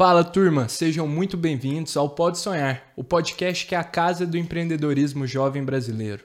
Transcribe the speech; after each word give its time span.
Fala 0.00 0.24
turma, 0.24 0.66
sejam 0.66 1.06
muito 1.06 1.36
bem-vindos 1.36 1.94
ao 1.94 2.08
Pode 2.08 2.38
Sonhar, 2.38 2.84
o 2.96 3.04
podcast 3.04 3.66
que 3.66 3.74
é 3.74 3.78
a 3.78 3.84
casa 3.84 4.26
do 4.26 4.38
empreendedorismo 4.38 5.26
jovem 5.26 5.62
brasileiro. 5.62 6.24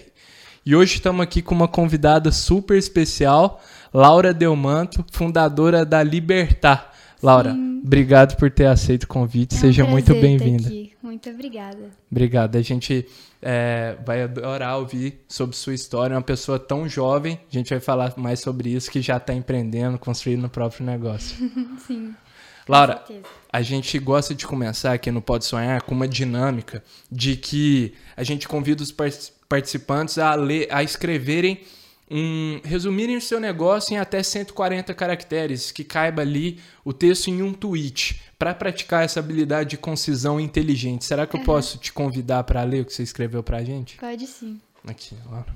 E 0.66 0.76
hoje 0.76 0.96
estamos 0.96 1.22
aqui 1.22 1.42
com 1.42 1.56
uma 1.56 1.70
convidada 1.70 2.30
super 2.30 2.78
especial, 2.78 3.62
Laura 3.94 4.34
Delmanto, 4.34 5.06
fundadora 5.14 5.86
da 5.86 6.04
Libertar. 6.04 6.94
Laura, 7.24 7.54
Sim. 7.54 7.84
obrigado 7.86 8.36
por 8.36 8.52
ter 8.52 8.66
aceito 8.66 9.04
o 9.04 9.08
convite. 9.08 9.56
É 9.56 9.58
um 9.58 9.62
Seja 9.62 9.86
muito 9.86 10.14
bem-vinda. 10.16 10.70
Muito 11.10 11.28
obrigada. 11.28 11.90
Obrigado. 12.12 12.56
A 12.56 12.62
gente 12.62 13.08
é, 13.42 13.98
vai 14.06 14.22
adorar 14.22 14.78
ouvir 14.78 15.26
sobre 15.28 15.56
sua 15.56 15.74
história. 15.74 16.16
Uma 16.16 16.22
pessoa 16.22 16.60
tão 16.60 16.88
jovem, 16.88 17.40
a 17.50 17.52
gente 17.52 17.72
vai 17.72 17.80
falar 17.80 18.14
mais 18.16 18.42
sobre 18.42 18.70
isso, 18.70 18.92
que 18.92 19.02
já 19.02 19.18
está 19.18 19.34
empreendendo, 19.34 19.98
construindo 19.98 20.46
o 20.46 20.50
próprio 20.50 20.86
negócio. 20.86 21.36
Sim. 21.88 22.14
Laura, 22.68 23.04
a 23.52 23.62
gente 23.64 23.98
gosta 23.98 24.36
de 24.36 24.46
começar 24.46 24.94
aqui 24.94 25.10
no 25.10 25.20
Pode 25.20 25.46
Sonhar 25.46 25.82
com 25.82 25.96
uma 25.96 26.08
dinâmica 26.08 26.84
de 27.12 27.36
que 27.36 27.96
a 28.16 28.22
gente 28.24 28.48
convida 28.48 28.84
os 28.84 28.94
participantes 29.50 30.20
a 30.20 30.36
ler, 30.36 30.68
a 30.70 30.84
escreverem 30.84 31.60
um, 32.10 32.60
resumirem 32.64 33.18
o 33.18 33.22
seu 33.22 33.40
negócio 33.40 33.94
em 33.94 33.98
até 33.98 34.24
140 34.24 34.94
caracteres, 34.94 35.72
que 35.72 35.84
caiba 35.84 36.22
ali 36.22 36.60
o 36.84 36.92
texto 36.92 37.28
em 37.28 37.42
um 37.42 37.54
tweet, 37.54 38.22
para 38.38 38.54
praticar 38.54 39.04
essa 39.04 39.20
habilidade 39.20 39.72
de 39.72 39.78
concisão 39.78 40.40
inteligente. 40.40 41.06
Será 41.06 41.28
que 41.28 41.36
eu 41.36 41.40
uhum. 41.40 41.46
posso 41.46 41.78
te 41.78 41.92
convidar 41.94 42.44
para 42.44 42.64
ler 42.64 42.82
o 42.82 42.86
que 42.86 42.94
você 42.94 43.04
escreveu 43.04 43.44
para 43.44 43.58
a 43.58 43.64
gente? 43.64 43.98
Pode 43.98 44.26
sim. 44.26 44.60
Aqui, 44.88 45.16
Laura. 45.30 45.54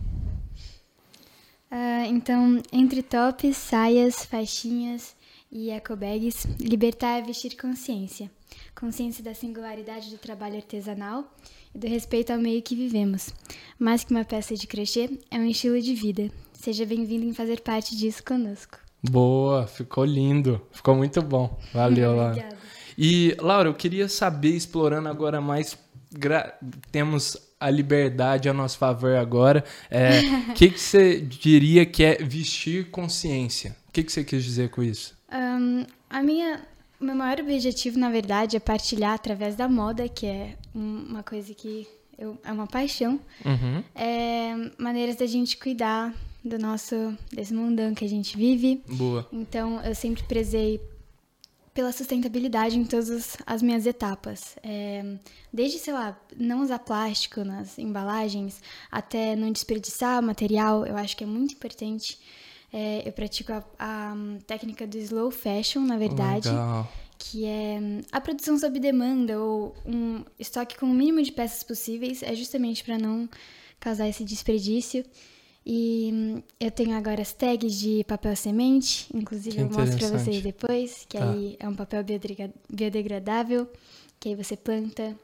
Uh, 1.72 2.06
então, 2.08 2.62
entre 2.72 3.02
tops, 3.02 3.58
saias, 3.58 4.26
faixinhas 4.26 5.16
e 5.52 5.72
ecobags, 5.72 6.46
libertar 6.60 7.20
é 7.20 7.22
vestir 7.22 7.56
consciência. 7.56 8.30
Consciência 8.76 9.24
da 9.24 9.34
singularidade 9.34 10.10
do 10.10 10.18
trabalho 10.18 10.58
artesanal 10.58 11.26
e 11.74 11.78
do 11.78 11.88
respeito 11.88 12.32
ao 12.32 12.40
meio 12.40 12.62
que 12.62 12.76
vivemos. 12.76 13.34
Mais 13.80 14.04
que 14.04 14.12
uma 14.12 14.26
peça 14.26 14.56
de 14.56 14.68
crochê, 14.68 15.10
é 15.30 15.38
um 15.38 15.46
estilo 15.46 15.82
de 15.82 15.94
vida. 15.94 16.30
Seja 16.54 16.86
bem-vindo 16.86 17.26
em 17.26 17.34
fazer 17.34 17.62
parte 17.62 17.96
disso 17.96 18.24
conosco. 18.24 18.78
Boa, 19.02 19.68
ficou 19.68 20.06
lindo, 20.06 20.62
ficou 20.72 20.96
muito 20.96 21.22
bom. 21.22 21.60
Valeu, 21.74 22.16
Laura. 22.16 22.50
E, 22.98 23.36
Laura, 23.40 23.70
eu 23.70 23.74
queria 23.74 24.08
saber, 24.08 24.56
explorando 24.56 25.10
agora 25.10 25.42
mais, 25.42 25.78
temos 26.92 27.38
a 27.60 27.70
liberdade 27.70 28.50
a 28.50 28.54
nosso 28.54 28.78
favor 28.78 29.16
agora. 29.16 29.64
O 29.92 29.96
é, 29.96 30.22
que, 30.56 30.70
que 30.70 30.80
você 30.80 31.20
diria 31.20 31.86
que 31.86 32.04
é 32.04 32.16
vestir 32.16 32.90
consciência? 32.92 33.76
O 33.88 33.92
que, 33.92 34.04
que 34.04 34.12
você 34.12 34.24
quis 34.24 34.44
dizer 34.44 34.70
com 34.70 34.84
isso? 34.84 35.18
Um, 35.32 35.86
a 36.10 36.22
minha 36.22 36.62
meu 37.04 37.16
maior 37.16 37.40
objetivo, 37.40 37.98
na 38.00 38.10
verdade, 38.10 38.56
é 38.58 38.60
partilhar 38.60 39.14
através 39.14 39.56
da 39.56 39.68
moda, 39.68 40.08
que 40.08 40.26
é 40.26 40.56
uma 40.74 41.24
coisa 41.24 41.54
que 41.54 41.88
eu, 42.18 42.38
é 42.44 42.52
uma 42.52 42.68
paixão, 42.68 43.20
uhum. 43.44 43.84
é, 43.96 44.54
maneiras 44.78 45.16
da 45.16 45.26
gente 45.26 45.58
cuidar 45.58 46.14
do 46.44 46.60
nosso 46.60 47.18
desse 47.32 47.54
mundão 47.54 47.94
que 47.94 48.04
a 48.06 48.10
gente 48.10 48.38
vive. 48.38 48.84
Boa. 48.88 49.28
Então, 49.32 49.82
eu 49.82 49.96
sempre 49.96 50.24
prezei 50.24 50.80
pela 51.74 51.92
sustentabilidade 51.92 52.78
em 52.78 52.86
todas 52.86 53.36
as 53.46 53.62
minhas 53.62 53.88
etapas. 53.88 54.56
É, 54.62 55.18
desde, 55.52 55.80
sei 55.80 55.94
lá, 55.94 56.20
não 56.38 56.62
usar 56.62 56.80
plástico 56.80 57.44
nas 57.44 57.80
embalagens, 57.80 58.62
até 58.92 59.36
não 59.36 59.52
desperdiçar 59.52 60.22
material, 60.22 60.86
eu 60.86 60.96
acho 60.96 61.18
que 61.18 61.24
é 61.24 61.28
muito 61.28 61.56
importante. 61.56 62.20
É, 62.74 63.08
eu 63.08 63.14
pratico 63.14 63.54
a, 63.54 63.64
a, 63.78 64.16
técnica 64.48 64.88
do 64.88 64.98
slow 64.98 65.30
fashion, 65.30 65.82
na 65.82 65.96
verdade. 65.96 66.50
Legal. 66.50 66.92
Que 67.20 67.46
é 67.46 67.80
a 68.12 68.20
produção 68.20 68.58
sob 68.58 68.80
demanda 68.80 69.40
ou 69.40 69.76
um 69.86 70.26
estoque 70.40 70.76
com 70.78 70.88
o 70.88 70.94
mínimo 70.94 71.22
de 71.22 71.32
peças 71.32 71.62
possíveis. 71.62 72.24
É 72.24 72.34
justamente 72.34 72.84
para 72.84 72.98
não 72.98 73.30
causar 73.80 74.10
esse 74.10 74.26
desperdício. 74.26 75.06
E 75.66 76.44
eu 76.60 76.72
tenho 76.72 76.98
agora 76.98 77.22
as 77.22 77.32
tags 77.32 77.80
de 77.80 78.04
papel 78.06 78.36
semente, 78.36 79.08
inclusive 79.14 79.62
eu 79.62 79.70
mostro 79.70 79.98
para 79.98 80.18
vocês 80.18 80.42
depois, 80.42 81.06
que 81.08 81.18
tá. 81.18 81.32
aí 81.32 81.56
é 81.58 81.70
um 81.70 81.76
papel 81.76 82.04
biodegradável, 82.70 83.70
que 84.20 84.30
aí 84.30 84.36
você 84.36 84.58
planta 84.58 85.16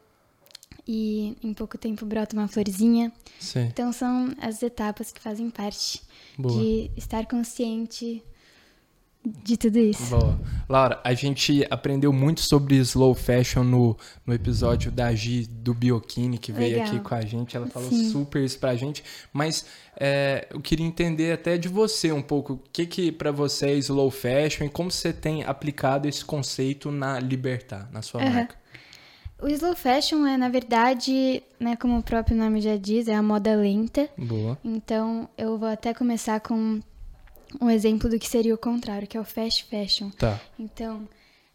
e 0.91 1.37
em 1.43 1.53
pouco 1.53 1.77
tempo 1.77 2.03
brota 2.03 2.35
uma 2.35 2.47
florzinha. 2.47 3.11
Sim. 3.39 3.65
Então 3.65 3.93
são 3.93 4.33
as 4.41 4.63
etapas 4.63 5.11
que 5.11 5.21
fazem 5.21 5.47
parte 5.47 6.01
Boa. 6.35 6.59
de 6.59 6.89
estar 6.97 7.27
consciente 7.27 8.23
de 9.23 9.55
tudo 9.55 9.77
isso. 9.77 10.09
Boa. 10.09 10.39
Laura, 10.67 10.99
a 11.03 11.13
gente 11.13 11.63
aprendeu 11.69 12.11
muito 12.11 12.41
sobre 12.41 12.75
slow 12.77 13.13
fashion 13.13 13.63
no, 13.63 13.95
no 14.25 14.33
episódio 14.33 14.91
da 14.91 15.13
Gi 15.13 15.45
do 15.45 15.75
Biokini, 15.75 16.39
que 16.39 16.51
veio 16.51 16.77
Legal. 16.77 16.87
aqui 16.87 16.99
com 17.07 17.13
a 17.13 17.21
gente. 17.21 17.55
Ela 17.55 17.67
falou 17.67 17.89
Sim. 17.91 18.09
super 18.09 18.43
isso 18.43 18.57
pra 18.57 18.75
gente. 18.75 19.03
Mas 19.31 19.67
é, 19.95 20.47
eu 20.49 20.59
queria 20.59 20.87
entender 20.87 21.33
até 21.33 21.55
de 21.55 21.67
você 21.67 22.11
um 22.11 22.23
pouco 22.23 22.53
o 22.53 22.61
que, 22.73 22.87
que 22.87 23.11
para 23.11 23.31
você 23.31 23.67
é 23.67 23.73
slow 23.75 24.09
fashion 24.09 24.65
e 24.65 24.69
como 24.69 24.89
você 24.89 25.13
tem 25.13 25.43
aplicado 25.43 26.07
esse 26.07 26.25
conceito 26.25 26.89
na 26.89 27.19
Libertar, 27.19 27.87
na 27.91 28.01
sua 28.01 28.23
uhum. 28.23 28.33
marca. 28.33 28.58
O 29.41 29.47
slow 29.47 29.75
fashion 29.75 30.25
é, 30.25 30.37
na 30.37 30.49
verdade, 30.49 31.41
né, 31.59 31.75
como 31.75 31.97
o 31.97 32.03
próprio 32.03 32.35
nome 32.35 32.59
já 32.59 32.75
diz, 32.75 33.07
é 33.07 33.15
a 33.15 33.23
moda 33.23 33.55
lenta. 33.55 34.09
Boa. 34.17 34.57
Então, 34.63 35.29
eu 35.37 35.57
vou 35.57 35.69
até 35.69 35.93
começar 35.93 36.39
com 36.41 36.81
um 37.61 37.69
exemplo 37.69 38.09
do 38.09 38.19
que 38.19 38.27
seria 38.27 38.53
o 38.53 38.57
contrário, 38.57 39.07
que 39.07 39.17
é 39.17 39.19
o 39.19 39.23
fast 39.23 39.65
fashion. 39.65 40.09
Tá. 40.11 40.39
Então, 40.59 41.07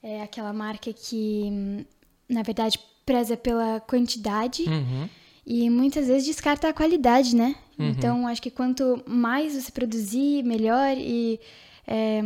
é 0.03 0.22
aquela 0.22 0.53
marca 0.53 0.93
que, 0.93 1.84
na 2.28 2.43
verdade, 2.43 2.78
preza 3.05 3.37
pela 3.37 3.81
quantidade 3.81 4.62
uhum. 4.62 5.09
e 5.47 5.69
muitas 5.69 6.06
vezes 6.06 6.27
descarta 6.27 6.69
a 6.69 6.72
qualidade, 6.72 7.37
né? 7.37 7.55
Uhum. 7.78 7.89
Então, 7.89 8.27
acho 8.27 8.41
que 8.41 8.51
quanto 8.51 9.03
mais 9.06 9.55
você 9.55 9.71
produzir, 9.71 10.43
melhor 10.43 10.97
e 10.97 11.39
é, 11.87 12.22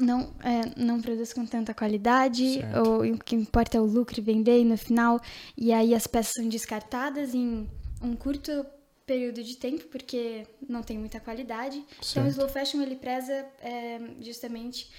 não, 0.00 0.32
é, 0.42 0.72
não 0.76 1.00
produz 1.00 1.32
com 1.32 1.44
tanta 1.44 1.74
qualidade, 1.74 2.54
certo. 2.54 2.88
ou 2.88 3.04
o 3.04 3.18
que 3.18 3.36
importa 3.36 3.76
é 3.76 3.80
o 3.80 3.84
lucro 3.84 4.18
e 4.18 4.22
vender 4.22 4.64
no 4.64 4.76
final, 4.76 5.20
e 5.56 5.72
aí 5.72 5.94
as 5.94 6.06
peças 6.06 6.34
são 6.34 6.48
descartadas 6.48 7.34
em 7.34 7.68
um 8.02 8.16
curto 8.16 8.64
período 9.04 9.42
de 9.42 9.56
tempo, 9.56 9.84
porque 9.88 10.46
não 10.68 10.82
tem 10.82 10.98
muita 10.98 11.20
qualidade. 11.20 11.84
Certo. 12.00 12.10
Então 12.10 12.24
o 12.24 12.28
slow 12.28 12.48
fashion 12.48 12.80
ele 12.80 12.96
preza 12.96 13.46
é, 13.60 14.00
justamente 14.20 14.90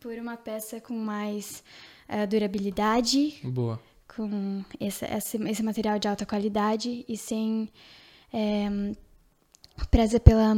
por 0.00 0.14
uma 0.14 0.36
peça 0.36 0.80
com 0.80 0.94
mais 0.94 1.62
é, 2.08 2.26
durabilidade. 2.26 3.38
Boa. 3.44 3.80
Com 4.08 4.64
esse, 4.80 5.04
esse, 5.04 5.36
esse, 5.36 5.62
material 5.62 5.98
de 5.98 6.08
alta 6.08 6.26
qualidade 6.26 7.04
e 7.08 7.16
sem... 7.16 7.68
É, 8.32 8.68
preza 9.90 10.20
pela 10.20 10.54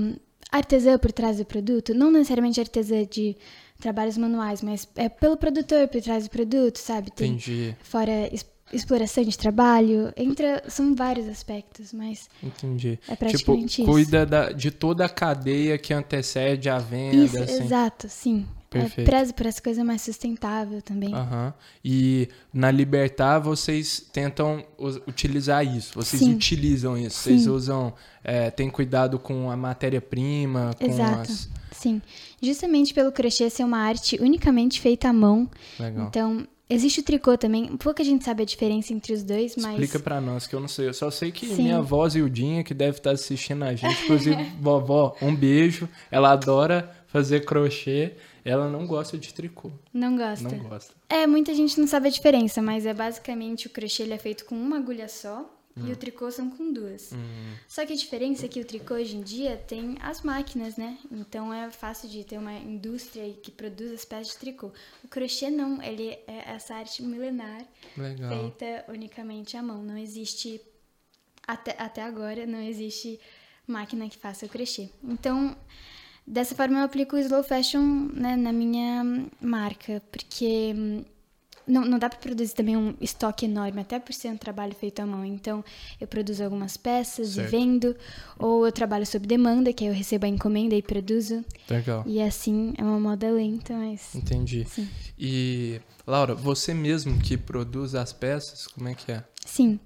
artesã 0.50 0.98
por 0.98 1.12
trás 1.12 1.38
do 1.38 1.44
produto, 1.44 1.94
não 1.94 2.10
necessariamente 2.10 2.60
artesã 2.60 3.04
de 3.04 3.36
trabalhos 3.82 4.16
manuais, 4.16 4.62
mas 4.62 4.88
é 4.96 5.08
pelo 5.08 5.36
produtor 5.36 5.88
por 5.88 6.00
trás 6.00 6.24
do 6.24 6.30
produto, 6.30 6.78
sabe? 6.78 7.10
Tem 7.10 7.32
Entendi. 7.32 7.76
Fora 7.82 8.30
exploração 8.72 9.22
de 9.22 9.36
trabalho, 9.36 10.12
entra, 10.16 10.62
são 10.68 10.94
vários 10.94 11.28
aspectos, 11.28 11.92
mas 11.92 12.30
Entendi. 12.42 12.98
é 13.06 13.14
praticamente 13.14 13.76
tipo, 13.76 13.90
cuida 13.90 14.24
da, 14.24 14.50
de 14.50 14.70
toda 14.70 15.04
a 15.04 15.08
cadeia 15.08 15.76
que 15.76 15.92
antecede 15.92 16.70
a 16.70 16.78
venda. 16.78 17.16
Isso, 17.16 17.38
assim. 17.38 17.64
exato, 17.64 18.08
sim. 18.08 18.46
É, 18.70 18.80
Perfeito. 18.80 19.00
É, 19.00 19.04
preza 19.04 19.32
por 19.34 19.44
essa 19.44 19.60
coisa 19.60 19.84
mais 19.84 20.00
sustentável 20.00 20.80
também. 20.80 21.14
Uhum. 21.14 21.52
E 21.84 22.28
na 22.54 22.70
Libertar 22.70 23.38
vocês 23.38 24.00
tentam 24.12 24.64
utilizar 25.06 25.64
isso, 25.66 25.92
vocês 25.94 26.22
sim. 26.22 26.34
utilizam 26.34 26.96
isso, 26.96 27.18
sim. 27.18 27.30
vocês 27.30 27.46
usam, 27.46 27.92
é, 28.24 28.50
tem 28.50 28.70
cuidado 28.70 29.18
com 29.18 29.50
a 29.50 29.56
matéria-prima, 29.56 30.70
com 30.78 30.86
Exato. 30.86 31.32
as... 31.32 31.48
Sim, 31.82 32.00
justamente 32.40 32.94
pelo 32.94 33.10
crochê 33.10 33.50
ser 33.50 33.64
uma 33.64 33.78
arte 33.78 34.16
unicamente 34.20 34.80
feita 34.80 35.08
à 35.08 35.12
mão. 35.12 35.50
Legal. 35.80 36.06
Então, 36.06 36.46
Existe 36.70 37.00
o 37.00 37.02
tricô 37.02 37.36
também. 37.36 37.76
Pouca 37.76 38.02
gente 38.02 38.24
sabe 38.24 38.44
a 38.44 38.46
diferença 38.46 38.94
entre 38.94 39.12
os 39.12 39.22
dois, 39.22 39.56
mas. 39.56 39.72
Explica 39.72 39.98
pra 39.98 40.22
nós, 40.22 40.46
que 40.46 40.54
eu 40.54 40.60
não 40.60 40.68
sei. 40.68 40.88
Eu 40.88 40.94
só 40.94 41.10
sei 41.10 41.30
que 41.30 41.46
Sim. 41.46 41.64
minha 41.64 41.76
avó 41.76 42.08
Zildinha, 42.08 42.64
que 42.64 42.72
deve 42.72 42.96
estar 42.96 43.10
assistindo 43.10 43.62
a 43.62 43.74
gente, 43.74 44.04
inclusive, 44.04 44.42
vovó, 44.58 45.14
um 45.20 45.36
beijo. 45.36 45.86
Ela 46.10 46.32
adora 46.32 46.90
fazer 47.08 47.44
crochê. 47.44 48.14
Ela 48.42 48.70
não 48.70 48.86
gosta 48.86 49.18
de 49.18 49.34
tricô. 49.34 49.70
Não 49.92 50.16
gosta. 50.16 50.48
Não 50.48 50.58
gosta. 50.60 50.94
É, 51.10 51.26
muita 51.26 51.52
gente 51.52 51.78
não 51.78 51.86
sabe 51.86 52.08
a 52.08 52.10
diferença, 52.10 52.62
mas 52.62 52.86
é 52.86 52.94
basicamente 52.94 53.66
o 53.66 53.70
crochê 53.70 54.04
ele 54.04 54.14
é 54.14 54.18
feito 54.18 54.46
com 54.46 54.54
uma 54.54 54.78
agulha 54.78 55.08
só. 55.08 55.44
Hum. 55.76 55.88
E 55.88 55.92
o 55.92 55.96
tricô 55.96 56.30
são 56.30 56.50
com 56.50 56.72
duas. 56.72 57.12
Hum. 57.12 57.54
Só 57.66 57.86
que 57.86 57.92
a 57.92 57.96
diferença 57.96 58.44
é 58.44 58.48
que 58.48 58.60
o 58.60 58.64
tricô 58.64 58.94
hoje 58.94 59.16
em 59.16 59.22
dia 59.22 59.56
tem 59.56 59.96
as 60.00 60.22
máquinas, 60.22 60.76
né? 60.76 60.98
Então 61.10 61.52
é 61.52 61.70
fácil 61.70 62.08
de 62.08 62.24
ter 62.24 62.38
uma 62.38 62.52
indústria 62.52 63.32
que 63.34 63.50
produz 63.50 63.92
as 63.92 64.04
peças 64.04 64.34
de 64.34 64.38
tricô. 64.38 64.70
O 65.02 65.08
crochê 65.08 65.50
não, 65.50 65.82
ele 65.82 66.10
é 66.26 66.44
essa 66.46 66.74
arte 66.74 67.02
milenar 67.02 67.64
Legal. 67.96 68.30
feita 68.30 68.84
unicamente 68.88 69.56
à 69.56 69.62
mão. 69.62 69.82
Não 69.82 69.96
existe 69.96 70.60
até, 71.46 71.74
até 71.78 72.02
agora 72.02 72.46
não 72.46 72.60
existe 72.60 73.18
máquina 73.66 74.08
que 74.08 74.18
faça 74.18 74.46
o 74.46 74.48
crochê. 74.48 74.90
Então, 75.02 75.56
dessa 76.26 76.54
forma 76.54 76.80
eu 76.80 76.84
aplico 76.84 77.16
o 77.16 77.18
slow 77.18 77.42
fashion 77.42 78.10
né, 78.12 78.36
na 78.36 78.52
minha 78.52 79.02
marca, 79.40 80.02
porque 80.10 80.74
hum, 80.76 81.04
não, 81.66 81.84
não 81.84 81.98
dá 81.98 82.08
para 82.08 82.18
produzir 82.18 82.54
também 82.54 82.76
um 82.76 82.94
estoque 83.00 83.46
enorme, 83.46 83.80
até 83.80 83.98
por 83.98 84.12
ser 84.12 84.28
um 84.28 84.36
trabalho 84.36 84.74
feito 84.74 85.00
à 85.00 85.06
mão. 85.06 85.24
Então, 85.24 85.64
eu 86.00 86.06
produzo 86.06 86.42
algumas 86.44 86.76
peças 86.76 87.30
certo. 87.30 87.48
e 87.48 87.50
vendo, 87.50 87.96
ou 88.38 88.66
eu 88.66 88.72
trabalho 88.72 89.06
sob 89.06 89.26
demanda, 89.26 89.72
que 89.72 89.84
aí 89.84 89.90
eu 89.90 89.94
recebo 89.94 90.26
a 90.26 90.28
encomenda 90.28 90.74
e 90.74 90.82
produzo. 90.82 91.44
Legal. 91.68 92.04
E 92.06 92.20
assim, 92.20 92.74
é 92.76 92.82
uma 92.82 92.98
moda 92.98 93.30
lenta, 93.30 93.74
mas... 93.74 94.14
Entendi. 94.14 94.64
Sim. 94.68 94.88
E, 95.18 95.80
Laura, 96.06 96.34
você 96.34 96.74
mesmo 96.74 97.18
que 97.18 97.36
produz 97.36 97.94
as 97.94 98.12
peças, 98.12 98.66
como 98.66 98.88
é 98.88 98.94
que 98.94 99.12
é? 99.12 99.24
Sim. 99.44 99.78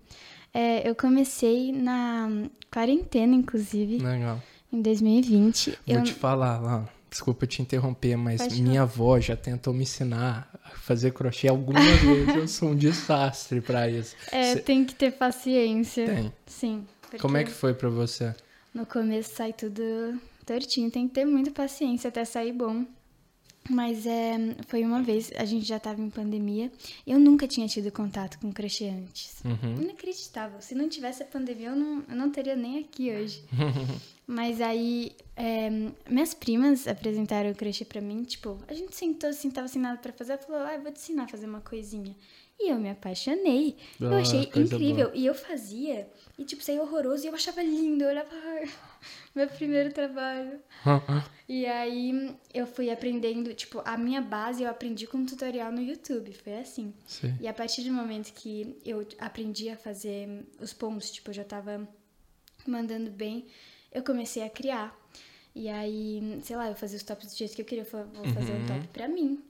É, 0.52 0.88
eu 0.88 0.94
comecei 0.94 1.72
na 1.72 2.28
quarentena, 2.72 3.34
inclusive. 3.34 3.98
Legal. 3.98 4.42
Em 4.72 4.80
2020. 4.80 5.78
Vou 5.86 5.96
eu... 5.96 6.02
te 6.02 6.12
falar, 6.12 6.58
Laura 6.58 6.95
Desculpa 7.16 7.46
te 7.46 7.62
interromper, 7.62 8.14
mas 8.14 8.58
minha 8.58 8.82
avó 8.82 9.18
já 9.18 9.34
tentou 9.34 9.72
me 9.72 9.84
ensinar 9.84 10.50
a 10.62 10.68
fazer 10.76 11.12
crochê 11.12 11.48
algumas 11.48 11.82
vezes. 11.82 12.36
Eu 12.36 12.46
sou 12.46 12.68
um 12.68 12.76
desastre 12.76 13.62
para 13.62 13.88
isso. 13.88 14.14
É, 14.30 14.52
Cê... 14.52 14.60
tem 14.60 14.84
que 14.84 14.94
ter 14.94 15.12
paciência. 15.12 16.04
Tem. 16.04 16.32
Sim. 16.44 16.86
Como 17.18 17.38
é 17.38 17.44
que 17.44 17.50
foi 17.50 17.72
para 17.72 17.88
você? 17.88 18.34
No 18.74 18.84
começo 18.84 19.34
sai 19.34 19.54
tudo 19.54 20.20
tortinho, 20.44 20.90
tem 20.90 21.08
que 21.08 21.14
ter 21.14 21.24
muita 21.24 21.50
paciência 21.50 22.08
até 22.08 22.22
sair 22.22 22.52
bom. 22.52 22.84
Mas 23.68 24.06
é, 24.06 24.36
foi 24.68 24.84
uma 24.84 25.02
vez, 25.02 25.30
a 25.36 25.44
gente 25.44 25.66
já 25.66 25.76
estava 25.76 26.00
em 26.00 26.10
pandemia. 26.10 26.70
Eu 27.06 27.18
nunca 27.18 27.46
tinha 27.46 27.66
tido 27.66 27.90
contato 27.90 28.38
com 28.38 28.52
crochê 28.52 28.88
antes. 28.88 29.42
Uhum. 29.44 29.82
Inacreditável. 29.82 30.60
Se 30.60 30.74
não 30.74 30.88
tivesse 30.88 31.22
a 31.22 31.26
pandemia, 31.26 31.68
eu 31.68 31.76
não, 31.76 32.04
eu 32.08 32.16
não 32.16 32.30
teria 32.30 32.56
nem 32.56 32.78
aqui 32.78 33.10
hoje. 33.10 33.42
Mas 34.26 34.60
aí, 34.60 35.12
é, 35.36 35.70
minhas 36.08 36.34
primas 36.34 36.88
apresentaram 36.88 37.50
o 37.50 37.54
crochê 37.54 37.84
pra 37.84 38.00
mim. 38.00 38.24
Tipo, 38.24 38.58
a 38.66 38.74
gente 38.74 38.94
sentou 38.96 39.30
assim, 39.30 39.50
tava 39.50 39.68
sem 39.68 39.80
nada 39.80 39.98
pra 39.98 40.12
fazer. 40.12 40.32
Ela 40.32 40.42
falou, 40.42 40.62
ah, 40.62 40.74
eu 40.74 40.82
vou 40.82 40.92
te 40.92 40.98
ensinar 40.98 41.24
a 41.24 41.28
fazer 41.28 41.46
uma 41.46 41.60
coisinha. 41.60 42.14
E 42.58 42.70
eu 42.70 42.78
me 42.78 42.90
apaixonei. 42.90 43.76
Ah, 44.00 44.04
eu 44.04 44.14
achei 44.14 44.40
incrível. 44.40 45.06
Boa. 45.08 45.16
E 45.16 45.26
eu 45.26 45.34
fazia, 45.34 46.08
e 46.38 46.44
tipo, 46.44 46.62
saía 46.62 46.82
horroroso. 46.82 47.24
E 47.24 47.28
eu 47.28 47.34
achava 47.34 47.62
lindo. 47.62 48.02
Eu 48.04 48.10
olhava, 48.10 48.34
meu 49.34 49.46
primeiro 49.48 49.92
trabalho. 49.92 50.60
e 51.48 51.66
aí 51.66 52.36
eu 52.52 52.66
fui 52.66 52.90
aprendendo, 52.90 53.52
tipo, 53.54 53.82
a 53.84 53.96
minha 53.96 54.20
base 54.20 54.62
eu 54.62 54.70
aprendi 54.70 55.06
com 55.06 55.18
um 55.18 55.26
tutorial 55.26 55.72
no 55.72 55.80
YouTube. 55.80 56.32
Foi 56.32 56.58
assim. 56.58 56.92
Sim. 57.06 57.36
E 57.40 57.48
a 57.48 57.52
partir 57.52 57.82
do 57.82 57.92
momento 57.92 58.32
que 58.32 58.76
eu 58.84 59.06
aprendi 59.18 59.68
a 59.68 59.76
fazer 59.76 60.46
os 60.60 60.72
pontos, 60.72 61.10
tipo, 61.10 61.30
eu 61.30 61.34
já 61.34 61.44
tava 61.44 61.88
mandando 62.66 63.10
bem, 63.10 63.46
eu 63.92 64.02
comecei 64.02 64.42
a 64.42 64.50
criar. 64.50 64.96
E 65.54 65.68
aí, 65.68 66.38
sei 66.42 66.56
lá, 66.56 66.68
eu 66.68 66.74
fazia 66.74 66.98
os 66.98 67.02
tops 67.02 67.32
do 67.32 67.36
jeito 67.36 67.54
que 67.54 67.62
eu 67.62 67.66
queria. 67.66 67.84
Eu 67.84 68.06
vou 68.06 68.24
fazer 68.34 68.52
uhum. 68.52 68.62
um 68.62 68.66
top 68.66 68.88
pra 68.88 69.08
mim. 69.08 69.42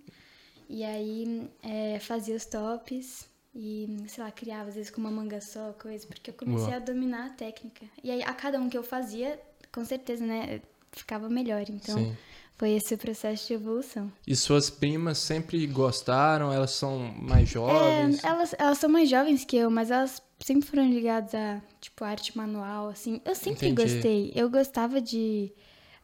E 0.68 0.84
aí 0.84 1.50
é, 1.62 1.98
fazia 1.98 2.34
os 2.34 2.44
tops 2.44 3.28
e, 3.58 3.88
sei 4.06 4.22
lá, 4.22 4.30
criava 4.30 4.68
às 4.68 4.74
vezes 4.74 4.90
com 4.90 5.00
uma 5.00 5.10
manga 5.10 5.40
só, 5.40 5.72
coisa, 5.72 6.06
porque 6.06 6.28
eu 6.30 6.34
comecei 6.34 6.74
a 6.74 6.78
dominar 6.78 7.26
a 7.26 7.30
técnica. 7.30 7.86
E 8.04 8.10
aí 8.10 8.22
a 8.22 8.34
cada 8.34 8.60
um 8.60 8.68
que 8.68 8.76
eu 8.76 8.82
fazia, 8.82 9.40
com 9.72 9.82
certeza, 9.82 10.26
né, 10.26 10.60
ficava 10.92 11.30
melhor. 11.30 11.62
Então, 11.70 11.96
Sim. 11.96 12.16
foi 12.58 12.72
esse 12.72 12.92
o 12.92 12.98
processo 12.98 13.46
de 13.46 13.54
evolução. 13.54 14.12
E 14.26 14.36
suas 14.36 14.68
primas 14.68 15.16
sempre 15.16 15.66
gostaram? 15.66 16.52
Elas 16.52 16.72
são 16.72 16.98
mais 16.98 17.48
jovens? 17.48 18.22
É, 18.22 18.28
elas, 18.28 18.54
elas 18.58 18.76
são 18.76 18.90
mais 18.90 19.08
jovens 19.08 19.46
que 19.46 19.56
eu, 19.56 19.70
mas 19.70 19.90
elas 19.90 20.22
sempre 20.44 20.68
foram 20.68 20.86
ligadas 20.90 21.34
a, 21.34 21.62
tipo, 21.80 22.04
arte 22.04 22.36
manual, 22.36 22.90
assim. 22.90 23.22
Eu 23.24 23.34
sempre 23.34 23.70
Entendi. 23.70 23.94
gostei. 23.94 24.32
Eu 24.34 24.50
gostava 24.50 25.00
de 25.00 25.50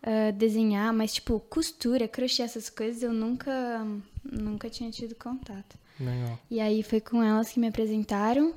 uh, 0.03 0.33
desenhar, 0.33 0.93
mas, 0.93 1.15
tipo, 1.15 1.41
costura, 1.41 2.07
crochê, 2.09 2.43
essas 2.43 2.69
coisas, 2.69 3.03
eu 3.03 3.13
nunca 3.13 3.87
Nunca 4.31 4.71
tinha 4.71 4.91
tido 4.91 5.15
contato. 5.15 5.77
Legal. 5.99 6.39
E 6.51 6.61
aí 6.61 6.83
foi 6.83 7.01
com 7.01 7.23
elas 7.23 7.51
que 7.51 7.59
me 7.59 7.69
apresentaram. 7.69 8.55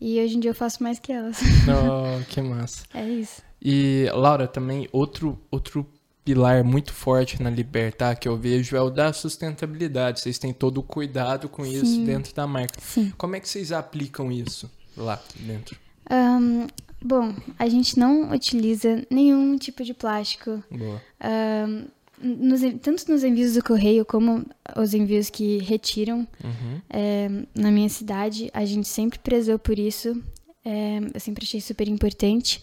E 0.00 0.20
hoje 0.20 0.36
em 0.36 0.40
dia 0.40 0.50
eu 0.50 0.54
faço 0.54 0.82
mais 0.82 0.98
que 0.98 1.12
elas. 1.12 1.38
Oh, 1.68 2.24
que 2.28 2.40
massa. 2.40 2.84
É 2.94 3.06
isso. 3.08 3.42
E, 3.60 4.08
Laura, 4.12 4.46
também 4.46 4.88
outro, 4.92 5.40
outro 5.50 5.86
pilar 6.24 6.62
muito 6.62 6.92
forte 6.92 7.42
na 7.42 7.50
Libertar 7.50 8.14
que 8.16 8.28
eu 8.28 8.36
vejo 8.36 8.76
é 8.76 8.80
o 8.80 8.90
da 8.90 9.12
sustentabilidade. 9.12 10.20
Vocês 10.20 10.38
têm 10.38 10.52
todo 10.52 10.78
o 10.78 10.82
cuidado 10.82 11.48
com 11.48 11.64
Sim. 11.64 11.70
isso 11.72 12.04
dentro 12.04 12.34
da 12.34 12.46
marca. 12.46 12.80
Sim. 12.80 13.12
Como 13.16 13.34
é 13.34 13.40
que 13.40 13.48
vocês 13.48 13.72
aplicam 13.72 14.30
isso 14.30 14.70
lá 14.96 15.20
dentro? 15.36 15.76
Um, 16.10 16.66
bom, 17.02 17.34
a 17.58 17.68
gente 17.68 17.98
não 17.98 18.30
utiliza 18.32 19.04
nenhum 19.10 19.56
tipo 19.56 19.84
de 19.84 19.94
plástico. 19.94 20.62
Boa. 20.70 21.02
Um, 21.68 21.86
nos, 22.20 22.60
tanto 22.82 23.10
nos 23.10 23.22
envios 23.22 23.54
do 23.54 23.62
correio 23.62 24.04
como 24.04 24.44
os 24.76 24.92
envios 24.92 25.30
que 25.30 25.58
retiram 25.58 26.26
uhum. 26.42 26.80
é, 26.90 27.28
na 27.54 27.70
minha 27.70 27.88
cidade, 27.88 28.50
a 28.52 28.64
gente 28.64 28.88
sempre 28.88 29.18
prezou 29.18 29.58
por 29.58 29.78
isso. 29.78 30.20
É, 30.64 30.98
eu 31.14 31.20
sempre 31.20 31.44
achei 31.44 31.60
super 31.60 31.88
importante. 31.88 32.62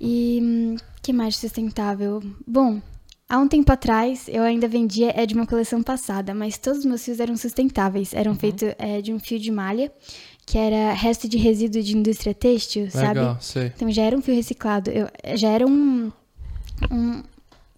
E 0.00 0.76
que 1.02 1.12
mais 1.12 1.36
sustentável? 1.36 2.22
Bom, 2.46 2.80
há 3.28 3.38
um 3.38 3.48
tempo 3.48 3.70
atrás 3.72 4.28
eu 4.28 4.42
ainda 4.42 4.68
vendia 4.68 5.12
é 5.14 5.24
de 5.24 5.34
uma 5.34 5.46
coleção 5.46 5.82
passada, 5.82 6.34
mas 6.34 6.58
todos 6.58 6.80
os 6.80 6.84
meus 6.84 7.04
fios 7.04 7.20
eram 7.20 7.36
sustentáveis. 7.36 8.12
Eram 8.12 8.32
uhum. 8.32 8.38
feitos 8.38 8.74
é, 8.78 9.00
de 9.00 9.12
um 9.12 9.18
fio 9.18 9.38
de 9.38 9.50
malha 9.50 9.92
que 10.48 10.56
era 10.56 10.94
resto 10.94 11.28
de 11.28 11.36
resíduo 11.36 11.82
de 11.82 11.94
indústria 11.94 12.32
têxtil, 12.32 12.84
Legal, 12.84 13.34
sabe? 13.34 13.44
Sei. 13.44 13.66
Então 13.66 13.90
já 13.90 14.02
era 14.02 14.16
um 14.16 14.22
fio 14.22 14.34
reciclado. 14.34 14.90
Eu, 14.90 15.06
já 15.36 15.50
era 15.50 15.66
um, 15.66 16.10
um 16.90 17.22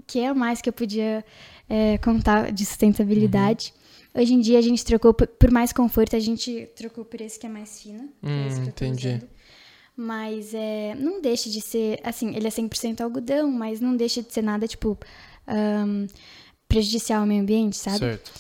que 0.07 0.21
é 0.21 0.29
a 0.29 0.35
mais 0.35 0.63
que 0.63 0.69
eu 0.69 0.73
podia 0.73 1.25
é, 1.69 1.99
contar 1.99 2.53
de 2.53 2.65
sustentabilidade. 2.65 3.75
Uhum. 4.15 4.23
Hoje 4.23 4.35
em 4.35 4.41
dia 4.41 4.57
a 4.57 4.63
gente 4.63 4.85
trocou 4.85 5.13
por, 5.13 5.27
por, 5.27 5.51
mais 5.51 5.73
conforto, 5.73 6.15
a 6.15 6.21
gente 6.21 6.69
trocou 6.77 7.05
por 7.05 7.21
esse 7.21 7.41
que 7.41 7.47
é 7.47 7.49
mais 7.49 7.83
fino. 7.83 8.09
É 8.23 8.29
hum, 8.29 8.65
entendi. 8.65 9.21
Mas 9.97 10.55
é, 10.55 10.95
não 10.95 11.21
deixa 11.21 11.51
de 11.51 11.61
ser, 11.61 11.99
assim, 12.05 12.37
ele 12.37 12.47
é 12.47 12.51
100% 12.51 13.01
algodão, 13.01 13.51
mas 13.51 13.81
não 13.81 13.97
deixa 13.97 14.23
de 14.23 14.33
ser 14.33 14.43
nada, 14.43 14.69
tipo, 14.69 14.97
um, 15.49 16.07
prejudicial 16.69 17.23
ao 17.23 17.27
meio 17.27 17.43
ambiente, 17.43 17.77
sabe? 17.77 17.99
Certo. 17.99 18.31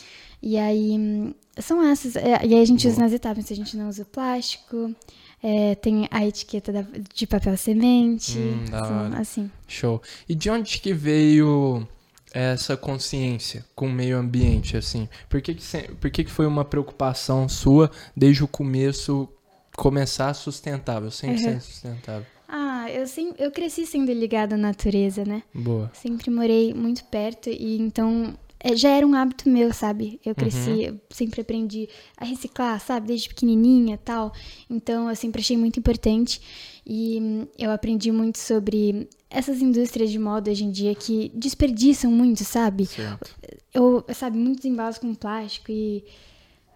E 0.40 0.56
aí, 0.56 1.34
são 1.60 1.82
essas. 1.82 2.16
É, 2.16 2.44
e 2.44 2.54
aí 2.54 2.62
a 2.62 2.64
gente 2.64 2.82
Boa. 2.82 2.92
usa 2.92 3.02
nas 3.02 3.12
etapas, 3.12 3.50
a 3.50 3.54
gente 3.54 3.76
não 3.76 3.88
usa 3.88 4.04
plástico, 4.04 4.94
é, 5.42 5.74
tem 5.74 6.08
a 6.10 6.26
etiqueta 6.26 6.72
da, 6.72 6.84
de 7.14 7.26
papel 7.26 7.56
semente. 7.56 8.38
Hum, 8.38 8.64
assim, 8.72 9.20
assim. 9.20 9.50
Show. 9.66 10.02
E 10.28 10.34
de 10.34 10.50
onde 10.50 10.78
que 10.78 10.92
veio 10.92 11.86
essa 12.32 12.76
consciência 12.76 13.64
com 13.74 13.86
o 13.86 13.92
meio 13.92 14.16
ambiente, 14.16 14.76
assim? 14.76 15.08
Por 15.28 15.40
que, 15.40 15.54
que, 15.54 15.82
por 15.94 16.10
que, 16.10 16.24
que 16.24 16.30
foi 16.30 16.46
uma 16.46 16.64
preocupação 16.64 17.48
sua 17.48 17.90
desde 18.16 18.44
o 18.44 18.48
começo 18.48 19.28
começar 19.76 20.34
sustentável, 20.34 21.08
100% 21.08 21.54
uhum. 21.54 21.60
sustentável? 21.60 22.26
Ah, 22.48 22.90
eu, 22.90 23.06
sim, 23.06 23.32
eu 23.38 23.50
cresci 23.50 23.86
sendo 23.86 24.12
ligada 24.12 24.56
à 24.56 24.58
natureza, 24.58 25.24
né? 25.24 25.42
Boa. 25.54 25.90
Sempre 25.94 26.30
morei 26.30 26.74
muito 26.74 27.04
perto 27.04 27.48
e 27.48 27.78
então 27.78 28.36
é, 28.62 28.76
já 28.76 28.90
era 28.90 29.06
um 29.06 29.14
hábito 29.14 29.48
meu, 29.48 29.72
sabe? 29.72 30.20
Eu 30.24 30.34
cresci, 30.34 30.70
uhum. 30.70 30.80
eu 30.80 31.00
sempre 31.08 31.40
aprendi 31.40 31.88
a 32.16 32.26
reciclar, 32.26 32.78
sabe? 32.78 33.06
Desde 33.06 33.28
pequenininha 33.28 33.98
tal. 33.98 34.32
Então, 34.68 35.08
eu 35.08 35.16
sempre 35.16 35.40
achei 35.40 35.56
muito 35.56 35.78
importante. 35.78 36.40
E 36.86 37.18
hum, 37.20 37.46
eu 37.58 37.70
aprendi 37.70 38.12
muito 38.12 38.38
sobre 38.38 39.08
essas 39.30 39.62
indústrias 39.62 40.10
de 40.10 40.18
moda 40.18 40.50
hoje 40.50 40.64
em 40.64 40.70
dia 40.70 40.94
que 40.94 41.32
desperdiçam 41.34 42.12
muito, 42.12 42.44
sabe? 42.44 42.84
Certo. 42.84 43.34
Eu, 43.72 44.04
sabe, 44.14 44.36
muitos 44.36 44.64
embalos 44.66 44.98
com 44.98 45.14
plástico 45.14 45.72
e... 45.72 46.04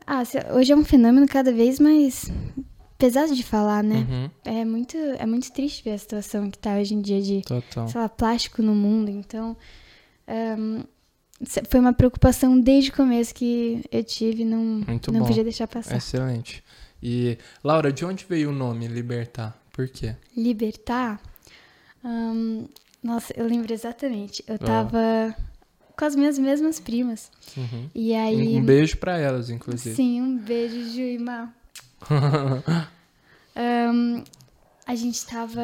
Ah, 0.07 0.23
hoje 0.55 0.73
é 0.73 0.77
um 0.77 0.85
fenômeno 0.85 1.27
cada 1.27 1.51
vez 1.51 1.81
mais 1.81 2.31
pesado 2.99 3.35
de 3.35 3.43
falar, 3.43 3.83
né? 3.83 4.07
Uhum. 4.09 4.31
É 4.45 4.65
muito 4.65 4.97
é 4.97 5.27
muito 5.27 5.51
triste 5.51 5.83
ver 5.83 5.93
a 5.93 5.99
situação 5.99 6.51
que 6.51 6.59
tá 6.59 6.77
hoje 6.79 6.95
em 6.95 7.01
dia 7.01 7.21
de, 7.21 7.41
Total. 7.43 7.89
sei 7.89 8.01
lá, 8.01 8.09
plástico 8.09 8.63
no 8.63 8.75
mundo. 8.75 9.11
Então, 9.11 9.57
um, 10.29 10.83
foi 11.69 11.81
uma 11.81 11.93
preocupação 11.93 12.59
desde 12.59 12.91
o 12.91 12.95
começo 12.95 13.35
que 13.35 13.83
eu 13.91 14.03
tive, 14.03 14.45
não, 14.45 14.83
Muito 14.87 15.13
não 15.13 15.21
bom. 15.21 15.27
podia 15.27 15.43
deixar 15.45 15.67
passar. 15.67 15.97
Excelente. 15.97 16.63
E, 17.03 17.39
Laura, 17.63 17.93
de 17.93 18.05
onde 18.05 18.25
veio 18.29 18.51
o 18.51 18.53
nome 18.53 18.87
Libertar? 18.87 19.57
Por 19.73 19.89
quê? 19.89 20.15
Libertar? 20.37 21.21
nossa, 23.03 23.33
eu 23.37 23.47
lembro 23.47 23.73
exatamente. 23.73 24.45
Eu 24.47 24.59
tava 24.59 25.35
com 25.97 26.05
as 26.05 26.15
minhas 26.15 26.39
mesmas 26.39 26.81
primas. 26.81 27.31
Uhum. 27.57 27.89
E 27.95 28.15
aí... 28.15 28.57
Um 28.57 28.65
beijo 28.65 28.97
para 28.99 29.19
elas, 29.19 29.49
inclusive. 29.49 29.95
Sim, 29.95 30.21
um 30.21 30.37
beijo, 30.39 30.91
Juima. 30.91 31.55
um, 33.57 34.25
a 34.87 34.95
gente 34.95 35.25
tava. 35.25 35.63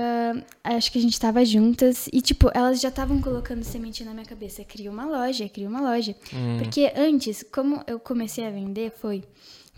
Acho 0.64 0.90
que 0.90 0.98
a 0.98 1.02
gente 1.02 1.18
tava 1.18 1.44
juntas 1.44 2.08
e, 2.12 2.20
tipo, 2.20 2.50
elas 2.54 2.80
já 2.80 2.88
estavam 2.88 3.20
colocando 3.20 3.62
semente 3.62 4.04
na 4.04 4.12
minha 4.12 4.24
cabeça. 4.24 4.64
Cria 4.64 4.90
uma 4.90 5.04
loja, 5.04 5.48
cria 5.48 5.68
uma 5.68 5.80
loja. 5.80 6.16
Hum. 6.32 6.58
Porque 6.58 6.92
antes, 6.96 7.44
como 7.52 7.82
eu 7.86 7.98
comecei 7.98 8.46
a 8.46 8.50
vender, 8.50 8.90
foi 8.90 9.22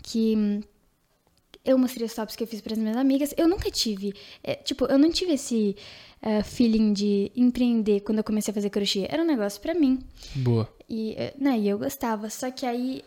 que 0.01 0.63
eu 1.65 1.77
mostrei 1.77 2.05
os 2.05 2.13
tops 2.13 2.35
que 2.35 2.43
eu 2.43 2.47
fiz 2.47 2.61
para 2.61 2.73
as 2.73 2.79
minhas 2.79 2.97
amigas. 2.97 3.33
Eu 3.37 3.47
nunca 3.47 3.69
tive, 3.69 4.13
é, 4.43 4.55
tipo, 4.55 4.85
eu 4.85 4.97
não 4.97 5.11
tive 5.11 5.33
esse 5.33 5.75
uh, 6.21 6.43
feeling 6.43 6.93
de 6.93 7.31
empreender 7.35 8.01
quando 8.01 8.19
eu 8.19 8.23
comecei 8.23 8.51
a 8.51 8.55
fazer 8.55 8.69
crochê. 8.69 9.07
Era 9.09 9.23
um 9.23 9.27
negócio 9.27 9.61
para 9.61 9.73
mim. 9.73 9.99
Boa. 10.35 10.69
E, 10.89 11.15
né, 11.37 11.57
e 11.57 11.67
eu 11.67 11.77
gostava. 11.77 12.29
Só 12.29 12.49
que 12.51 12.65
aí 12.65 13.03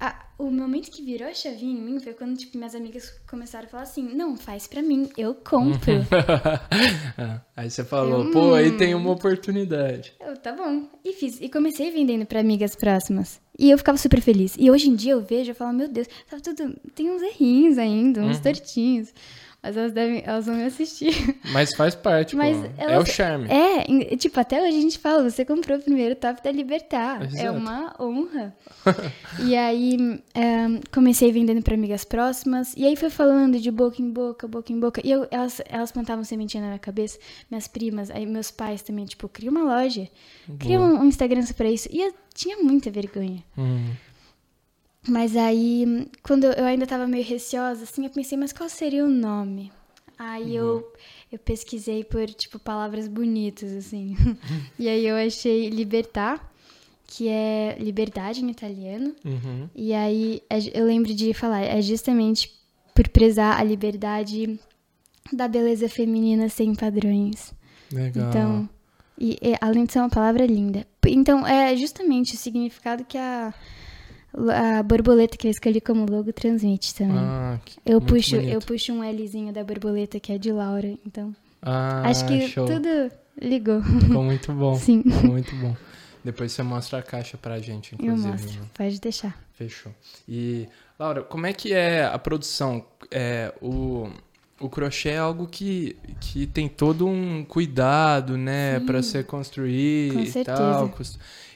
a, 0.00 0.16
o 0.38 0.50
momento 0.50 0.90
que 0.90 1.02
virou 1.02 1.28
a 1.28 1.34
chavinha 1.34 1.78
em 1.78 1.82
mim 1.82 2.00
foi 2.00 2.14
quando, 2.14 2.34
tipo, 2.34 2.56
minhas 2.56 2.74
amigas 2.74 3.10
começaram 3.28 3.66
a 3.66 3.68
falar 3.68 3.82
assim, 3.82 4.02
não, 4.02 4.34
faz 4.34 4.66
pra 4.66 4.80
mim, 4.80 5.10
eu 5.16 5.34
compro. 5.34 5.92
É, 7.18 7.40
aí 7.54 7.70
você 7.70 7.84
falou, 7.84 8.24
eu, 8.24 8.30
pô, 8.30 8.54
aí 8.54 8.76
tem 8.78 8.94
uma 8.94 9.10
oportunidade. 9.10 10.14
Eu, 10.18 10.36
tá 10.36 10.52
bom. 10.52 10.88
E 11.04 11.12
fiz. 11.12 11.38
E 11.40 11.50
comecei 11.50 11.90
vendendo 11.90 12.24
pra 12.24 12.40
amigas 12.40 12.74
próximas. 12.74 13.40
E 13.58 13.70
eu 13.70 13.76
ficava 13.76 13.98
super 13.98 14.20
feliz. 14.22 14.56
E 14.58 14.70
hoje 14.70 14.88
em 14.88 14.94
dia 14.94 15.12
eu 15.12 15.20
vejo, 15.20 15.50
eu 15.50 15.54
falo, 15.54 15.74
meu 15.74 15.88
Deus, 15.88 16.08
tá 16.30 16.38
tudo... 16.40 16.74
Tem 16.94 17.10
uns 17.10 17.20
errinhos 17.20 17.76
ainda, 17.76 18.22
uns 18.22 18.36
uhum. 18.36 18.42
tortinhos. 18.42 19.12
Mas 19.62 19.76
elas, 19.76 19.92
devem, 19.92 20.22
elas 20.24 20.46
vão 20.46 20.54
me 20.54 20.64
assistir. 20.64 21.12
Mas 21.52 21.74
faz 21.74 21.94
parte, 21.94 22.34
Mas 22.34 22.56
pô. 22.56 22.64
Elas, 22.78 22.94
é 22.94 22.98
o 22.98 23.04
charme. 23.04 23.46
É, 23.50 24.16
tipo, 24.16 24.40
até 24.40 24.62
hoje 24.62 24.78
a 24.78 24.80
gente 24.80 24.98
fala, 24.98 25.28
você 25.28 25.44
comprou 25.44 25.78
o 25.78 25.82
primeiro 25.82 26.14
top 26.14 26.42
da 26.42 26.50
Libertar. 26.50 27.22
Exato. 27.22 27.44
É 27.44 27.50
uma 27.50 27.94
honra. 28.00 28.56
e 29.44 29.54
aí, 29.54 29.98
um, 29.98 30.80
comecei 30.90 31.30
vendendo 31.30 31.62
para 31.62 31.74
amigas 31.74 32.04
próximas. 32.04 32.74
E 32.74 32.86
aí 32.86 32.96
foi 32.96 33.10
falando 33.10 33.60
de 33.60 33.70
boca 33.70 34.00
em 34.00 34.10
boca, 34.10 34.48
boca 34.48 34.72
em 34.72 34.80
boca. 34.80 35.02
E 35.04 35.10
eu, 35.10 35.28
elas, 35.30 35.60
elas 35.66 35.92
plantavam 35.92 36.24
sementinha 36.24 36.62
na 36.62 36.68
minha 36.68 36.78
cabeça. 36.78 37.18
Minhas 37.50 37.68
primas, 37.68 38.10
aí 38.10 38.24
meus 38.24 38.50
pais 38.50 38.80
também, 38.80 39.04
tipo, 39.04 39.28
cria 39.28 39.50
uma 39.50 39.62
loja. 39.62 40.08
Cria 40.58 40.80
um, 40.80 41.02
um, 41.02 41.04
Instagram 41.04 41.44
pra 41.56 41.70
isso. 41.70 41.88
E 41.92 42.00
eu 42.00 42.14
tinha 42.34 42.56
muita 42.56 42.90
vergonha. 42.90 43.44
Hum. 43.58 43.90
Mas 45.08 45.36
aí, 45.36 46.08
quando 46.22 46.44
eu 46.44 46.64
ainda 46.64 46.86
tava 46.86 47.06
meio 47.06 47.24
receosa, 47.24 47.84
assim, 47.84 48.04
eu 48.04 48.10
pensei, 48.10 48.36
mas 48.36 48.52
qual 48.52 48.68
seria 48.68 49.04
o 49.04 49.08
nome? 49.08 49.72
Aí 50.18 50.58
uhum. 50.60 50.66
eu, 50.66 50.92
eu 51.32 51.38
pesquisei 51.38 52.04
por, 52.04 52.26
tipo, 52.26 52.58
palavras 52.58 53.08
bonitas, 53.08 53.72
assim. 53.72 54.14
e 54.78 54.88
aí 54.88 55.06
eu 55.06 55.16
achei 55.16 55.70
libertar, 55.70 56.52
que 57.06 57.28
é 57.28 57.76
liberdade 57.80 58.44
em 58.44 58.50
italiano. 58.50 59.14
Uhum. 59.24 59.68
E 59.74 59.94
aí 59.94 60.42
é 60.50 60.58
eu 60.78 60.84
lembro 60.84 61.14
de 61.14 61.32
falar, 61.32 61.62
é 61.62 61.80
justamente 61.80 62.52
por 62.94 63.08
prezar 63.08 63.58
a 63.58 63.64
liberdade 63.64 64.60
da 65.32 65.48
beleza 65.48 65.88
feminina 65.88 66.50
sem 66.50 66.74
padrões. 66.74 67.54
Legal. 67.90 68.28
Então, 68.28 68.68
e, 69.18 69.38
e, 69.40 69.56
além 69.60 69.86
de 69.86 69.92
ser 69.92 70.00
uma 70.00 70.10
palavra 70.10 70.44
linda. 70.44 70.86
Então, 71.06 71.46
é 71.46 71.74
justamente 71.74 72.34
o 72.34 72.38
significado 72.38 73.04
que 73.04 73.16
a 73.16 73.54
a 74.32 74.82
borboleta 74.82 75.36
que 75.36 75.46
eu 75.46 75.50
escolhi 75.50 75.80
como 75.80 76.06
logo 76.08 76.32
transmite 76.32 76.94
também. 76.94 77.16
Ah, 77.18 77.58
eu 77.84 78.00
puxo, 78.00 78.36
bonito. 78.36 78.52
eu 78.52 78.60
puxo 78.60 78.92
um 78.92 79.10
Lzinho 79.10 79.52
da 79.52 79.64
borboleta 79.64 80.20
que 80.20 80.32
é 80.32 80.38
de 80.38 80.52
Laura, 80.52 80.94
então. 81.04 81.34
Ah, 81.62 82.02
acho 82.08 82.26
que 82.26 82.48
show. 82.48 82.66
tudo 82.66 83.10
ligou. 83.40 83.82
Ficou 83.82 84.22
muito 84.22 84.52
bom. 84.52 84.74
Sim. 84.78 85.02
Ficou 85.02 85.30
muito 85.30 85.54
bom. 85.56 85.76
Depois 86.22 86.52
você 86.52 86.62
mostra 86.62 86.98
a 86.98 87.02
caixa 87.02 87.36
pra 87.38 87.58
gente, 87.58 87.94
inclusive. 87.94 88.28
Eu 88.28 88.32
mostro, 88.32 88.60
né? 88.60 88.66
pode 88.74 89.00
deixar. 89.00 89.38
Fechou. 89.54 89.92
E, 90.28 90.68
Laura, 90.98 91.22
como 91.22 91.46
é 91.46 91.52
que 91.52 91.72
é 91.72 92.04
a 92.04 92.18
produção? 92.18 92.84
É, 93.10 93.52
o, 93.60 94.08
o 94.60 94.68
crochê 94.68 95.10
é 95.10 95.18
algo 95.18 95.46
que, 95.46 95.96
que 96.20 96.46
tem 96.46 96.68
todo 96.68 97.06
um 97.06 97.42
cuidado, 97.44 98.36
né, 98.36 98.80
para 98.80 99.02
ser 99.02 99.24
construir 99.24 100.12
Com 100.12 100.20
e 100.20 100.26
certeza. 100.30 100.56
tal. 100.56 100.94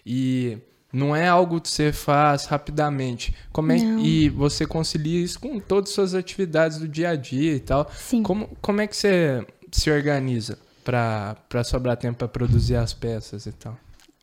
E 0.05 0.59
não 0.95 1.15
é 1.15 1.27
algo 1.27 1.61
que 1.61 1.69
você 1.69 1.93
faz 1.93 2.47
rapidamente. 2.47 3.35
Como 3.53 3.73
é, 3.73 3.77
e 3.77 4.29
você 4.29 4.67
concilia 4.67 5.21
isso 5.21 5.41
com 5.41 5.59
todas 5.59 5.91
as 5.91 5.95
suas 5.95 6.15
atividades 6.15 6.79
do 6.79 6.89
dia 6.89 7.11
a 7.11 7.17
dia 7.17 7.57
e 7.57 7.61
tal. 7.61 7.91
Sim. 7.99 8.23
Como, 8.23 8.49
como 8.63 8.81
é 8.81 8.87
que 8.87 8.97
você 8.97 9.45
se 9.73 9.91
organiza 9.91 10.59
para 10.85 11.65
sobrar 11.65 11.97
tempo 11.97 12.19
para 12.19 12.29
produzir 12.29 12.77
as 12.77 12.95
peças 12.95 13.47
e 13.47 13.53
tal? 13.53 13.77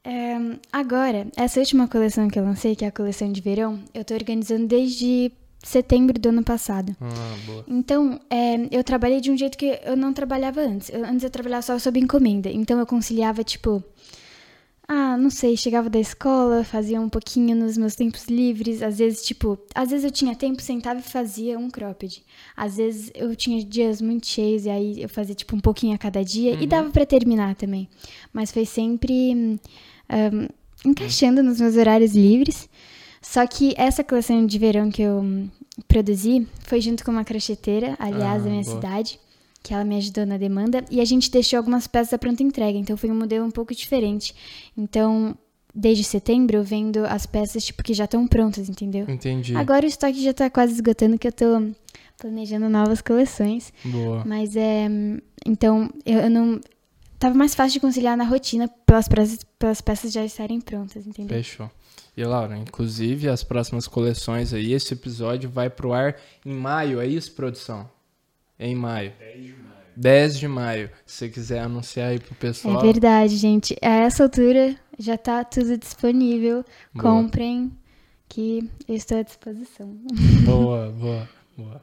É, 0.04 0.36
agora, 0.72 1.28
essa 1.36 1.60
última 1.60 1.88
coleção 1.88 2.28
que 2.28 2.40
eu 2.40 2.44
lancei, 2.44 2.76
que 2.76 2.86
é 2.86 2.88
a 2.88 2.92
coleção 2.92 3.32
de 3.32 3.42
verão, 3.42 3.80
eu 3.94 4.02
estou 4.02 4.18
organizando 4.18 4.66
desde 4.66 5.32
setembro 5.62 6.20
do 6.20 6.30
ano 6.30 6.44
passado. 6.44 6.96
Ah, 7.00 7.36
boa. 7.46 7.66
Então, 7.68 8.20
é, 8.30 8.68
eu 8.72 8.84
trabalhei 8.84 9.22
de 9.22 9.30
um 9.30 9.38
jeito 9.38 9.58
que 9.58 9.80
eu 9.84 9.96
não 9.96 10.12
trabalhava 10.12 10.62
antes. 10.62 10.90
Eu, 10.90 11.06
antes 11.06 11.24
eu 11.24 11.30
trabalhava 11.30 11.62
só 11.62 11.78
sob 11.78 12.00
encomenda. 12.00 12.50
Então, 12.50 12.80
eu 12.80 12.86
conciliava, 12.86 13.44
tipo, 13.44 13.84
ah, 14.94 15.16
não 15.16 15.30
sei, 15.30 15.56
chegava 15.56 15.90
da 15.90 16.02
escola, 16.02 16.66
fazia 16.66 17.00
um 17.00 17.08
pouquinho 17.08 17.56
nos 17.56 17.78
meus 17.78 17.96
tempos 17.96 18.26
livres, 18.26 18.82
às 18.82 18.98
vezes, 18.98 19.24
tipo, 19.24 19.58
às 19.74 19.90
vezes 19.90 20.04
eu 20.04 20.12
tinha 20.12 20.36
tempo, 20.36 20.62
sentava 20.62 21.00
e 21.00 21.02
fazia 21.02 21.58
um 21.58 21.70
cropped. 21.70 22.22
Às 22.58 22.76
vezes 22.76 23.10
eu 23.16 23.34
tinha 23.34 23.64
dias 23.64 24.02
muito 24.02 24.28
cheios 24.28 24.66
e 24.66 24.70
aí 24.70 25.02
eu 25.02 25.08
fazia, 25.08 25.34
tipo, 25.34 25.56
um 25.56 25.62
pouquinho 25.62 25.96
a 25.96 25.98
cada 25.98 26.22
dia 26.26 26.56
uhum. 26.56 26.62
e 26.62 26.68
dava 26.68 26.90
para 26.90 27.06
terminar 27.06 27.56
também. 27.56 27.88
Mas 28.34 28.52
foi 28.52 28.66
sempre 28.66 29.34
um, 29.34 30.48
encaixando 30.84 31.42
nos 31.42 31.62
meus 31.62 31.78
horários 31.78 32.14
livres. 32.14 32.68
Só 33.22 33.48
que 33.48 33.74
essa 33.78 34.04
coleção 34.04 34.46
de 34.46 34.60
verão 34.60 34.92
que 34.92 35.04
eu 35.04 35.24
produzi 35.88 36.46
foi 36.66 36.82
junto 36.82 37.06
com 37.06 37.12
uma 37.12 37.24
crocheteira, 37.24 37.96
aliás, 37.98 38.42
ah, 38.42 38.44
da 38.44 38.50
minha 38.50 38.64
boa. 38.64 38.76
cidade 38.76 39.18
que 39.64 39.74
ela 39.74 39.84
me 39.84 39.96
ajudou 39.98 40.26
na 40.26 40.38
demanda, 40.38 40.84
e 40.90 41.00
a 41.00 41.06
gente 41.06 41.30
deixou 41.30 41.58
algumas 41.58 41.88
peças 41.88 42.14
à 42.14 42.18
pronta 42.18 42.42
entrega, 42.42 42.78
então 42.78 42.98
foi 42.98 43.12
um 43.12 43.16
modelo 43.16 43.46
um 43.46 43.52
pouco 43.52 43.76
diferente. 43.76 44.34
Então, 44.76 45.38
desde 45.74 46.04
setembro 46.04 46.58
eu 46.58 46.64
vendo 46.64 47.06
as 47.06 47.26
peças 47.26 47.64
tipo 47.64 47.84
que 47.84 47.94
já 47.94 48.06
estão 48.06 48.28
prontas, 48.28 48.70
entendeu? 48.70 49.06
Entendi. 49.10 49.56
Agora 49.56 49.86
o 49.86 49.88
estoque 49.88 50.22
já 50.22 50.34
tá 50.34 50.50
quase 50.50 50.74
esgotando 50.74 51.18
que 51.18 51.28
eu 51.28 51.32
tô 51.32 51.72
planejando 52.18 52.70
novas 52.70 53.02
coleções. 53.02 53.72
Boa. 53.86 54.24
Mas 54.26 54.56
é, 54.56 54.88
então 55.46 55.90
eu, 56.06 56.20
eu 56.20 56.30
não 56.30 56.60
tava 57.18 57.36
mais 57.36 57.56
fácil 57.56 57.74
de 57.74 57.80
conciliar 57.80 58.18
na 58.18 58.24
rotina 58.24 58.68
pelas 58.86 59.08
peças, 59.08 59.40
pelas 59.58 59.82
peças 59.82 60.12
já 60.12 60.26
estarem 60.26 60.60
prontas, 60.60 61.06
entendeu? 61.06 61.38
Fechou. 61.38 61.70
E 62.16 62.24
Laura, 62.24 62.58
inclusive 62.58 63.30
as 63.30 63.44
próximas 63.44 63.88
coleções 63.88 64.54
aí, 64.54 64.74
esse 64.74 64.94
episódio 64.94 65.50
vai 65.50 65.70
pro 65.70 65.94
ar 65.94 66.18
em 66.46 66.54
maio, 66.54 67.00
é 67.00 67.08
isso, 67.08 67.32
produção? 67.32 67.90
Em 68.62 68.76
maio. 68.76 69.12
10 69.20 69.44
de 69.44 69.54
maio. 69.54 69.82
10 69.98 70.40
de 70.40 70.48
maio. 70.48 70.90
Se 71.06 71.16
você 71.18 71.30
quiser 71.30 71.60
anunciar 71.60 72.10
aí 72.10 72.20
pro 72.20 72.36
pessoal. 72.36 72.80
É 72.80 72.82
verdade, 72.82 73.36
gente. 73.36 73.76
A 73.82 73.90
essa 73.90 74.24
altura 74.24 74.76
já 74.98 75.18
tá 75.18 75.44
tudo 75.44 75.78
disponível. 75.78 76.64
Boa. 76.94 77.04
Comprem, 77.04 77.72
que 78.30 78.70
eu 78.88 78.96
estou 78.96 79.18
à 79.18 79.24
disposição. 79.24 79.88
Boa, 80.46 80.90
boa, 80.92 81.30
boa. 81.58 81.82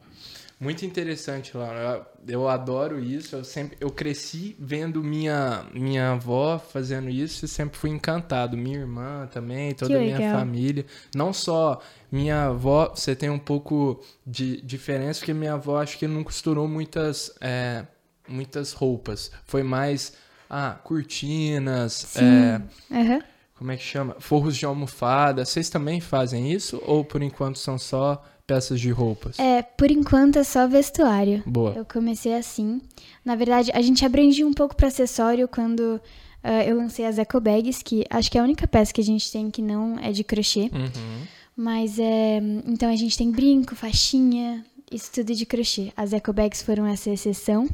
Muito 0.60 0.84
interessante, 0.84 1.56
Laura. 1.56 2.04
Eu 2.26 2.48
adoro 2.48 2.98
isso. 2.98 3.36
Eu 3.36 3.44
sempre, 3.44 3.76
eu 3.80 3.90
cresci 3.90 4.56
vendo 4.58 5.04
minha 5.04 5.64
minha 5.72 6.12
avó 6.12 6.58
fazendo 6.58 7.08
isso 7.08 7.44
e 7.44 7.48
sempre 7.48 7.78
fui 7.78 7.90
encantado. 7.90 8.56
Minha 8.56 8.80
irmã 8.80 9.28
também, 9.30 9.72
toda 9.72 9.96
a 9.96 10.00
minha 10.00 10.32
família. 10.32 10.84
Não 11.14 11.32
só 11.32 11.80
minha 12.10 12.46
avó, 12.46 12.92
você 12.92 13.14
tem 13.14 13.30
um 13.30 13.38
pouco 13.38 14.02
de 14.26 14.60
diferença 14.62 15.20
porque 15.20 15.32
minha 15.32 15.52
avó 15.52 15.80
acho 15.80 15.96
que 15.96 16.08
não 16.08 16.24
costurou 16.24 16.66
muitas 16.66 17.32
é, 17.40 17.84
muitas 18.26 18.72
roupas. 18.72 19.30
Foi 19.44 19.62
mais 19.62 20.14
ah, 20.50 20.76
cortinas, 20.82 22.16
é, 22.16 22.60
uhum. 22.90 23.22
como 23.54 23.70
é 23.70 23.76
que 23.76 23.84
chama? 23.84 24.16
Forros 24.18 24.56
de 24.56 24.64
almofada. 24.64 25.44
Vocês 25.44 25.70
também 25.70 26.00
fazem 26.00 26.50
isso 26.50 26.82
ou 26.84 27.04
por 27.04 27.22
enquanto 27.22 27.60
são 27.60 27.78
só 27.78 28.24
peças 28.48 28.80
de 28.80 28.90
roupas? 28.90 29.38
É, 29.38 29.60
por 29.60 29.90
enquanto 29.90 30.38
é 30.38 30.42
só 30.42 30.66
vestuário. 30.66 31.42
Boa. 31.46 31.74
Eu 31.76 31.84
comecei 31.84 32.34
assim. 32.34 32.80
Na 33.22 33.36
verdade, 33.36 33.70
a 33.74 33.82
gente 33.82 34.04
abrangiu 34.06 34.48
um 34.48 34.54
pouco 34.54 34.74
para 34.74 34.88
acessório 34.88 35.46
quando 35.46 36.00
uh, 36.42 36.62
eu 36.66 36.74
lancei 36.74 37.04
as 37.04 37.18
eco 37.18 37.38
bags, 37.38 37.82
que 37.82 38.06
acho 38.08 38.30
que 38.30 38.38
é 38.38 38.40
a 38.40 38.44
única 38.44 38.66
peça 38.66 38.92
que 38.92 39.02
a 39.02 39.04
gente 39.04 39.30
tem 39.30 39.50
que 39.50 39.60
não 39.60 39.98
é 39.98 40.10
de 40.10 40.24
crochê. 40.24 40.70
Uhum. 40.72 41.26
Mas 41.54 41.98
é. 41.98 42.40
Então 42.66 42.90
a 42.90 42.96
gente 42.96 43.18
tem 43.18 43.30
brinco, 43.30 43.76
faixinha, 43.76 44.64
isso 44.90 45.12
tudo 45.12 45.34
de 45.34 45.44
crochê. 45.44 45.92
As 45.94 46.14
eco 46.14 46.32
bags 46.32 46.62
foram 46.62 46.86
essa 46.86 47.10
exceção. 47.10 47.68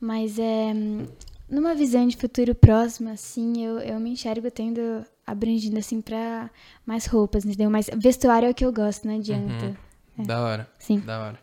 Mas 0.00 0.38
é. 0.38 0.72
Numa 1.48 1.74
visão 1.76 2.08
de 2.08 2.16
futuro 2.16 2.54
próximo, 2.56 3.08
assim, 3.10 3.64
eu, 3.64 3.78
eu 3.78 4.00
me 4.00 4.10
enxergo 4.10 4.50
tendo 4.50 5.04
abrangindo 5.24 5.78
assim 5.78 6.00
para 6.00 6.50
mais 6.84 7.06
roupas, 7.06 7.44
entendeu? 7.44 7.70
Mas 7.70 7.88
vestuário 7.96 8.48
é 8.48 8.50
o 8.50 8.54
que 8.54 8.64
eu 8.64 8.72
gosto, 8.72 9.06
não 9.06 9.14
adianta. 9.14 9.66
Uhum. 9.66 9.85
É. 10.18 10.22
Da 10.22 10.40
hora. 10.40 10.68
Sim. 10.78 11.00
Da 11.00 11.20
hora. 11.20 11.38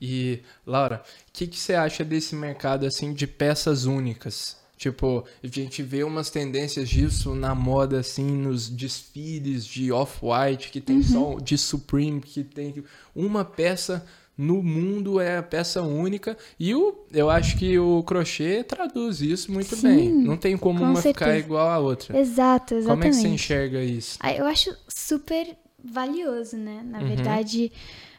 E, 0.00 0.40
Laura, 0.66 1.02
o 1.28 1.32
que, 1.32 1.46
que 1.46 1.58
você 1.58 1.74
acha 1.74 2.04
desse 2.04 2.34
mercado, 2.34 2.84
assim, 2.86 3.12
de 3.12 3.26
peças 3.26 3.84
únicas? 3.84 4.56
Tipo, 4.76 5.24
a 5.42 5.46
gente 5.46 5.82
vê 5.82 6.04
umas 6.04 6.30
tendências 6.30 6.88
disso 6.88 7.34
na 7.34 7.54
moda, 7.54 8.00
assim, 8.00 8.26
nos 8.26 8.68
desfiles 8.68 9.64
de 9.64 9.90
Off-White, 9.92 10.70
que 10.70 10.80
tem 10.80 10.96
uhum. 10.96 11.02
só 11.02 11.38
de 11.40 11.56
Supreme, 11.56 12.20
que 12.20 12.44
tem 12.44 12.84
uma 13.14 13.44
peça 13.44 14.04
no 14.36 14.62
mundo 14.62 15.20
é 15.20 15.38
a 15.38 15.42
peça 15.42 15.80
única. 15.82 16.36
E 16.58 16.74
o, 16.74 17.06
eu 17.12 17.30
acho 17.30 17.56
que 17.56 17.78
o 17.78 18.02
crochê 18.02 18.64
traduz 18.64 19.20
isso 19.20 19.50
muito 19.52 19.76
Sim, 19.76 19.88
bem. 19.88 20.12
Não 20.12 20.36
tem 20.36 20.56
como 20.56 20.80
com 20.80 20.86
uma 20.86 21.00
certeza. 21.00 21.30
ficar 21.30 21.38
igual 21.38 21.68
à 21.68 21.78
outra. 21.78 22.18
Exato, 22.18 22.74
exatamente. 22.74 22.86
Como 22.86 23.04
é 23.04 23.10
que 23.10 23.16
você 23.16 23.28
enxerga 23.28 23.82
isso? 23.82 24.18
Ah, 24.20 24.34
eu 24.34 24.44
acho 24.44 24.76
super 24.88 25.56
valioso, 25.82 26.56
né? 26.56 26.82
Na 26.84 26.98
uhum. 26.98 27.08
verdade, 27.08 27.70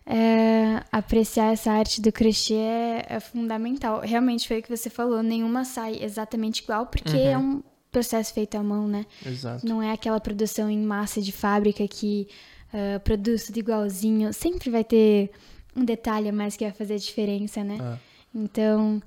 é, 0.05 0.83
apreciar 0.91 1.51
essa 1.51 1.71
arte 1.71 2.00
do 2.00 2.12
crochê 2.12 2.53
é, 2.53 3.05
é, 3.09 3.19
fundamental. 3.19 4.01
Realmente 4.01 4.47
foi 4.47 4.59
o 4.59 4.63
que 4.63 4.75
você 4.75 4.89
falou, 4.89 5.24
nenhuma 5.24 5.65
sai 5.65 5.97
exatamente 6.01 6.59
igual, 6.59 6.85
porque 6.85 7.15
uhum. 7.15 7.27
é 7.27 7.38
um 7.38 7.63
processo 7.91 8.33
feito 8.33 8.55
à 8.55 8.63
mão, 8.63 8.88
né? 8.88 9.05
Exato. 9.25 9.65
Não 9.65 9.81
é 9.81 9.91
aquela 9.91 10.19
produção 10.19 10.69
em 10.69 10.79
massa 10.79 11.21
de 11.21 11.31
fábrica 11.31 11.88
que 11.88 12.27
uh, 12.74 13.00
produz 13.00 13.45
tudo 13.47 13.57
igualzinho. 13.57 14.31
Sempre 14.33 14.69
vai 14.69 14.83
ter 14.83 15.31
um 15.75 15.83
detalhe 15.83 16.29
a 16.29 16.33
mais 16.33 16.55
que 16.55 16.65
vai 16.65 16.74
fazer 16.74 16.95
a 16.95 16.97
diferença, 16.97 17.63
né? 17.63 17.77
Ah. 17.81 17.97
Então, 18.33 19.01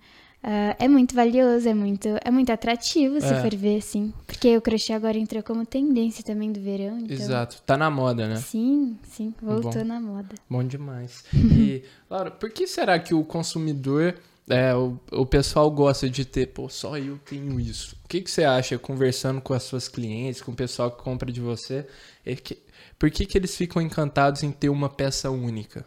Uh, 0.49 0.73
é 0.79 0.89
muito 0.89 1.15
valioso, 1.15 1.69
é 1.69 1.75
muito, 1.75 2.09
é 2.25 2.31
muito 2.31 2.51
atrativo, 2.51 3.21
se 3.21 3.27
é. 3.27 3.39
for 3.43 3.55
ver, 3.55 3.77
assim. 3.77 4.15
Porque 4.27 4.57
o 4.57 4.63
crochê 4.63 4.95
agora 4.95 5.19
entrou 5.19 5.43
como 5.43 5.67
tendência 5.67 6.25
também 6.25 6.51
do 6.51 6.59
verão. 6.59 7.01
Então... 7.01 7.15
Exato, 7.15 7.61
tá 7.67 7.77
na 7.77 7.91
moda, 7.91 8.27
né? 8.27 8.37
Sim, 8.37 8.97
sim, 9.03 9.35
voltou 9.43 9.73
Bom. 9.73 9.85
na 9.85 10.01
moda. 10.01 10.35
Bom 10.49 10.65
demais. 10.65 11.23
e, 11.35 11.83
Laura, 12.09 12.31
por 12.31 12.49
que 12.49 12.67
será 12.67 12.99
que 12.99 13.13
o 13.13 13.23
consumidor, 13.25 14.15
é, 14.49 14.75
o, 14.75 14.99
o 15.13 15.27
pessoal 15.27 15.71
gosta 15.71 16.09
de 16.09 16.25
ter, 16.25 16.47
pô, 16.47 16.67
só 16.71 16.97
eu 16.97 17.19
tenho 17.19 17.61
isso? 17.61 17.95
O 18.03 18.09
que, 18.09 18.23
que 18.23 18.31
você 18.31 18.45
acha, 18.45 18.79
conversando 18.79 19.43
com 19.43 19.53
as 19.53 19.65
suas 19.65 19.87
clientes, 19.87 20.41
com 20.41 20.53
o 20.53 20.57
pessoal 20.57 20.91
que 20.91 21.03
compra 21.03 21.31
de 21.31 21.43
você, 21.43 21.87
é 22.25 22.35
que, 22.35 22.57
por 22.99 23.11
que, 23.11 23.27
que 23.27 23.37
eles 23.37 23.55
ficam 23.55 23.83
encantados 23.83 24.43
em 24.43 24.51
ter 24.51 24.71
uma 24.71 24.89
peça 24.89 25.31
única? 25.31 25.85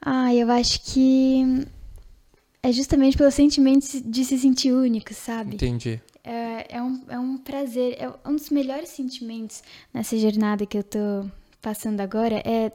Ah, 0.00 0.32
eu 0.32 0.52
acho 0.52 0.82
que 0.82 1.66
é 2.66 2.72
justamente 2.72 3.16
pelo 3.16 3.30
sentimento 3.30 3.86
de 4.04 4.24
se 4.24 4.38
sentir 4.38 4.72
único, 4.72 5.14
sabe? 5.14 5.54
Entendi. 5.54 6.00
É, 6.24 6.76
é, 6.76 6.82
um, 6.82 7.00
é 7.08 7.18
um 7.18 7.38
prazer, 7.38 7.96
é 7.98 8.10
um 8.28 8.34
dos 8.34 8.50
melhores 8.50 8.88
sentimentos 8.88 9.62
nessa 9.94 10.18
jornada 10.18 10.66
que 10.66 10.76
eu 10.76 10.82
tô 10.82 11.24
passando 11.62 12.00
agora. 12.00 12.42
É, 12.44 12.72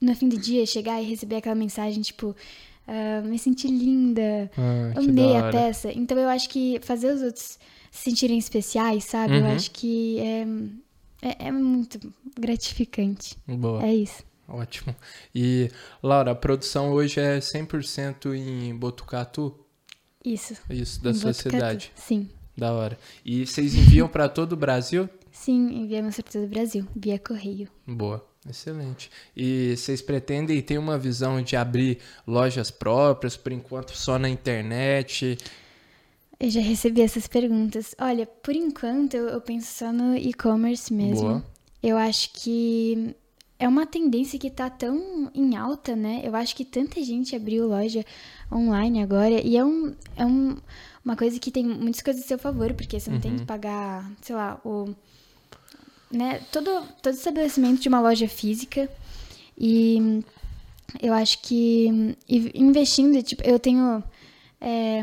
no 0.00 0.14
fim 0.14 0.28
do 0.28 0.38
dia, 0.38 0.64
chegar 0.64 1.02
e 1.02 1.04
receber 1.04 1.36
aquela 1.36 1.56
mensagem, 1.56 2.00
tipo, 2.02 2.36
uh, 2.86 3.26
me 3.26 3.36
senti 3.38 3.66
linda, 3.66 4.48
ah, 4.56 5.00
amei 5.00 5.36
a 5.36 5.50
peça. 5.50 5.92
Então 5.92 6.16
eu 6.16 6.28
acho 6.28 6.48
que 6.48 6.78
fazer 6.82 7.12
os 7.12 7.22
outros 7.22 7.58
se 7.90 8.04
sentirem 8.04 8.38
especiais, 8.38 9.04
sabe? 9.04 9.34
Uhum. 9.34 9.40
Eu 9.40 9.46
acho 9.46 9.72
que 9.72 10.18
é, 10.20 10.46
é, 11.20 11.48
é 11.48 11.50
muito 11.50 11.98
gratificante. 12.38 13.36
Boa. 13.46 13.84
É 13.84 13.92
isso. 13.92 14.22
Ótimo. 14.52 14.94
E, 15.34 15.70
Laura, 16.02 16.32
a 16.32 16.34
produção 16.34 16.92
hoje 16.92 17.18
é 17.18 17.38
100% 17.38 18.34
em 18.34 18.74
Botucatu? 18.76 19.58
Isso. 20.22 20.54
Isso, 20.68 21.02
da 21.02 21.10
em 21.10 21.14
sua 21.14 21.30
Botucatu. 21.30 21.50
cidade? 21.56 21.92
Sim. 21.96 22.28
Da 22.56 22.72
hora. 22.72 22.98
E 23.24 23.46
vocês 23.46 23.74
enviam 23.74 24.06
para 24.06 24.28
todo 24.28 24.52
o 24.52 24.56
Brasil? 24.56 25.08
Sim, 25.30 25.82
enviamos 25.82 26.16
para 26.16 26.30
todo 26.32 26.44
o 26.44 26.48
Brasil, 26.48 26.86
via 26.94 27.18
correio. 27.18 27.68
Boa. 27.86 28.22
Excelente. 28.48 29.10
E 29.36 29.74
vocês 29.76 30.02
pretendem 30.02 30.60
ter 30.60 30.76
uma 30.76 30.98
visão 30.98 31.40
de 31.40 31.56
abrir 31.56 31.98
lojas 32.26 32.70
próprias, 32.70 33.36
por 33.36 33.52
enquanto 33.52 33.96
só 33.96 34.18
na 34.18 34.28
internet? 34.28 35.38
Eu 36.38 36.50
já 36.50 36.60
recebi 36.60 37.00
essas 37.02 37.28
perguntas. 37.28 37.94
Olha, 37.98 38.26
por 38.26 38.54
enquanto 38.54 39.14
eu, 39.14 39.28
eu 39.28 39.40
penso 39.40 39.72
só 39.72 39.92
no 39.92 40.16
e-commerce 40.16 40.92
mesmo. 40.92 41.28
Boa. 41.28 41.44
Eu 41.82 41.96
acho 41.96 42.32
que 42.32 43.14
é 43.62 43.68
uma 43.68 43.86
tendência 43.86 44.40
que 44.40 44.50
tá 44.50 44.68
tão 44.68 45.30
em 45.32 45.54
alta, 45.54 45.94
né? 45.94 46.20
Eu 46.24 46.34
acho 46.34 46.56
que 46.56 46.64
tanta 46.64 47.00
gente 47.00 47.36
abriu 47.36 47.68
loja 47.68 48.04
online 48.52 49.00
agora 49.00 49.40
e 49.40 49.56
é, 49.56 49.64
um, 49.64 49.94
é 50.16 50.26
um, 50.26 50.56
uma 51.04 51.14
coisa 51.14 51.38
que 51.38 51.48
tem 51.48 51.64
muitas 51.64 52.02
coisas 52.02 52.24
a 52.24 52.26
seu 52.26 52.38
favor, 52.40 52.74
porque 52.74 52.98
você 52.98 53.08
não 53.08 53.18
uhum. 53.18 53.22
tem 53.22 53.34
que 53.36 53.42
uhum. 53.42 53.46
pagar, 53.46 54.10
sei 54.20 54.34
lá, 54.34 54.60
o. 54.64 54.92
Né, 56.10 56.40
todo, 56.50 56.82
todo 57.00 57.14
estabelecimento 57.14 57.80
de 57.80 57.88
uma 57.88 58.00
loja 58.00 58.26
física. 58.26 58.90
E 59.56 60.24
eu 61.00 61.14
acho 61.14 61.40
que 61.40 62.16
investindo, 62.28 63.22
tipo, 63.22 63.44
eu 63.44 63.60
tenho 63.60 64.02
é, 64.60 65.02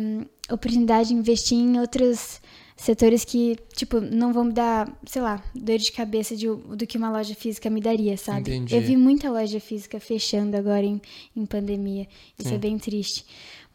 oportunidade 0.52 1.08
de 1.10 1.16
investir 1.16 1.58
em 1.58 1.80
outros 1.80 2.42
setores 2.80 3.26
que, 3.26 3.58
tipo, 3.76 4.00
não 4.00 4.32
vão 4.32 4.46
me 4.46 4.54
dar, 4.54 4.90
sei 5.06 5.22
lá, 5.22 5.44
dor 5.54 5.78
de 5.78 5.92
cabeça 5.92 6.36
de, 6.36 6.48
do 6.48 6.88
que 6.88 6.98
uma 6.98 7.12
loja 7.12 7.36
física 7.36 7.70
me 7.70 7.82
daria, 7.82 8.16
sabe? 8.16 8.52
Entendi. 8.52 8.74
Eu 8.74 8.82
vi 8.82 8.96
muita 8.96 9.30
loja 9.30 9.60
física 9.60 10.00
fechando 10.00 10.56
agora 10.56 10.86
em, 10.86 11.02
em 11.36 11.46
pandemia. 11.46 12.08
Isso 12.38 12.54
é 12.54 12.56
é 12.56 12.58
bem 12.58 12.78
triste. 12.78 13.26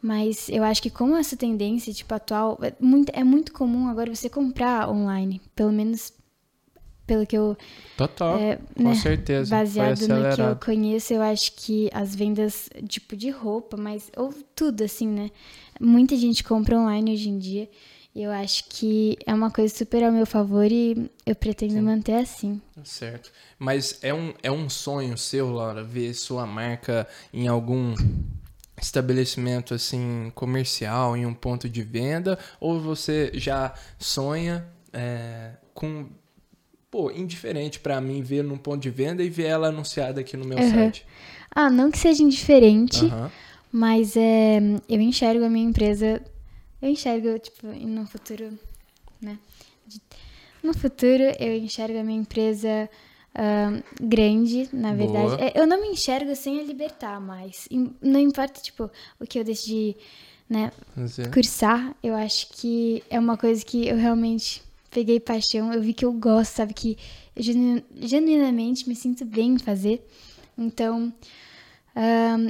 Mas 0.01 0.49
eu 0.49 0.63
acho 0.63 0.81
que 0.81 0.89
com 0.89 1.15
essa 1.15 1.37
tendência, 1.37 1.93
tipo, 1.93 2.13
atual, 2.13 2.57
é 2.61 2.73
muito, 2.79 3.11
é 3.13 3.23
muito 3.23 3.53
comum 3.53 3.87
agora 3.87 4.13
você 4.13 4.27
comprar 4.27 4.89
online. 4.89 5.39
Pelo 5.55 5.71
menos 5.71 6.11
pelo 7.05 7.27
que 7.27 7.37
eu. 7.37 7.55
Total. 7.95 8.39
É, 8.39 8.59
com 8.75 8.83
né, 8.83 8.95
certeza. 8.95 9.55
Baseado 9.55 10.01
no 10.01 10.35
que 10.35 10.41
eu 10.41 10.55
conheço, 10.55 11.13
eu 11.13 11.21
acho 11.21 11.53
que 11.55 11.89
as 11.93 12.15
vendas, 12.15 12.69
tipo, 12.87 13.15
de 13.15 13.29
roupa, 13.29 13.77
mas. 13.77 14.11
Ou 14.17 14.33
tudo, 14.55 14.83
assim, 14.83 15.07
né? 15.07 15.29
Muita 15.79 16.15
gente 16.15 16.43
compra 16.43 16.79
online 16.79 17.13
hoje 17.13 17.29
em 17.29 17.37
dia. 17.37 17.69
Eu 18.15 18.31
acho 18.31 18.63
que 18.69 19.17
é 19.25 19.33
uma 19.33 19.51
coisa 19.51 19.75
super 19.75 20.01
ao 20.01 20.11
meu 20.11 20.25
favor 20.25 20.71
e 20.71 21.11
eu 21.25 21.35
pretendo 21.35 21.73
Sim. 21.73 21.81
manter 21.81 22.13
assim. 22.13 22.61
Certo. 22.81 23.29
Mas 23.59 23.99
é 24.01 24.13
um, 24.13 24.33
é 24.41 24.49
um 24.49 24.69
sonho 24.69 25.17
seu, 25.17 25.51
Laura, 25.51 25.83
ver 25.83 26.13
sua 26.13 26.45
marca 26.45 27.05
em 27.33 27.49
algum 27.49 27.93
estabelecimento 28.81 29.73
assim 29.73 30.31
comercial, 30.33 31.17
em 31.17 31.25
um 31.25 31.33
ponto 31.33 31.67
de 31.67 31.81
venda? 31.81 32.39
Ou 32.57 32.79
você 32.79 33.31
já 33.33 33.73
sonha 33.99 34.65
é, 34.93 35.51
com. 35.73 36.07
Pô, 36.89 37.11
indiferente 37.11 37.81
para 37.81 37.99
mim 37.99 38.21
ver 38.21 38.45
num 38.45 38.57
ponto 38.57 38.81
de 38.81 38.89
venda 38.89 39.21
e 39.21 39.29
ver 39.29 39.47
ela 39.47 39.67
anunciada 39.67 40.21
aqui 40.21 40.37
no 40.37 40.45
meu 40.45 40.57
uhum. 40.57 40.69
site? 40.69 41.05
Ah, 41.53 41.69
não 41.69 41.91
que 41.91 41.97
seja 41.97 42.23
indiferente, 42.23 43.03
uhum. 43.03 43.29
mas 43.69 44.15
é, 44.15 44.61
eu 44.87 45.01
enxergo 45.01 45.43
a 45.43 45.49
minha 45.49 45.67
empresa 45.67 46.21
eu 46.85 46.91
enxergo, 46.91 47.39
tipo, 47.39 47.65
no 47.67 48.05
futuro, 48.05 48.57
né? 49.19 49.39
No 50.61 50.73
futuro, 50.73 51.23
eu 51.39 51.57
enxergo 51.57 51.97
a 51.97 52.03
minha 52.03 52.19
empresa 52.19 52.87
uh, 53.35 53.83
grande, 53.99 54.69
na 54.71 54.93
verdade. 54.93 55.35
Boa. 55.35 55.41
É, 55.41 55.53
eu 55.55 55.65
não 55.65 55.81
me 55.81 55.87
enxergo 55.87 56.35
sem 56.35 56.59
a 56.59 56.63
libertar 56.63 57.19
mais. 57.19 57.67
Não 58.01 58.19
importa, 58.19 58.61
tipo, 58.61 58.89
o 59.19 59.25
que 59.25 59.39
eu 59.39 59.43
decidi, 59.43 59.97
né, 60.47 60.71
cursar, 61.33 61.95
eu 62.03 62.13
acho 62.13 62.49
que 62.49 63.03
é 63.09 63.19
uma 63.19 63.35
coisa 63.35 63.65
que 63.65 63.87
eu 63.87 63.97
realmente 63.97 64.61
peguei 64.91 65.19
paixão. 65.19 65.73
Eu 65.73 65.81
vi 65.81 65.91
que 65.91 66.05
eu 66.05 66.13
gosto, 66.13 66.53
sabe? 66.53 66.73
Que 66.73 66.97
eu 67.35 67.41
genu 67.41 67.81
genuinamente 67.95 68.87
me 68.87 68.95
sinto 68.95 69.25
bem 69.25 69.53
em 69.53 69.59
fazer. 69.59 70.05
Então, 70.55 71.11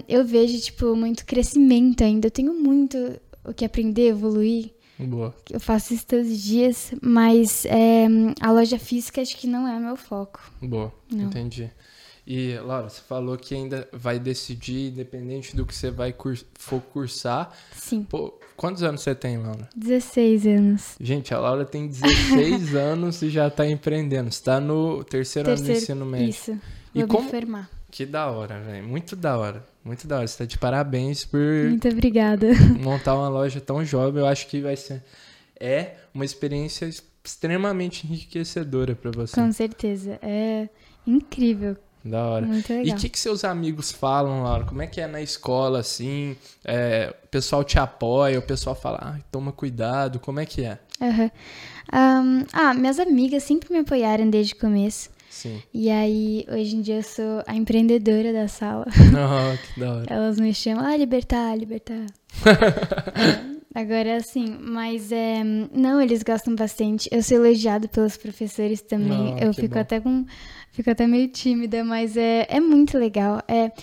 eu 0.08 0.26
vejo, 0.26 0.60
tipo, 0.60 0.96
muito 0.96 1.26
crescimento 1.26 2.04
ainda. 2.04 2.28
Eu 2.28 2.32
tenho 2.32 2.54
muito 2.54 2.98
o 3.48 3.54
que 3.54 3.66
aprender, 3.66 4.08
evoluir. 4.08 4.72
Boa. 4.98 5.36
Eu 5.50 5.60
faço 5.60 5.94
isso 5.94 6.06
todos 6.08 6.28
os 6.28 6.42
dias, 6.42 6.94
mas 7.02 7.66
é, 7.66 8.08
a 8.40 8.52
loja 8.52 8.80
física 8.80 9.22
acho 9.22 9.36
que 9.36 9.48
não 9.48 9.68
é 9.68 9.78
meu 9.78 9.98
foco. 9.98 10.40
Boa, 10.62 10.94
não. 11.12 11.26
entendi. 11.26 11.70
E, 12.28 12.58
Laura, 12.58 12.90
você 12.90 13.02
falou 13.02 13.38
que 13.38 13.54
ainda 13.54 13.88
vai 13.94 14.18
decidir, 14.18 14.92
independente 14.92 15.56
do 15.56 15.64
que 15.64 15.76
você 15.76 15.92
vai 15.92 16.12
cur 16.12 16.36
for 16.56 16.82
cursar. 16.82 17.56
Sim. 17.76 18.04
Pô, 18.04 18.34
quantos 18.58 18.82
anos 18.82 19.02
você 19.02 19.14
tem, 19.14 19.38
Laura? 19.38 19.70
16 19.76 20.48
anos. 20.48 20.96
Gente, 21.00 21.34
a 21.36 21.40
Laura 21.40 21.66
tem 21.66 21.88
16 21.88 22.74
anos 22.74 23.22
e 23.22 23.30
já 23.30 23.48
está 23.48 23.68
empreendendo. 23.68 24.32
Você 24.32 24.40
está 24.40 24.60
no 24.60 25.04
terceiro, 25.04 25.50
terceiro, 25.50 25.52
ano 25.52 25.64
do 25.64 25.72
ensino 25.72 26.06
médio. 26.06 26.30
Isso, 26.30 26.60
vou 26.94 27.04
e 27.04 27.08
como... 27.08 27.30
formar. 27.30 27.70
Que 27.96 28.06
da 28.06 28.30
hora, 28.30 28.60
velho. 28.60 28.86
Muito 28.86 29.16
da 29.16 29.38
hora. 29.38 29.66
Muito 29.82 30.06
da 30.06 30.18
hora. 30.18 30.28
Você 30.28 30.40
tá 30.40 30.44
de 30.44 30.58
parabéns 30.58 31.24
por. 31.24 31.40
Muito 31.40 31.88
obrigada. 31.88 32.48
Montar 32.78 33.16
uma 33.16 33.30
loja 33.30 33.62
tão 33.62 33.86
jovem. 33.86 34.22
Eu 34.22 34.28
acho 34.28 34.48
que 34.48 34.60
vai 34.60 34.76
ser. 34.76 35.02
É 35.58 35.94
uma 36.14 36.26
experiência 36.26 36.90
extremamente 37.24 38.06
enriquecedora 38.06 38.96
para 38.96 39.12
você. 39.12 39.40
Com 39.40 39.50
certeza. 39.50 40.20
É 40.22 40.68
incrível. 41.08 41.78
Da 42.04 42.26
hora. 42.26 42.46
Muito 42.46 42.68
legal. 42.68 42.86
E 42.86 42.92
o 42.92 42.96
que, 42.98 43.08
que 43.08 43.18
seus 43.18 43.46
amigos 43.46 43.94
falam, 43.94 44.44
Laura? 44.44 44.66
Como 44.66 44.82
é 44.82 44.88
que 44.88 45.00
é 45.00 45.08
na 45.08 45.22
escola, 45.22 45.80
assim? 45.80 46.36
É, 46.66 47.16
o 47.24 47.28
pessoal 47.30 47.64
te 47.64 47.80
apoia, 47.80 48.38
o 48.38 48.42
pessoal 48.42 48.76
fala, 48.76 49.00
ah, 49.02 49.20
toma 49.32 49.54
cuidado, 49.54 50.20
como 50.20 50.42
é 50.42 50.46
que 50.46 50.66
é? 50.66 50.80
Uhum. 51.00 51.32
Um, 51.94 52.46
ah, 52.52 52.74
minhas 52.74 53.00
amigas 53.00 53.44
sempre 53.44 53.72
me 53.72 53.80
apoiaram 53.80 54.30
desde 54.30 54.54
o 54.54 54.58
começo. 54.58 55.15
Sim. 55.36 55.62
E 55.74 55.90
aí, 55.90 56.46
hoje 56.50 56.78
em 56.78 56.82
dia, 56.82 56.96
eu 56.96 57.04
sou 57.04 57.44
a 57.46 57.54
empreendedora 57.54 58.32
da 58.32 58.48
sala. 58.48 58.86
Oh, 58.88 59.58
que 59.74 59.80
da 59.82 59.94
hora. 59.94 60.06
Elas 60.08 60.40
me 60.40 60.54
chamam, 60.54 60.86
ah, 60.86 60.96
libertar, 60.96 61.58
libertar. 61.58 62.06
é, 63.76 63.78
agora 63.78 64.16
assim, 64.16 64.58
mas 64.62 65.12
é, 65.12 65.44
não, 65.44 66.02
eles 66.02 66.24
gostam 66.24 66.56
bastante. 66.56 67.10
Eu 67.12 67.22
sou 67.22 67.36
elogiada 67.36 67.86
pelos 67.86 68.16
professores 68.16 68.82
também. 68.82 69.36
Oh, 69.36 69.44
eu 69.44 69.54
fico 69.54 69.74
bom. 69.74 69.82
até 69.82 70.00
com. 70.00 70.26
Fico 70.72 70.90
até 70.90 71.06
meio 71.06 71.28
tímida, 71.28 71.84
mas 71.84 72.16
é, 72.16 72.48
é 72.50 72.62
muito 72.62 72.98
legal. 72.98 73.42
É, 73.46 73.74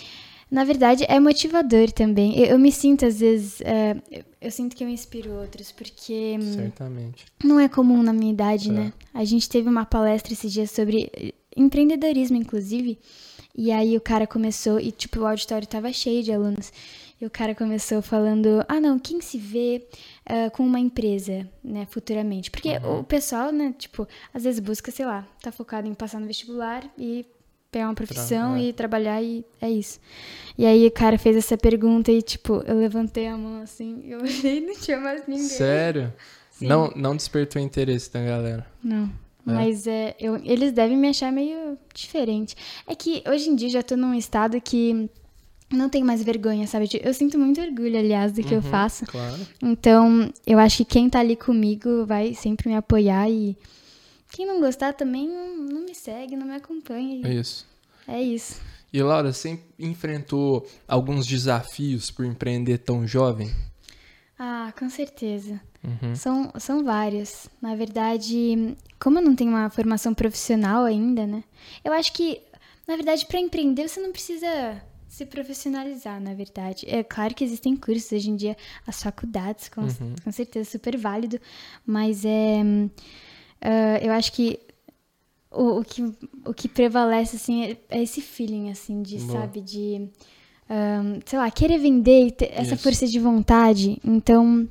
Na 0.51 0.65
verdade, 0.65 1.05
é 1.07 1.21
motivador 1.21 1.93
também. 1.93 2.38
Eu, 2.38 2.47
eu 2.47 2.59
me 2.59 2.73
sinto, 2.73 3.05
às 3.05 3.21
vezes, 3.21 3.61
uh, 3.61 4.03
eu, 4.11 4.25
eu, 4.41 4.51
sinto 4.51 4.75
que 4.75 4.83
eu 4.83 4.88
inspiro 4.88 5.33
outros, 5.33 5.71
porque. 5.71 6.38
Hum, 6.41 6.55
Certamente. 6.55 7.27
Não 7.45 7.61
é 7.61 7.69
comum 7.69 8.03
na 8.03 8.15
minha 8.15 8.33
idade, 8.33 8.71
é. 8.71 8.73
né? 8.73 8.93
A 9.12 9.23
gente 9.23 9.51
teve 9.51 9.69
uma 9.69 9.85
palestra 9.85 10.33
esses 10.33 10.51
dias 10.51 10.71
sobre 10.71 11.11
eh, 11.15 11.35
empreendedorismo, 11.57 12.37
inclusive. 12.37 12.99
E 13.55 13.71
aí 13.71 13.97
o 13.97 14.01
cara 14.01 14.27
começou, 14.27 14.81
e 14.81 14.91
tipo, 14.91 15.21
o 15.21 15.27
auditório 15.27 15.67
tava 15.67 15.93
cheio 15.93 16.23
de 16.23 16.33
alunos. 16.33 16.73
E 17.21 17.27
o 17.27 17.31
cara 17.31 17.55
começou 17.55 18.03
falando: 18.03 18.65
ah, 18.67 18.81
não, 18.81 18.99
quem 18.99 19.21
se 19.21 19.38
vê 19.38 19.87
uh, 20.29 20.51
com 20.51 20.65
uma 20.65 20.81
empresa, 20.81 21.49
né, 21.62 21.87
futuramente? 21.88 22.51
Porque 22.51 22.77
uhum. 22.79 23.01
o 23.01 23.05
pessoal, 23.05 23.53
né, 23.53 23.73
tipo, 23.79 24.09
às 24.35 24.43
vezes 24.43 24.59
busca, 24.59 24.91
sei 24.91 25.07
lá, 25.07 25.27
tá 25.41 25.53
focado 25.53 25.87
em 25.87 25.95
passar 25.95 26.19
no 26.19 26.27
vestibular 26.27 26.83
e 26.99 27.25
pegar 27.71 27.87
uma 27.87 27.95
profissão 27.95 28.57
é. 28.57 28.65
e 28.65 28.73
trabalhar 28.73 29.23
e 29.23 29.45
é 29.61 29.71
isso. 29.71 30.01
E 30.59 30.67
aí 30.67 30.87
o 30.87 30.91
cara 30.91 31.17
fez 31.17 31.37
essa 31.37 31.57
pergunta 31.57 32.11
e, 32.11 32.21
tipo, 32.21 32.62
eu 32.67 32.77
levantei 32.77 33.29
a 33.29 33.37
mão 33.37 33.62
assim, 33.62 34.03
eu 34.05 34.19
olhei 34.21 34.59
e 34.59 34.61
não 34.61 34.75
tinha 34.75 34.99
mais 34.99 35.27
ninguém. 35.27 35.47
Sério? 35.47 36.12
Não, 36.61 36.93
não 36.95 37.17
despertou 37.17 37.62
interesse 37.62 38.12
da 38.12 38.21
galera? 38.21 38.67
Não. 38.83 39.11
É. 39.46 39.52
Mas 39.52 39.87
é, 39.87 40.14
eu, 40.20 40.37
eles 40.44 40.72
devem 40.72 40.96
me 40.96 41.09
achar 41.09 41.33
meio 41.33 41.76
diferente. 41.94 42.55
É 42.87 42.94
que 42.94 43.22
hoje 43.26 43.50
em 43.50 43.57
dia 43.57 43.68
já 43.68 43.83
tô 43.83 43.96
num 43.96 44.14
estado 44.14 44.61
que 44.61 45.09
não 45.70 45.88
tenho 45.88 46.07
mais 46.07 46.22
vergonha, 46.22 46.66
sabe? 46.66 46.88
Eu 47.02 47.14
sinto 47.14 47.38
muito 47.38 47.61
orgulho, 47.61 47.98
aliás, 47.98 48.33
do 48.33 48.42
que 48.42 48.55
uhum, 48.55 48.57
eu 48.57 48.62
faço. 48.62 49.07
Claro. 49.07 49.46
Então, 49.62 50.33
eu 50.46 50.59
acho 50.59 50.78
que 50.78 50.85
quem 50.85 51.09
tá 51.09 51.20
ali 51.20 51.35
comigo 51.35 52.05
vai 52.05 52.35
sempre 52.35 52.68
me 52.68 52.76
apoiar 52.76 53.28
e 53.31 53.57
quem 54.31 54.46
não 54.46 54.61
gostar 54.61 54.92
também 54.92 55.28
não, 55.28 55.57
não 55.57 55.85
me 55.85 55.94
segue, 55.94 56.37
não 56.37 56.46
me 56.46 56.55
acompanha. 56.55 57.26
É 57.26 57.35
isso. 57.35 57.66
É 58.07 58.20
isso. 58.20 58.61
E 58.92 59.02
Laura, 59.02 59.33
você 59.33 59.59
enfrentou 59.78 60.68
alguns 60.87 61.26
desafios 61.26 62.11
por 62.11 62.26
empreender 62.26 62.78
tão 62.78 63.07
jovem? 63.07 63.50
Ah, 64.38 64.72
com 64.78 64.88
certeza. 64.90 65.61
Uhum. 65.85 66.14
São, 66.14 66.53
são 66.59 66.85
vários. 66.85 67.49
Na 67.61 67.75
verdade, 67.75 68.77
como 69.01 69.18
eu 69.18 69.23
não 69.23 69.35
tenho 69.35 69.51
uma 69.51 69.68
formação 69.71 70.14
profissional 70.14 70.85
ainda, 70.85 71.27
né? 71.27 71.42
Eu 71.85 71.92
acho 71.92 72.12
que, 72.12 72.40
na 72.87 72.97
verdade, 72.97 73.27
para 73.27 73.40
empreender 73.40 73.88
você 73.88 74.01
não 74.01 74.12
precisa 74.12 74.81
se 75.09 75.27
profissionalizar, 75.27 76.21
na 76.21 76.35
verdade. 76.35 76.87
É 76.88 77.03
claro 77.03 77.35
que 77.35 77.45
existem 77.45 77.77
cursos 77.77 78.11
hoje 78.12 78.31
em 78.31 78.37
dia, 78.37 78.57
as 78.87 79.03
faculdades, 79.03 79.68
com, 79.68 79.83
uhum. 79.83 80.14
com 80.25 80.33
certeza, 80.33 80.71
super 80.71 80.97
válido, 80.97 81.38
mas 81.85 82.25
é 82.25 82.62
Uh, 83.62 84.05
eu 84.05 84.12
acho 84.12 84.33
que 84.33 84.59
o, 85.49 85.79
o, 85.79 85.85
que 85.85 86.03
o 86.45 86.53
que 86.53 86.68
prevalece, 86.68 87.37
assim, 87.37 87.64
é, 87.64 87.77
é 87.88 88.03
esse 88.03 88.21
feeling, 88.21 88.71
assim, 88.71 89.03
de, 89.03 89.18
Boa. 89.18 89.40
sabe, 89.40 89.61
de, 89.61 90.09
um, 90.68 91.21
sei 91.25 91.38
lá, 91.38 91.49
querer 91.51 91.79
vender 91.79 92.27
e 92.27 92.31
ter 92.33 92.51
essa 92.53 92.75
isso. 92.75 92.83
força 92.83 93.07
de 93.07 93.21
vontade. 93.21 94.01
Então, 94.05 94.68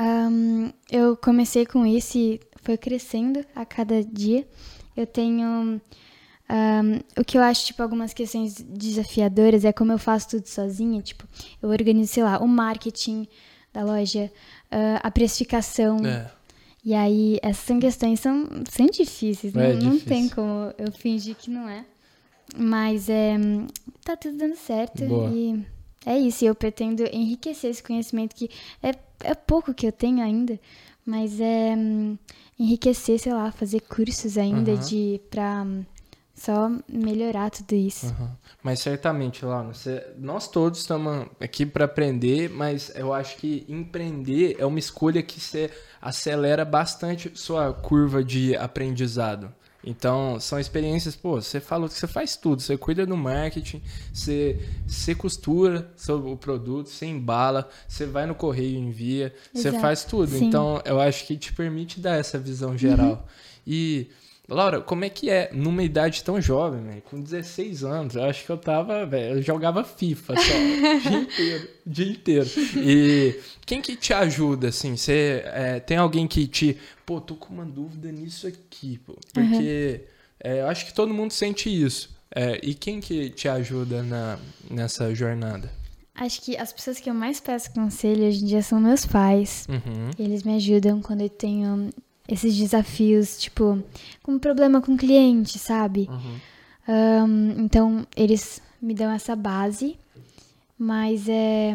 um, 0.00 0.72
eu 0.90 1.16
comecei 1.16 1.66
com 1.66 1.84
isso 1.84 2.16
e 2.16 2.40
foi 2.62 2.76
crescendo 2.76 3.44
a 3.54 3.64
cada 3.64 4.02
dia. 4.02 4.46
Eu 4.96 5.06
tenho... 5.06 5.80
Um, 6.50 7.20
o 7.20 7.24
que 7.24 7.38
eu 7.38 7.42
acho, 7.42 7.66
tipo, 7.66 7.80
algumas 7.80 8.12
questões 8.12 8.54
desafiadoras 8.60 9.64
é 9.64 9.72
como 9.72 9.92
eu 9.92 9.98
faço 9.98 10.30
tudo 10.30 10.46
sozinha. 10.46 11.00
Tipo, 11.00 11.24
eu 11.62 11.68
organizo, 11.68 12.12
sei 12.12 12.24
lá, 12.24 12.38
o 12.38 12.48
marketing 12.48 13.28
da 13.72 13.84
loja, 13.84 14.32
uh, 14.72 15.00
a 15.00 15.10
precificação, 15.12 16.04
é. 16.04 16.28
E 16.84 16.94
aí, 16.94 17.38
essas 17.42 17.78
questões 17.78 18.20
são, 18.20 18.48
são 18.70 18.86
difíceis, 18.86 19.54
é 19.54 19.58
não, 19.58 19.78
difícil. 19.78 19.90
não 19.90 20.00
tem 20.00 20.28
como 20.28 20.72
eu 20.78 20.90
fingir 20.92 21.36
que 21.36 21.50
não 21.50 21.68
é. 21.68 21.84
Mas 22.56 23.08
é, 23.08 23.36
tá 24.02 24.16
tudo 24.16 24.38
dando 24.38 24.56
certo 24.56 25.04
Boa. 25.04 25.30
e 25.30 25.64
é 26.04 26.18
isso. 26.18 26.44
Eu 26.44 26.54
pretendo 26.54 27.04
enriquecer 27.12 27.70
esse 27.70 27.82
conhecimento 27.82 28.34
que 28.34 28.50
é, 28.82 28.94
é 29.24 29.34
pouco 29.34 29.74
que 29.74 29.86
eu 29.86 29.92
tenho 29.92 30.22
ainda, 30.22 30.58
mas 31.04 31.40
é 31.40 31.74
enriquecer, 32.58 33.18
sei 33.18 33.32
lá, 33.32 33.50
fazer 33.50 33.80
cursos 33.80 34.36
ainda 34.36 34.72
uhum. 34.72 34.80
de 34.80 35.20
pra 35.30 35.66
só 36.40 36.70
melhorar 36.88 37.50
tudo 37.50 37.74
isso. 37.74 38.06
Uhum. 38.06 38.30
Mas 38.62 38.80
certamente, 38.80 39.44
Laura, 39.44 39.74
você, 39.74 40.06
nós 40.16 40.48
todos 40.48 40.80
estamos 40.80 41.26
aqui 41.38 41.66
para 41.66 41.84
aprender, 41.84 42.48
mas 42.48 42.90
eu 42.94 43.12
acho 43.12 43.36
que 43.36 43.66
empreender 43.68 44.56
é 44.58 44.64
uma 44.64 44.78
escolha 44.78 45.22
que 45.22 45.38
você 45.38 45.70
acelera 46.00 46.64
bastante 46.64 47.30
sua 47.34 47.74
curva 47.74 48.24
de 48.24 48.56
aprendizado. 48.56 49.52
Então, 49.82 50.38
são 50.38 50.60
experiências, 50.60 51.16
pô, 51.16 51.40
você 51.40 51.58
falou 51.58 51.88
que 51.88 51.94
você 51.94 52.06
faz 52.06 52.36
tudo, 52.36 52.60
você 52.60 52.76
cuida 52.76 53.06
do 53.06 53.16
marketing, 53.16 53.80
você, 54.12 54.60
você 54.86 55.14
costura 55.14 55.90
o 56.08 56.36
produto, 56.36 56.90
você 56.90 57.06
embala, 57.06 57.68
você 57.88 58.04
vai 58.04 58.26
no 58.26 58.34
correio 58.34 58.76
e 58.76 58.78
envia, 58.78 59.34
Exato. 59.54 59.74
você 59.74 59.80
faz 59.80 60.04
tudo. 60.04 60.32
Sim. 60.32 60.46
Então, 60.46 60.82
eu 60.84 61.00
acho 61.00 61.26
que 61.26 61.36
te 61.36 61.52
permite 61.52 61.98
dar 61.98 62.18
essa 62.18 62.38
visão 62.38 62.76
geral. 62.76 63.12
Uhum. 63.12 63.18
E 63.66 64.10
Laura, 64.50 64.80
como 64.80 65.04
é 65.04 65.08
que 65.08 65.30
é 65.30 65.50
numa 65.52 65.82
idade 65.82 66.24
tão 66.24 66.40
jovem, 66.40 66.82
véio, 66.82 67.02
com 67.02 67.20
16 67.20 67.84
anos? 67.84 68.16
Eu 68.16 68.24
acho 68.24 68.44
que 68.44 68.50
eu 68.50 68.58
tava, 68.58 69.06
velho, 69.06 69.38
eu 69.38 69.42
jogava 69.42 69.84
FIFA 69.84 70.34
só, 70.36 70.42
o 70.42 71.08
dia 71.08 71.18
inteiro, 71.18 71.68
dia 71.86 72.10
inteiro. 72.10 72.50
E 72.76 73.40
quem 73.64 73.80
que 73.80 73.94
te 73.96 74.12
ajuda, 74.12 74.68
assim? 74.68 74.96
Você 74.96 75.42
é, 75.46 75.80
tem 75.80 75.96
alguém 75.96 76.26
que 76.26 76.46
te, 76.46 76.76
pô, 77.06 77.20
tô 77.20 77.36
com 77.36 77.54
uma 77.54 77.64
dúvida 77.64 78.10
nisso 78.10 78.46
aqui, 78.46 78.98
pô, 78.98 79.16
porque 79.32 80.00
uhum. 80.02 80.50
é, 80.50 80.60
eu 80.62 80.66
acho 80.68 80.86
que 80.86 80.94
todo 80.94 81.14
mundo 81.14 81.32
sente 81.32 81.70
isso. 81.70 82.18
É, 82.34 82.60
e 82.62 82.74
quem 82.74 83.00
que 83.00 83.30
te 83.30 83.48
ajuda 83.48 84.02
na, 84.02 84.38
nessa 84.70 85.14
jornada? 85.14 85.70
Acho 86.14 86.42
que 86.42 86.56
as 86.56 86.72
pessoas 86.72 87.00
que 87.00 87.08
eu 87.08 87.14
mais 87.14 87.40
peço 87.40 87.72
conselho 87.72 88.26
hoje 88.26 88.42
em 88.42 88.46
dia 88.46 88.62
são 88.62 88.78
meus 88.80 89.06
pais. 89.06 89.66
Uhum. 89.68 90.10
Eles 90.18 90.42
me 90.42 90.54
ajudam 90.56 91.00
quando 91.00 91.22
eu 91.22 91.30
tenho 91.30 91.90
esses 92.30 92.56
desafios, 92.56 93.38
tipo, 93.38 93.82
com 94.22 94.38
problema 94.38 94.80
com 94.80 94.96
cliente, 94.96 95.58
sabe? 95.58 96.08
Uhum. 96.08 96.40
Um, 96.88 97.64
então, 97.64 98.06
eles 98.16 98.62
me 98.80 98.94
dão 98.94 99.10
essa 99.10 99.34
base, 99.34 99.96
mas 100.78 101.28
é, 101.28 101.74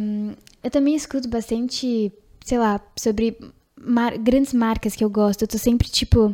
eu 0.63 0.71
também 0.71 0.95
escuto 0.95 1.27
bastante, 1.27 2.11
sei 2.43 2.57
lá, 2.57 2.81
sobre 2.95 3.37
mar 3.79 4.17
grandes 4.17 4.53
marcas 4.53 4.95
que 4.95 5.03
eu 5.03 5.09
gosto. 5.09 5.41
Eu 5.41 5.47
tô 5.47 5.57
sempre, 5.57 5.89
tipo, 5.89 6.27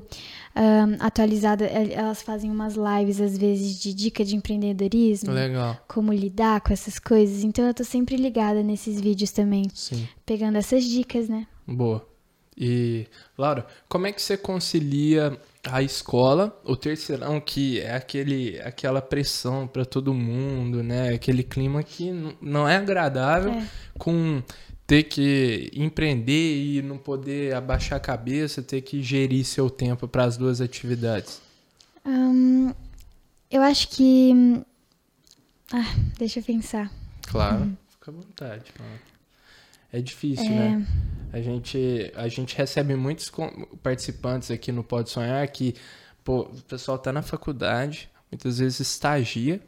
um, 0.55 0.95
atualizada. 0.99 1.65
Elas 1.65 2.21
fazem 2.21 2.51
umas 2.51 2.75
lives, 2.75 3.19
às 3.19 3.37
vezes, 3.37 3.79
de 3.79 3.93
dica 3.93 4.23
de 4.23 4.35
empreendedorismo. 4.35 5.31
Legal. 5.31 5.77
Como 5.87 6.13
lidar 6.13 6.61
com 6.61 6.71
essas 6.71 6.99
coisas. 6.99 7.43
Então, 7.43 7.65
eu 7.65 7.73
tô 7.73 7.83
sempre 7.83 8.15
ligada 8.15 8.61
nesses 8.61 9.01
vídeos 9.01 9.31
também. 9.31 9.67
Sim. 9.73 10.07
Pegando 10.25 10.57
essas 10.57 10.83
dicas, 10.83 11.27
né? 11.27 11.47
Boa. 11.67 12.10
E, 12.57 13.07
Laura, 13.37 13.65
como 13.87 14.07
é 14.07 14.11
que 14.11 14.21
você 14.21 14.37
concilia 14.37 15.37
a 15.63 15.81
escola, 15.81 16.59
o 16.63 16.75
terceirão, 16.75 17.39
que 17.39 17.79
é 17.79 17.95
aquele, 17.95 18.59
aquela 18.61 19.01
pressão 19.01 19.67
para 19.67 19.85
todo 19.85 20.13
mundo, 20.13 20.83
né? 20.83 21.13
Aquele 21.13 21.43
clima 21.43 21.81
que 21.83 22.11
não 22.41 22.67
é 22.67 22.77
agradável, 22.77 23.53
é. 23.53 23.67
com 23.97 24.41
ter 24.85 25.03
que 25.03 25.71
empreender 25.73 26.57
e 26.57 26.81
não 26.81 26.97
poder 26.97 27.55
abaixar 27.55 27.97
a 27.97 28.01
cabeça, 28.01 28.61
ter 28.61 28.81
que 28.81 29.01
gerir 29.01 29.45
seu 29.45 29.69
tempo 29.69 30.07
para 30.07 30.25
as 30.25 30.35
duas 30.35 30.59
atividades? 30.59 31.41
Eu 33.51 33.61
acho 33.61 33.89
que. 33.89 34.63
Ah, 35.73 35.93
deixa 36.17 36.39
eu 36.39 36.43
pensar. 36.43 36.89
Claro, 37.27 37.63
uhum. 37.63 37.77
fica 37.89 38.11
à 38.11 38.13
vontade. 38.13 38.63
É 39.91 40.01
difícil, 40.01 40.45
é... 40.45 40.49
né? 40.49 40.87
A 41.33 41.39
gente, 41.41 42.11
a 42.15 42.27
gente 42.27 42.55
recebe 42.57 42.95
muitos 42.95 43.31
participantes 43.81 44.51
aqui 44.51 44.71
no 44.71 44.83
Pode 44.83 45.09
Sonhar 45.09 45.47
que 45.47 45.75
pô, 46.23 46.41
o 46.41 46.61
pessoal 46.63 46.97
tá 46.97 47.11
na 47.11 47.21
faculdade, 47.21 48.09
muitas 48.31 48.59
vezes 48.59 48.79
estagia 48.79 49.61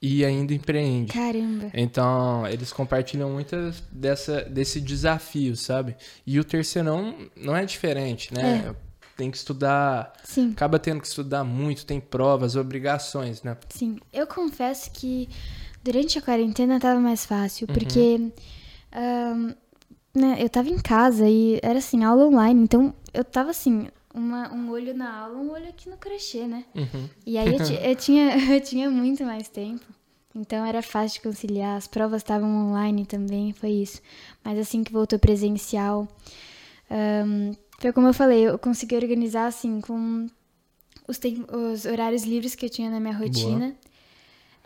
e 0.00 0.24
ainda 0.24 0.54
empreende. 0.54 1.12
Caramba. 1.12 1.70
Então, 1.74 2.46
eles 2.46 2.72
compartilham 2.72 3.30
muitas 3.30 3.82
dessa, 3.90 4.42
desse 4.42 4.80
desafio, 4.80 5.56
sabe? 5.56 5.96
E 6.26 6.38
o 6.38 6.44
terceirão 6.44 7.14
não 7.36 7.56
é 7.56 7.64
diferente, 7.64 8.32
né? 8.32 8.68
É. 8.68 8.88
Tem 9.16 9.30
que 9.30 9.36
estudar. 9.36 10.12
Sim. 10.22 10.52
Acaba 10.52 10.78
tendo 10.78 11.00
que 11.00 11.08
estudar 11.08 11.42
muito, 11.42 11.84
tem 11.84 12.00
provas, 12.00 12.54
obrigações, 12.54 13.42
né? 13.42 13.56
Sim. 13.68 13.98
Eu 14.12 14.28
confesso 14.28 14.90
que 14.92 15.28
durante 15.82 16.18
a 16.18 16.22
quarentena 16.22 16.78
tava 16.78 17.00
mais 17.00 17.26
fácil, 17.26 17.66
uhum. 17.68 17.74
porque 17.74 18.30
um, 18.94 19.54
né, 20.18 20.36
eu 20.40 20.48
tava 20.48 20.68
em 20.68 20.78
casa 20.78 21.28
e 21.28 21.58
era 21.62 21.78
assim, 21.78 22.04
aula 22.04 22.26
online, 22.26 22.62
então 22.62 22.94
eu 23.12 23.24
tava 23.24 23.50
assim, 23.50 23.88
uma, 24.14 24.52
um 24.52 24.70
olho 24.70 24.94
na 24.94 25.20
aula, 25.20 25.38
um 25.38 25.50
olho 25.50 25.68
aqui 25.68 25.88
no 25.88 25.96
crochê, 25.96 26.46
né? 26.46 26.64
Uhum. 26.74 27.08
E 27.26 27.38
aí 27.38 27.48
eu, 27.48 27.58
eu, 27.90 27.96
tinha, 27.96 28.36
eu 28.54 28.60
tinha 28.60 28.90
muito 28.90 29.24
mais 29.24 29.48
tempo. 29.48 29.84
Então 30.34 30.64
era 30.64 30.82
fácil 30.82 31.20
de 31.20 31.28
conciliar, 31.28 31.76
as 31.76 31.86
provas 31.86 32.22
estavam 32.22 32.68
online 32.68 33.04
também, 33.06 33.52
foi 33.52 33.70
isso. 33.70 34.00
Mas 34.44 34.58
assim 34.58 34.84
que 34.84 34.92
voltou 34.92 35.18
presencial, 35.18 36.06
um, 36.90 37.52
foi 37.78 37.92
como 37.92 38.06
eu 38.06 38.14
falei, 38.14 38.48
eu 38.48 38.58
consegui 38.58 38.94
organizar 38.94 39.46
assim 39.46 39.80
com 39.80 40.26
os, 41.06 41.18
os 41.18 41.84
horários 41.86 42.24
livres 42.24 42.54
que 42.54 42.66
eu 42.66 42.70
tinha 42.70 42.90
na 42.90 43.00
minha 43.00 43.16
rotina. 43.16 43.74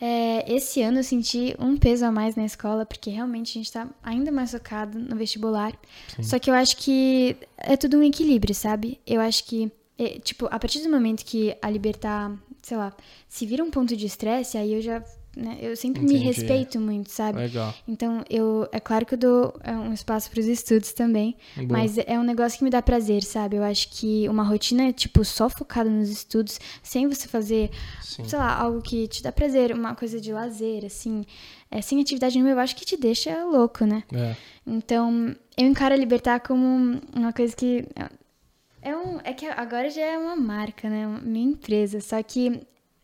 É, 0.05 0.53
esse 0.53 0.83
ano 0.83 0.99
eu 0.99 1.05
senti 1.05 1.55
um 1.61 1.77
peso 1.77 2.05
a 2.05 2.11
mais 2.11 2.35
na 2.35 2.45
escola, 2.45 2.85
porque 2.85 3.09
realmente 3.09 3.51
a 3.51 3.63
gente 3.63 3.71
tá 3.71 3.89
ainda 4.03 4.33
mais 4.33 4.51
focado 4.51 4.99
no 4.99 5.15
vestibular. 5.15 5.73
Sim. 6.17 6.25
Só 6.25 6.41
que 6.41 6.51
eu 6.51 6.55
acho 6.55 6.77
que 6.77 7.37
é 7.57 7.77
tudo 7.77 7.99
um 7.99 8.03
equilíbrio, 8.03 8.53
sabe? 8.53 8.99
Eu 9.07 9.21
acho 9.21 9.45
que, 9.45 9.71
é, 9.97 10.19
tipo, 10.19 10.47
a 10.47 10.59
partir 10.59 10.83
do 10.83 10.91
momento 10.91 11.25
que 11.25 11.57
a 11.63 11.71
libertar, 11.71 12.37
sei 12.61 12.77
lá, 12.77 12.93
se 13.29 13.47
vira 13.47 13.63
um 13.63 13.71
ponto 13.71 13.97
de 13.97 14.05
estresse, 14.05 14.59
aí 14.59 14.75
eu 14.75 14.83
já 14.83 15.05
né? 15.37 15.59
Eu 15.61 15.75
sempre 15.77 16.03
Entendi. 16.03 16.19
me 16.19 16.25
respeito 16.25 16.79
muito, 16.79 17.11
sabe? 17.11 17.39
Legal. 17.39 17.75
Então, 17.89 18.23
eu, 18.29 18.69
é 18.71 18.79
claro 18.79 19.07
que 19.07 19.15
eu 19.15 19.19
dou 19.19 19.55
é, 19.63 19.73
um 19.73 19.93
espaço 19.93 20.31
para 20.31 20.41
os 20.41 20.47
estudos 20.47 20.93
também, 20.93 21.37
Boa. 21.57 21.69
mas 21.69 21.97
é 21.99 22.19
um 22.19 22.23
negócio 22.23 22.59
que 22.59 22.65
me 22.65 22.71
dá 22.71 22.83
prazer, 22.83 23.23
sabe? 23.23 23.57
Eu 23.57 23.65
acho 23.65 23.89
que 23.89 24.29
uma 24.29 24.43
rotina, 24.43 24.93
tipo, 24.93 25.25
só 25.25 25.49
focada 25.49 25.89
nos 25.89 26.11
estudos, 26.11 26.61
sem 26.83 27.09
você 27.09 27.27
fazer, 27.27 27.71
Sim. 28.03 28.25
sei 28.25 28.39
lá, 28.39 28.55
algo 28.55 28.83
que 28.83 29.09
te 29.09 29.23
dá 29.23 29.33
prazer, 29.33 29.73
uma 29.73 29.95
coisa 29.95 30.21
de 30.21 30.33
lazer, 30.33 30.85
assim, 30.85 31.25
é, 31.71 31.81
sem 31.81 32.01
atividade 32.01 32.35
nenhuma, 32.35 32.53
eu 32.53 32.61
acho 32.61 32.77
que 32.77 32.85
te 32.85 32.97
deixa 32.97 33.45
louco, 33.45 33.87
né? 33.87 34.03
É. 34.13 34.37
Então, 34.67 35.35
eu 35.57 35.67
encaro 35.67 35.95
a 35.95 35.97
Libertar 35.97 36.41
como 36.41 37.01
uma 37.15 37.33
coisa 37.33 37.57
que 37.57 37.87
é, 38.83 38.97
um, 38.97 39.21
é 39.23 39.33
que 39.33 39.47
agora 39.47 39.89
já 39.89 40.03
é 40.03 40.19
uma 40.19 40.35
marca, 40.35 40.91
né? 40.91 41.07
Minha 41.23 41.51
empresa. 41.51 42.01
Só 42.01 42.21
que 42.23 42.61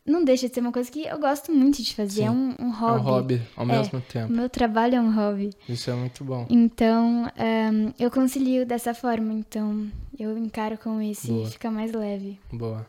não 0.08 0.24
deixa 0.24 0.48
de 0.48 0.54
ser 0.54 0.60
uma 0.60 0.72
coisa 0.72 0.90
que 0.90 1.06
eu 1.06 1.18
gosto 1.18 1.52
muito 1.52 1.82
de 1.82 1.94
fazer. 1.94 2.24
É 2.24 2.30
um, 2.30 2.54
um, 2.58 2.70
hobby. 2.70 2.96
É 2.96 3.00
um 3.00 3.02
hobby 3.02 3.42
ao 3.56 3.64
é, 3.64 3.78
mesmo 3.78 4.00
tempo. 4.00 4.32
Meu 4.32 4.48
trabalho 4.48 4.94
é 4.96 5.00
um 5.00 5.14
hobby. 5.14 5.50
Isso 5.68 5.90
é 5.90 5.94
muito 5.94 6.24
bom. 6.24 6.46
Então, 6.48 7.24
um, 7.24 7.92
eu 7.98 8.10
concilio 8.10 8.66
dessa 8.66 8.94
forma. 8.94 9.32
Então, 9.32 9.86
eu 10.18 10.36
encaro 10.36 10.76
com 10.76 11.00
isso 11.00 11.28
Boa. 11.28 11.46
e 11.46 11.50
fica 11.50 11.70
mais 11.70 11.92
leve. 11.92 12.38
Boa. 12.52 12.84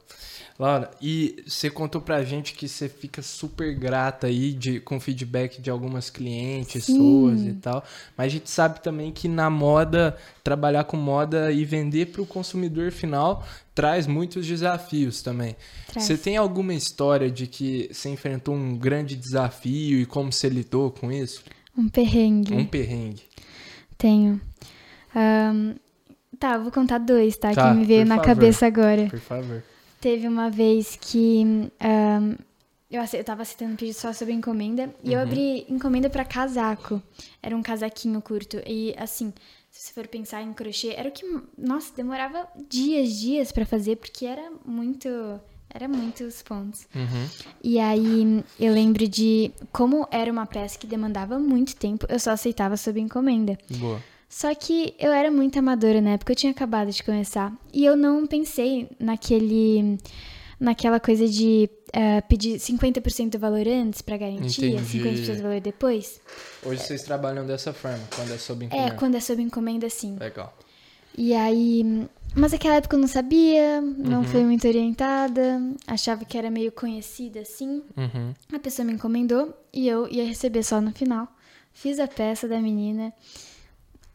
Laura, 0.57 0.89
e 1.01 1.43
você 1.47 1.69
contou 1.69 2.01
pra 2.01 2.23
gente 2.23 2.53
que 2.53 2.67
você 2.67 2.89
fica 2.89 3.21
super 3.21 3.73
grata 3.75 4.27
aí 4.27 4.51
de, 4.51 4.79
com 4.79 4.99
feedback 4.99 5.61
de 5.61 5.69
algumas 5.69 6.09
clientes 6.09 6.85
Sim. 6.85 6.95
suas 6.97 7.41
e 7.43 7.53
tal. 7.53 7.83
Mas 8.17 8.25
a 8.25 8.29
gente 8.29 8.49
sabe 8.49 8.81
também 8.81 9.11
que 9.11 9.27
na 9.27 9.49
moda, 9.49 10.17
trabalhar 10.43 10.85
com 10.85 10.97
moda 10.97 11.51
e 11.51 11.63
vender 11.63 12.07
para 12.07 12.21
o 12.21 12.25
consumidor 12.25 12.91
final 12.91 13.45
traz 13.75 14.07
muitos 14.07 14.45
desafios 14.45 15.21
também. 15.21 15.55
Traz. 15.87 16.07
Você 16.07 16.17
tem 16.17 16.35
alguma 16.35 16.73
história 16.73 17.29
de 17.29 17.47
que 17.47 17.89
você 17.93 18.09
enfrentou 18.09 18.53
um 18.53 18.75
grande 18.75 19.15
desafio 19.15 20.01
e 20.01 20.05
como 20.05 20.33
você 20.33 20.49
lidou 20.49 20.91
com 20.91 21.11
isso? 21.11 21.43
Um 21.77 21.87
perrengue. 21.87 22.53
Um 22.53 22.65
perrengue. 22.65 23.21
Tenho. 23.97 24.41
Um, 25.15 25.75
tá, 26.39 26.57
vou 26.57 26.71
contar 26.71 26.97
dois, 26.99 27.37
tá? 27.37 27.53
tá 27.53 27.71
que 27.71 27.77
me 27.77 27.85
veio 27.85 28.05
na 28.05 28.15
favor. 28.15 28.25
cabeça 28.25 28.65
agora. 28.65 29.07
Por 29.09 29.19
favor. 29.19 29.63
Teve 29.99 30.27
uma 30.27 30.49
vez 30.49 30.97
que 30.99 31.43
um, 31.45 32.35
eu, 32.89 33.03
eu 33.13 33.23
tava 33.23 33.43
aceitando 33.43 33.75
pedido 33.75 33.95
só 33.95 34.11
sobre 34.13 34.33
encomenda 34.33 34.93
e 35.03 35.09
uhum. 35.09 35.13
eu 35.13 35.19
abri 35.19 35.65
encomenda 35.69 36.09
para 36.09 36.25
casaco. 36.25 37.01
Era 37.43 37.55
um 37.55 37.61
casaquinho 37.61 38.21
curto. 38.21 38.57
E 38.65 38.95
assim, 38.97 39.31
se 39.69 39.87
você 39.87 39.93
for 39.93 40.07
pensar 40.07 40.41
em 40.41 40.53
crochê, 40.53 40.93
era 40.97 41.09
o 41.09 41.11
que, 41.11 41.23
nossa, 41.57 41.93
demorava 41.95 42.47
dias, 42.67 43.13
dias 43.19 43.51
para 43.51 43.65
fazer, 43.65 43.97
porque 43.97 44.25
era 44.25 44.51
muito. 44.65 45.07
Era 45.71 45.87
muitos 45.87 46.41
pontos. 46.41 46.87
Uhum. 46.95 47.27
E 47.63 47.77
aí 47.77 48.43
eu 48.59 48.73
lembro 48.73 49.07
de 49.07 49.51
como 49.71 50.07
era 50.09 50.31
uma 50.31 50.47
peça 50.47 50.79
que 50.79 50.87
demandava 50.87 51.37
muito 51.37 51.75
tempo, 51.75 52.07
eu 52.09 52.19
só 52.19 52.31
aceitava 52.31 52.75
sob 52.75 52.99
encomenda. 52.99 53.55
Boa. 53.77 54.01
Só 54.29 54.53
que 54.53 54.93
eu 54.99 55.11
era 55.11 55.31
muito 55.31 55.57
amadora 55.57 55.99
na 55.99 56.11
época, 56.11 56.31
eu 56.31 56.35
tinha 56.35 56.51
acabado 56.51 56.91
de 56.91 57.01
começar. 57.01 57.51
E 57.73 57.83
eu 57.83 57.97
não 57.97 58.27
pensei 58.27 58.87
naquele. 58.99 59.97
naquela 60.59 60.99
coisa 60.99 61.27
de 61.27 61.67
uh, 61.87 62.27
pedir 62.29 62.59
50% 62.59 63.31
do 63.31 63.39
valor 63.39 63.67
antes 63.67 64.03
para 64.03 64.17
garantia, 64.17 64.69
Entendi. 64.69 64.99
50% 64.99 65.35
do 65.35 65.41
valor 65.41 65.59
depois. 65.59 66.21
Hoje 66.63 66.83
vocês 66.83 67.01
trabalham 67.01 67.43
dessa 67.43 67.73
forma, 67.73 68.03
quando 68.15 68.31
é 68.31 68.37
sob 68.37 68.65
encomenda? 68.65 68.93
É, 68.93 68.95
quando 68.95 69.15
é 69.15 69.19
sob 69.19 69.41
encomenda, 69.41 69.89
sim. 69.89 70.15
Legal. 70.19 70.55
E 71.17 71.33
aí. 71.33 72.07
Mas 72.35 72.51
naquela 72.51 72.75
época 72.75 72.95
eu 72.95 72.99
não 72.99 73.07
sabia, 73.07 73.81
não 73.81 74.19
uhum. 74.19 74.23
fui 74.25 74.43
muito 74.43 74.67
orientada, 74.67 75.59
achava 75.87 76.23
que 76.23 76.37
era 76.37 76.51
meio 76.51 76.71
conhecida 76.71 77.39
assim. 77.39 77.81
Uhum. 77.97 78.35
A 78.53 78.59
pessoa 78.59 78.85
me 78.85 78.93
encomendou 78.93 79.57
e 79.73 79.87
eu 79.87 80.07
ia 80.07 80.23
receber 80.23 80.61
só 80.61 80.79
no 80.79 80.91
final. 80.91 81.27
Fiz 81.73 81.99
a 81.99 82.07
peça 82.07 82.47
da 82.47 82.59
menina 82.59 83.11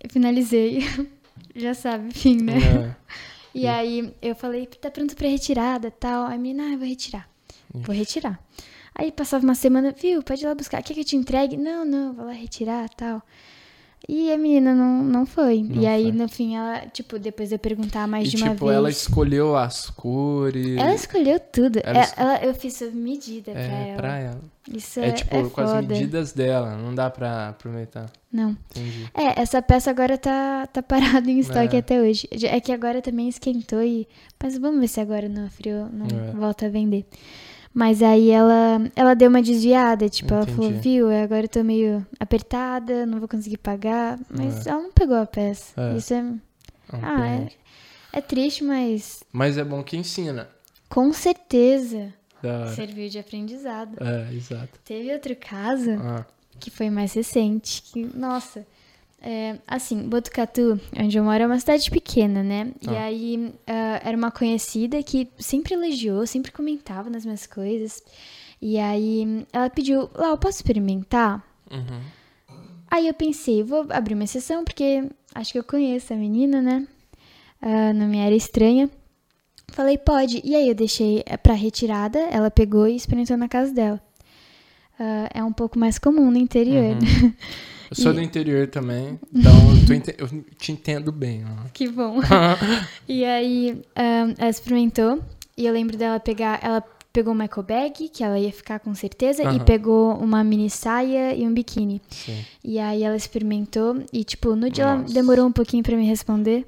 finalizei. 0.08 0.80
Já 1.54 1.74
sabe, 1.74 2.12
fim, 2.12 2.42
né? 2.42 2.54
É. 2.58 3.04
E 3.54 3.68
aí 3.68 4.12
eu 4.20 4.34
falei, 4.34 4.66
tá 4.66 4.90
pronto 4.90 5.14
pra 5.14 5.28
retirada 5.28 5.88
tal. 5.88 6.26
Aí 6.26 6.34
a 6.34 6.38
menina, 6.38 6.64
ah, 6.64 6.72
eu 6.72 6.78
vou 6.78 6.88
retirar. 6.88 7.30
Isso. 7.72 7.84
Vou 7.84 7.94
retirar. 7.94 8.40
Aí 8.92 9.12
passava 9.12 9.44
uma 9.44 9.54
semana, 9.54 9.92
viu, 9.92 10.24
pode 10.24 10.42
ir 10.42 10.46
lá 10.48 10.56
buscar. 10.56 10.82
Quer 10.82 10.92
que 10.92 11.00
eu 11.00 11.04
te 11.04 11.14
entregue? 11.14 11.56
Não, 11.56 11.84
não, 11.84 12.12
vou 12.12 12.24
lá 12.24 12.32
retirar 12.32 12.88
tal. 12.88 13.22
E 14.08 14.32
a 14.32 14.36
menina 14.36 14.74
não, 14.74 15.02
não 15.02 15.26
foi. 15.26 15.62
Não 15.62 15.82
e 15.82 15.86
aí, 15.86 16.04
foi. 16.04 16.12
no 16.12 16.28
fim, 16.28 16.56
ela, 16.56 16.80
tipo, 16.92 17.18
depois 17.18 17.48
de 17.48 17.54
eu 17.54 17.58
perguntar 17.58 18.06
mais 18.06 18.28
e, 18.28 18.30
de 18.30 18.36
uma 18.36 18.50
tipo, 18.50 18.66
vez. 18.66 18.70
Tipo, 18.70 18.70
ela 18.70 18.90
escolheu 18.90 19.56
as 19.56 19.90
cores. 19.90 20.76
Ela 20.76 20.94
escolheu 20.94 21.40
tudo. 21.40 21.80
Ela, 21.82 22.02
é, 22.02 22.12
ela 22.16 22.44
eu 22.44 22.54
fiz 22.54 22.76
sob 22.76 22.92
medida 22.92 23.52
é, 23.52 23.54
pra 23.54 23.76
ela. 23.76 23.96
Pra 23.96 24.18
ela. 24.18 24.40
Isso 24.72 25.00
é, 25.00 25.12
tipo, 25.12 25.36
é 25.36 25.48
com 25.48 25.60
as 25.60 25.86
medidas 25.86 26.32
dela, 26.32 26.76
não 26.76 26.94
dá 26.94 27.10
pra 27.10 27.50
aproveitar. 27.50 28.10
Não. 28.32 28.56
Entendi. 28.70 29.10
É, 29.14 29.40
essa 29.40 29.60
peça 29.60 29.90
agora 29.90 30.16
tá, 30.18 30.66
tá 30.66 30.82
parada 30.82 31.30
em 31.30 31.38
estoque 31.38 31.76
é. 31.76 31.78
até 31.78 32.00
hoje. 32.00 32.28
É 32.44 32.60
que 32.60 32.72
agora 32.72 33.00
também 33.00 33.28
esquentou 33.28 33.82
e. 33.82 34.08
Mas 34.42 34.58
vamos 34.58 34.80
ver 34.80 34.88
se 34.88 35.00
agora 35.00 35.28
no 35.28 35.48
frio 35.50 35.88
não 35.92 36.06
é. 36.06 36.32
volta 36.32 36.66
a 36.66 36.68
vender. 36.68 37.06
Mas 37.74 38.04
aí 38.04 38.30
ela, 38.30 38.88
ela 38.94 39.14
deu 39.14 39.28
uma 39.28 39.42
desviada, 39.42 40.08
tipo, 40.08 40.32
Entendi. 40.32 40.50
ela 40.50 40.56
falou, 40.56 40.80
viu, 40.80 41.10
agora 41.10 41.44
eu 41.44 41.48
tô 41.48 41.64
meio 41.64 42.06
apertada, 42.20 43.04
não 43.04 43.18
vou 43.18 43.26
conseguir 43.26 43.58
pagar. 43.58 44.16
Mas 44.30 44.64
é. 44.64 44.70
ela 44.70 44.80
não 44.80 44.92
pegou 44.92 45.16
a 45.16 45.26
peça. 45.26 45.72
É. 45.76 45.96
Isso 45.96 46.14
é. 46.14 46.18
é 46.18 46.98
ah, 47.02 47.26
é, 47.26 47.48
é 48.12 48.20
triste, 48.20 48.62
mas. 48.62 49.24
Mas 49.32 49.58
é 49.58 49.64
bom 49.64 49.82
que 49.82 49.96
ensina. 49.96 50.48
Com 50.88 51.12
certeza. 51.12 52.14
Serviu 52.76 53.08
de 53.08 53.18
aprendizado. 53.18 53.96
É, 54.00 54.32
exato. 54.32 54.78
Teve 54.84 55.12
outro 55.12 55.34
caso 55.34 55.90
ah. 55.92 56.26
que 56.60 56.70
foi 56.70 56.90
mais 56.90 57.12
recente, 57.14 57.82
que, 57.82 58.04
nossa, 58.16 58.66
é, 59.26 59.56
assim, 59.66 60.06
Botucatu, 60.06 60.78
onde 61.00 61.16
eu 61.16 61.24
moro, 61.24 61.42
é 61.42 61.46
uma 61.46 61.58
cidade 61.58 61.90
pequena, 61.90 62.42
né? 62.42 62.70
Ah. 62.86 62.92
E 62.92 62.96
aí 62.96 63.36
uh, 63.38 63.54
era 64.04 64.14
uma 64.14 64.30
conhecida 64.30 65.02
que 65.02 65.26
sempre 65.38 65.72
elogiou, 65.72 66.26
sempre 66.26 66.52
comentava 66.52 67.08
nas 67.08 67.24
minhas 67.24 67.46
coisas. 67.46 68.02
E 68.60 68.78
aí 68.78 69.46
ela 69.50 69.70
pediu, 69.70 70.10
lá, 70.14 70.28
eu 70.28 70.36
posso 70.36 70.58
experimentar? 70.58 71.42
Uhum. 71.70 72.00
Aí 72.90 73.08
eu 73.08 73.14
pensei, 73.14 73.62
vou 73.62 73.86
abrir 73.88 74.12
uma 74.12 74.24
exceção, 74.24 74.62
porque 74.62 75.08
acho 75.34 75.52
que 75.52 75.58
eu 75.58 75.64
conheço 75.64 76.12
a 76.12 76.16
menina, 76.16 76.60
né? 76.60 76.86
Uh, 77.62 77.94
não 77.94 78.06
me 78.06 78.18
era 78.18 78.34
estranha. 78.34 78.90
Falei, 79.68 79.96
pode. 79.96 80.42
E 80.44 80.54
aí 80.54 80.68
eu 80.68 80.74
deixei 80.74 81.22
eh, 81.24 81.38
pra 81.38 81.54
retirada, 81.54 82.18
ela 82.30 82.50
pegou 82.50 82.86
e 82.86 82.94
experimentou 82.94 83.38
na 83.38 83.48
casa 83.48 83.72
dela. 83.72 84.00
Uh, 85.00 85.28
é 85.32 85.42
um 85.42 85.52
pouco 85.52 85.78
mais 85.78 85.98
comum 85.98 86.30
no 86.30 86.36
interior. 86.36 86.94
Uhum. 86.94 87.32
Eu 87.90 87.96
sou 87.96 88.12
e... 88.12 88.14
do 88.14 88.20
interior 88.22 88.66
também, 88.68 89.18
então 89.32 89.52
eu, 90.18 90.26
eu 90.26 90.44
te 90.58 90.72
entendo 90.72 91.12
bem. 91.12 91.44
Ó. 91.44 91.68
Que 91.72 91.88
bom. 91.88 92.20
e 93.08 93.24
aí, 93.24 93.72
um, 93.96 94.34
ela 94.38 94.50
experimentou, 94.50 95.22
e 95.56 95.66
eu 95.66 95.72
lembro 95.72 95.96
dela 95.96 96.18
pegar. 96.18 96.58
Ela 96.62 96.82
pegou 97.12 97.32
uma 97.32 97.44
eco 97.44 97.62
bag, 97.62 98.08
que 98.08 98.24
ela 98.24 98.38
ia 98.38 98.52
ficar 98.52 98.80
com 98.80 98.92
certeza, 98.94 99.44
uhum. 99.44 99.56
e 99.56 99.60
pegou 99.60 100.14
uma 100.16 100.42
mini 100.42 100.68
saia 100.68 101.32
e 101.34 101.46
um 101.46 101.54
biquíni. 101.54 102.02
Sim. 102.10 102.44
E 102.62 102.78
aí 102.78 103.04
ela 103.04 103.16
experimentou, 103.16 104.02
e 104.12 104.24
tipo, 104.24 104.56
no 104.56 104.68
dia 104.68 104.84
Nossa. 104.84 105.04
ela 105.04 105.14
demorou 105.14 105.46
um 105.46 105.52
pouquinho 105.52 105.82
para 105.82 105.96
me 105.96 106.04
responder. 106.04 106.66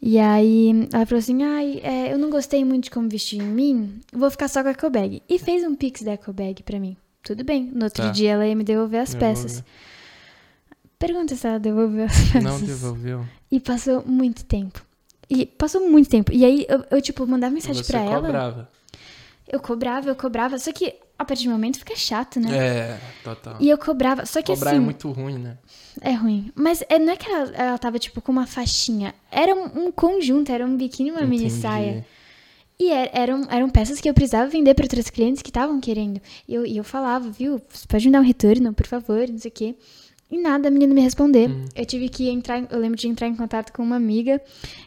E 0.00 0.18
aí 0.18 0.88
ela 0.92 1.04
falou 1.04 1.18
assim: 1.18 1.42
ai, 1.42 1.80
é, 1.82 2.12
eu 2.12 2.18
não 2.18 2.30
gostei 2.30 2.64
muito 2.64 2.84
de 2.84 2.90
como 2.90 3.08
vestiu 3.08 3.42
em 3.42 3.48
mim, 3.48 4.00
vou 4.12 4.30
ficar 4.30 4.46
só 4.46 4.62
com 4.62 4.68
a 4.68 4.72
eco 4.72 4.88
bag. 4.88 5.22
E 5.28 5.38
fez 5.38 5.64
um 5.64 5.74
pix 5.74 6.02
da 6.02 6.12
eco 6.12 6.32
bag 6.32 6.62
pra 6.62 6.78
mim. 6.78 6.96
Tudo 7.22 7.42
bem. 7.42 7.68
No 7.74 7.86
outro 7.86 8.04
tá. 8.04 8.10
dia 8.12 8.32
ela 8.32 8.46
ia 8.46 8.54
me 8.54 8.62
devolver 8.62 9.00
as 9.00 9.14
peças. 9.16 9.64
Pergunta 10.98 11.36
se 11.36 11.46
ela 11.46 11.58
devolveu 11.58 12.06
as 12.06 12.16
peças. 12.16 12.42
Não 12.42 12.60
devolveu. 12.60 13.26
E 13.50 13.60
passou 13.60 14.02
muito 14.06 14.44
tempo. 14.44 14.84
E 15.28 15.44
passou 15.44 15.88
muito 15.88 16.08
tempo. 16.08 16.32
E 16.32 16.44
aí 16.44 16.66
eu, 16.68 16.84
eu 16.90 17.02
tipo, 17.02 17.26
mandava 17.26 17.52
mensagem 17.52 17.82
Você 17.82 17.92
pra 17.92 18.00
ela. 18.00 18.20
Você 18.20 18.26
cobrava. 18.26 18.68
Eu 19.48 19.60
cobrava, 19.60 20.08
eu 20.08 20.16
cobrava. 20.16 20.58
Só 20.58 20.72
que 20.72 20.94
a 21.18 21.24
partir 21.24 21.44
do 21.44 21.50
momento 21.50 21.78
fica 21.78 21.94
chato, 21.96 22.40
né? 22.40 22.56
É, 22.56 23.00
total. 23.22 23.56
E 23.60 23.68
eu 23.68 23.78
cobrava. 23.78 24.26
Só 24.26 24.40
que 24.42 24.52
Cobrar 24.52 24.70
é 24.70 24.74
assim. 24.74 24.82
é 24.82 24.84
muito 24.84 25.10
ruim, 25.10 25.38
né? 25.38 25.58
É 26.00 26.12
ruim. 26.12 26.50
Mas 26.54 26.82
é, 26.88 26.98
não 26.98 27.12
é 27.12 27.16
que 27.16 27.30
ela, 27.30 27.50
ela 27.54 27.78
tava, 27.78 27.98
tipo, 27.98 28.20
com 28.20 28.32
uma 28.32 28.46
faixinha. 28.46 29.14
Era 29.30 29.54
um, 29.54 29.86
um 29.86 29.92
conjunto, 29.92 30.50
era 30.50 30.64
um 30.64 30.76
biquíni 30.76 31.10
e 31.10 31.12
uma 31.12 31.22
Entendi. 31.22 31.44
mini 31.44 31.50
saia. 31.50 32.06
E 32.78 32.90
er, 32.90 33.10
eram, 33.14 33.46
eram 33.50 33.70
peças 33.70 34.00
que 34.00 34.08
eu 34.08 34.12
precisava 34.12 34.50
vender 34.50 34.74
para 34.74 34.84
outros 34.84 35.08
clientes 35.08 35.40
que 35.40 35.48
estavam 35.48 35.80
querendo. 35.80 36.20
E 36.46 36.54
eu, 36.54 36.66
e 36.66 36.76
eu 36.76 36.84
falava, 36.84 37.30
viu? 37.30 37.60
Você 37.70 37.86
pode 37.86 38.06
me 38.06 38.12
dar 38.12 38.20
um 38.20 38.24
retorno, 38.24 38.74
por 38.74 38.86
favor, 38.86 39.26
não 39.28 39.38
sei 39.38 39.50
o 39.50 39.54
quê. 39.54 39.74
E 40.30 40.36
nada, 40.36 40.68
a 40.68 40.70
menina 40.70 40.92
me 40.92 41.00
responder. 41.00 41.48
Hum. 41.48 41.66
Eu 41.74 41.86
tive 41.86 42.08
que 42.08 42.28
entrar, 42.28 42.66
eu 42.70 42.78
lembro 42.78 42.98
de 42.98 43.06
entrar 43.06 43.28
em 43.28 43.36
contato 43.36 43.72
com 43.72 43.82
uma 43.82 43.96
amiga 43.96 44.40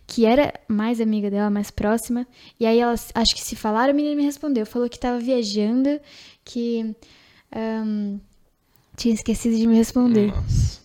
que 0.05 0.25
era 0.25 0.53
mais 0.67 0.99
amiga 0.99 1.29
dela, 1.31 1.49
mais 1.49 1.71
próxima. 1.71 2.27
E 2.59 2.65
aí 2.65 2.79
elas, 2.79 3.09
acho 3.15 3.33
que 3.33 3.41
se 3.41 3.55
falaram, 3.55 3.91
a 3.91 3.95
menina 3.95 4.15
me 4.15 4.23
respondeu. 4.23 4.65
Falou 4.65 4.89
que 4.89 4.97
estava 4.97 5.17
viajando, 5.17 5.99
que 6.43 6.93
um, 7.55 8.19
tinha 8.97 9.13
esquecido 9.13 9.55
de 9.55 9.65
me 9.65 9.75
responder. 9.75 10.27
Nossa. 10.27 10.81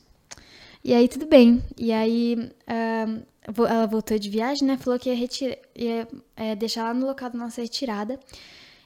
E 0.85 0.95
aí, 0.95 1.09
tudo 1.09 1.27
bem. 1.27 1.63
E 1.77 1.91
aí, 1.91 2.51
um, 2.69 3.65
ela 3.65 3.87
voltou 3.87 4.19
de 4.19 4.31
viagem, 4.31 4.69
né? 4.69 4.77
Falou 4.77 4.99
que 5.01 5.09
ia, 5.09 5.17
retira, 5.17 5.59
ia 5.75 6.07
é, 6.37 6.55
deixar 6.55 6.85
lá 6.85 6.95
no 6.95 7.07
local 7.07 7.31
da 7.31 7.39
nossa 7.39 7.61
retirada. 7.61 8.21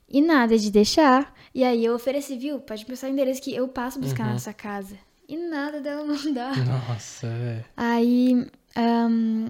E 0.08 0.22
nada 0.22 0.56
de 0.56 0.70
deixar. 0.70 1.34
E 1.54 1.62
aí 1.62 1.84
eu 1.84 1.94
ofereci, 1.94 2.38
viu? 2.38 2.58
Pode 2.60 2.86
pensar 2.86 3.08
o 3.08 3.10
endereço 3.10 3.42
que 3.42 3.54
eu 3.54 3.68
passo 3.68 4.00
buscar 4.00 4.26
uhum. 4.26 4.32
na 4.32 4.38
sua 4.38 4.54
casa. 4.54 4.96
E 5.28 5.36
nada 5.36 5.80
dela 5.80 6.04
mandar. 6.06 6.56
Nossa, 6.64 7.28
velho. 7.28 7.64
Aí, 7.76 8.46
um, 8.76 9.46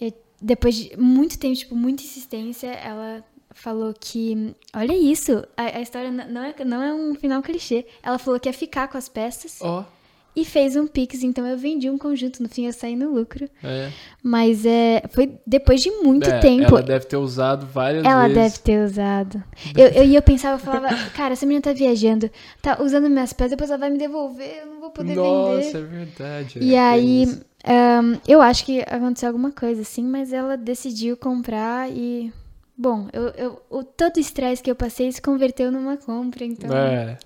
eu, 0.00 0.12
depois 0.42 0.74
de 0.74 0.96
muito 0.96 1.38
tempo, 1.38 1.54
tipo, 1.54 1.76
muita 1.76 2.02
insistência, 2.02 2.66
ela 2.66 3.24
falou 3.52 3.94
que. 3.98 4.54
Olha 4.74 4.92
isso! 4.92 5.44
A, 5.56 5.78
a, 5.78 5.80
história 5.80 6.10
não 6.10 6.44
é, 6.44 6.64
não 6.64 6.82
é 6.82 6.92
um 6.92 7.14
final 7.14 7.40
clichê. 7.42 7.86
Ela 8.02 8.18
falou 8.18 8.40
que 8.40 8.48
ia 8.48 8.52
ficar 8.52 8.88
com 8.88 8.98
as 8.98 9.08
peças. 9.08 9.58
Ó. 9.60 9.80
Oh 9.80 10.00
e 10.34 10.44
fez 10.44 10.76
um 10.76 10.86
Pix, 10.86 11.22
então 11.22 11.46
eu 11.46 11.56
vendi 11.56 11.90
um 11.90 11.98
conjunto, 11.98 12.42
no 12.42 12.48
fim 12.48 12.66
eu 12.66 12.72
saí 12.72 12.94
no 12.94 13.12
lucro. 13.12 13.48
É. 13.62 13.90
Mas 14.22 14.64
é, 14.64 15.02
foi 15.10 15.38
depois 15.46 15.82
de 15.82 15.90
muito 15.90 16.30
é, 16.30 16.38
tempo. 16.38 16.68
Ela 16.68 16.82
deve 16.82 17.06
ter 17.06 17.16
usado 17.16 17.66
várias 17.66 18.04
ela 18.04 18.22
vezes. 18.22 18.36
Ela 18.36 18.48
deve 18.48 18.58
ter 18.58 18.84
usado. 18.84 19.42
Eu, 19.76 19.86
eu, 19.88 20.12
eu 20.12 20.22
pensava, 20.22 20.54
eu 20.54 20.58
falava, 20.58 20.88
cara, 21.10 21.32
essa 21.32 21.44
menina 21.44 21.62
tá 21.62 21.72
viajando, 21.72 22.30
tá 22.62 22.80
usando 22.80 23.10
minhas 23.10 23.32
peças, 23.32 23.50
depois 23.50 23.70
ela 23.70 23.78
vai 23.78 23.90
me 23.90 23.98
devolver, 23.98 24.60
eu 24.60 24.66
não 24.66 24.79
vou 24.90 24.92
poder 24.92 25.14
Nossa, 25.14 25.52
vender. 25.52 25.64
Nossa, 25.64 25.78
é 25.78 25.82
verdade. 25.82 26.58
E 26.60 26.74
é, 26.74 26.80
aí, 26.80 27.26
um, 27.26 28.20
eu 28.26 28.42
acho 28.42 28.64
que 28.64 28.80
aconteceu 28.80 29.28
alguma 29.28 29.52
coisa 29.52 29.82
assim, 29.82 30.04
mas 30.04 30.32
ela 30.32 30.56
decidiu 30.56 31.16
comprar 31.16 31.90
e... 31.90 32.32
Bom, 32.76 33.08
eu, 33.12 33.28
eu, 33.30 33.62
o, 33.68 33.84
todo 33.84 34.16
o 34.16 34.20
estresse 34.20 34.62
que 34.62 34.70
eu 34.70 34.74
passei 34.74 35.12
se 35.12 35.20
converteu 35.20 35.70
numa 35.70 35.96
compra, 35.96 36.44
então... 36.44 36.74
É, 36.74 37.18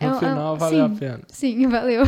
no 0.00 0.10
é, 0.10 0.18
final, 0.18 0.54
é, 0.54 0.58
valeu 0.58 0.88
sim, 0.88 0.94
a 0.94 0.98
pena. 0.98 1.20
Sim, 1.28 1.66
valeu. 1.68 2.04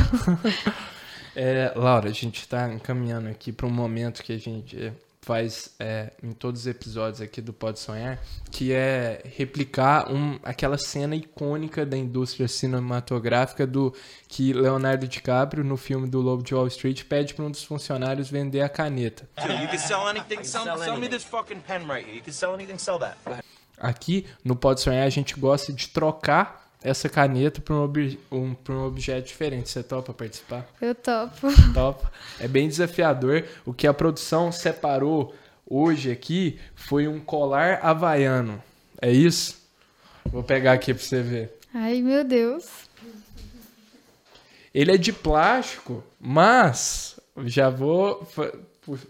é, 1.35 1.73
Laura, 1.75 2.09
a 2.09 2.13
gente 2.13 2.41
está 2.41 2.73
encaminhando 2.73 3.29
aqui 3.29 3.53
para 3.53 3.67
um 3.67 3.71
momento 3.71 4.23
que 4.23 4.33
a 4.33 4.39
gente 4.39 4.93
faz 5.27 5.75
é, 5.81 6.13
em 6.23 6.33
todos 6.33 6.61
os 6.61 6.67
episódios 6.69 7.21
aqui 7.21 7.43
do 7.43 7.53
Pode 7.53 7.81
Sonhar, 7.81 8.17
que 8.49 8.73
é 8.73 9.21
replicar 9.25 10.09
um, 10.09 10.39
aquela 10.45 10.79
cena 10.79 11.17
icônica 11.17 11.85
da 11.85 11.97
indústria 11.97 12.47
cinematográfica 12.47 13.67
do 13.67 13.93
que 14.29 14.53
Leonardo 14.53 15.09
DiCaprio, 15.09 15.65
no 15.65 15.77
filme 15.77 16.09
do 16.09 16.21
Lobo 16.21 16.45
de 16.45 16.55
Wall 16.55 16.69
Street, 16.69 17.03
pede 17.03 17.35
para 17.35 17.45
um 17.45 17.51
dos 17.51 17.65
funcionários 17.65 18.31
vender 18.31 18.61
a 18.61 18.69
caneta. 18.69 19.29
Aqui 23.79 24.27
no 24.45 24.55
Pode 24.55 24.81
Sonhar 24.81 25.05
a 25.05 25.11
gente 25.11 25.35
gosta 25.35 25.73
de 25.73 25.89
trocar 25.89 26.66
essa 26.87 27.09
caneta 27.09 27.61
para 27.61 27.75
um, 27.75 27.83
ob 27.83 28.19
um, 28.31 28.55
um 28.69 28.85
objeto 28.85 29.27
diferente. 29.27 29.69
Você 29.69 29.83
topa 29.83 30.15
participar? 30.15 30.67
Eu 30.81 30.95
topo. 30.95 31.49
Topa. 31.75 32.13
É 32.39 32.47
bem 32.47 32.69
desafiador. 32.69 33.45
O 33.65 33.75
que 33.75 33.89
a 33.89 33.93
produção 33.93 34.53
separou 34.53 35.35
hoje 35.69 36.13
aqui 36.13 36.61
foi 36.77 37.09
um 37.09 37.19
colar 37.19 37.81
havaiano. 37.83 38.63
É 39.03 39.11
isso? 39.11 39.61
Vou 40.27 40.45
pegar 40.45 40.75
aqui 40.75 40.95
para 40.95 41.03
você 41.03 41.23
ver. 41.23 41.59
Ai, 41.75 42.01
meu 42.01 42.23
Deus. 42.23 42.67
Ele 44.73 44.93
é 44.93 44.97
de 44.97 45.13
plástico, 45.13 46.05
mas 46.21 47.19
já 47.45 47.69
vou 47.69 48.27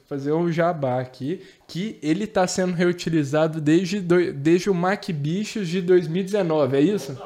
fazer 0.09 0.33
um 0.33 0.51
jabá 0.51 1.01
aqui, 1.01 1.43
que 1.67 1.99
ele 2.03 2.25
está 2.25 2.47
sendo 2.47 2.73
reutilizado 2.75 3.61
desde, 3.61 4.01
do, 4.01 4.33
desde 4.33 4.71
o 4.71 4.75
Mac 4.75 5.09
Bichos 5.11 5.69
de 5.69 5.81
2019, 5.83 6.77
é 6.77 6.81
isso? 6.81 7.17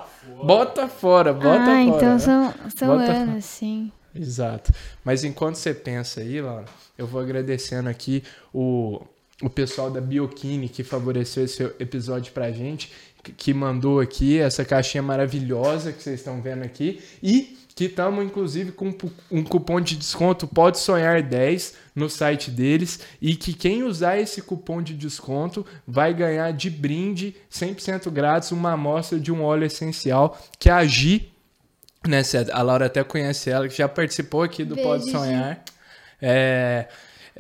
Bota 0.43 0.89
fora, 0.89 1.33
bota 1.33 1.49
ah, 1.49 1.65
fora. 1.65 1.73
Ah, 1.73 1.83
então 1.83 2.19
são, 2.19 2.55
são 2.75 2.93
anos, 2.93 3.07
fora. 3.07 3.41
sim. 3.41 3.93
Exato. 4.15 4.73
Mas 5.05 5.23
enquanto 5.25 5.57
você 5.57 5.73
pensa 5.73 6.21
aí, 6.21 6.41
Laura, 6.41 6.65
eu 6.99 7.07
vou 7.07 7.21
agradecendo 7.21 7.89
aqui 7.89 8.23
o, 8.53 9.01
o 9.43 9.49
pessoal 9.49 9.91
da 9.91 10.01
Biokine 10.01 10.69
que 10.69 10.83
favoreceu 10.83 11.45
esse 11.45 11.63
episódio 11.79 12.33
pra 12.33 12.51
gente, 12.51 12.93
que 13.37 13.53
mandou 13.55 14.01
aqui 14.01 14.39
essa 14.39 14.65
caixinha 14.65 15.03
maravilhosa 15.03 15.93
que 15.93 16.03
vocês 16.03 16.21
estão 16.21 16.41
vendo 16.41 16.65
aqui. 16.65 17.01
E 17.23 17.60
que 17.81 17.87
estamos 17.87 18.23
inclusive 18.23 18.73
com 18.73 18.95
um 19.31 19.43
cupom 19.43 19.81
de 19.81 19.97
desconto 19.97 20.47
Pode 20.47 20.79
Sonhar 20.79 21.23
10 21.23 21.77
no 21.95 22.11
site 22.11 22.51
deles 22.51 23.01
e 23.23 23.35
que 23.35 23.55
quem 23.55 23.85
usar 23.85 24.19
esse 24.19 24.43
cupom 24.43 24.83
de 24.83 24.93
desconto 24.93 25.65
vai 25.89 26.13
ganhar 26.13 26.53
de 26.53 26.69
brinde 26.69 27.35
100% 27.51 28.11
grátis 28.11 28.53
uma 28.53 28.73
amostra 28.73 29.19
de 29.19 29.33
um 29.33 29.43
óleo 29.43 29.65
essencial 29.65 30.39
que 30.59 30.69
a 30.69 30.85
Gi, 30.85 31.33
né, 32.07 32.21
a 32.53 32.61
Laura 32.61 32.85
até 32.85 33.03
conhece 33.03 33.49
ela, 33.49 33.67
que 33.67 33.79
já 33.79 33.89
participou 33.89 34.43
aqui 34.43 34.63
do 34.63 34.75
Beijo, 34.75 34.91
Pode 34.91 35.11
Sonhar. 35.11 35.65
É, 36.21 36.87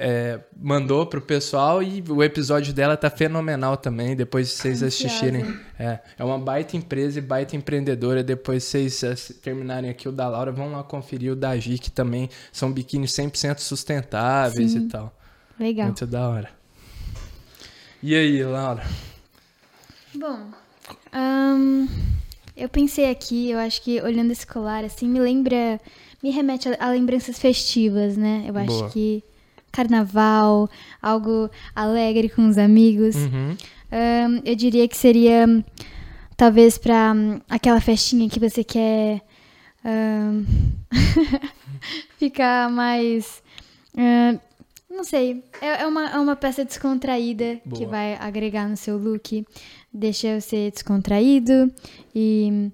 é, 0.03 0.41
mandou 0.57 1.05
pro 1.05 1.21
pessoal 1.21 1.83
e 1.83 2.03
o 2.09 2.23
episódio 2.25 2.73
dela 2.73 2.97
tá 2.97 3.11
fenomenal 3.11 3.77
também. 3.77 4.17
Depois 4.17 4.49
de 4.49 4.55
vocês 4.55 4.83
assistirem. 4.83 5.45
É, 5.79 5.99
é 6.19 6.25
uma 6.25 6.39
baita 6.39 6.77
empresa 6.77 7.19
e 7.19 7.23
baita 7.23 7.55
empreendedora. 7.55 8.25
Depois 8.25 8.65
vocês 8.65 9.33
terminarem 9.43 9.91
aqui 9.91 10.09
o 10.09 10.13
da 10.13 10.27
Laura, 10.27 10.51
vão 10.51 10.73
lá 10.73 10.83
conferir 10.83 11.33
o 11.33 11.37
da 11.37 11.57
Gi, 11.57 11.79
que 11.79 11.91
também 11.91 12.31
são 12.51 12.73
biquínis 12.73 13.13
100% 13.13 13.59
sustentáveis 13.59 14.73
Sim. 14.73 14.87
e 14.87 14.89
tal. 14.89 15.15
Legal. 15.59 15.87
Muito 15.87 16.07
da 16.07 16.29
hora. 16.29 16.51
E 18.03 18.15
aí, 18.15 18.43
Laura? 18.43 18.83
Bom, 20.15 20.51
um, 21.15 21.89
eu 22.57 22.69
pensei 22.69 23.11
aqui, 23.11 23.51
eu 23.51 23.59
acho 23.59 23.83
que 23.83 24.01
olhando 24.01 24.33
esse 24.33 24.47
colar, 24.47 24.83
assim, 24.83 25.09
me 25.09 25.21
lembra. 25.21 25.79
Me 26.23 26.31
remete 26.31 26.69
a, 26.69 26.87
a 26.87 26.91
lembranças 26.91 27.39
festivas, 27.39 28.17
né? 28.17 28.45
Eu 28.47 28.57
acho 28.57 28.67
Boa. 28.67 28.91
que 28.91 29.25
carnaval, 29.71 30.69
algo 31.01 31.51
alegre 31.75 32.29
com 32.29 32.49
os 32.49 32.59
amigos. 32.59 33.17
Uhum. 33.17 33.57
Um, 33.93 34.43
eu 34.45 34.55
diria 34.55 34.87
que 34.87 34.97
seria 34.97 35.47
talvez 36.37 36.79
para 36.79 37.13
um, 37.13 37.41
aquela 37.49 37.81
festinha 37.81 38.29
que 38.29 38.41
você 38.41 38.63
quer 38.63 39.21
um, 39.85 40.45
ficar 42.19 42.71
mais. 42.71 43.43
não 44.89 45.05
sei. 45.05 45.43
É, 45.61 45.83
é, 45.83 45.87
uma, 45.87 46.11
é 46.11 46.19
uma 46.19 46.37
peça 46.37 46.65
descontraída 46.65 47.61
Boa. 47.65 47.79
que 47.79 47.87
vai 47.87 48.15
agregar 48.15 48.69
no 48.69 48.77
seu 48.77 48.97
look. 48.97 49.45
Deixa 49.93 50.41
você 50.41 50.71
descontraído 50.71 51.73
e 52.15 52.71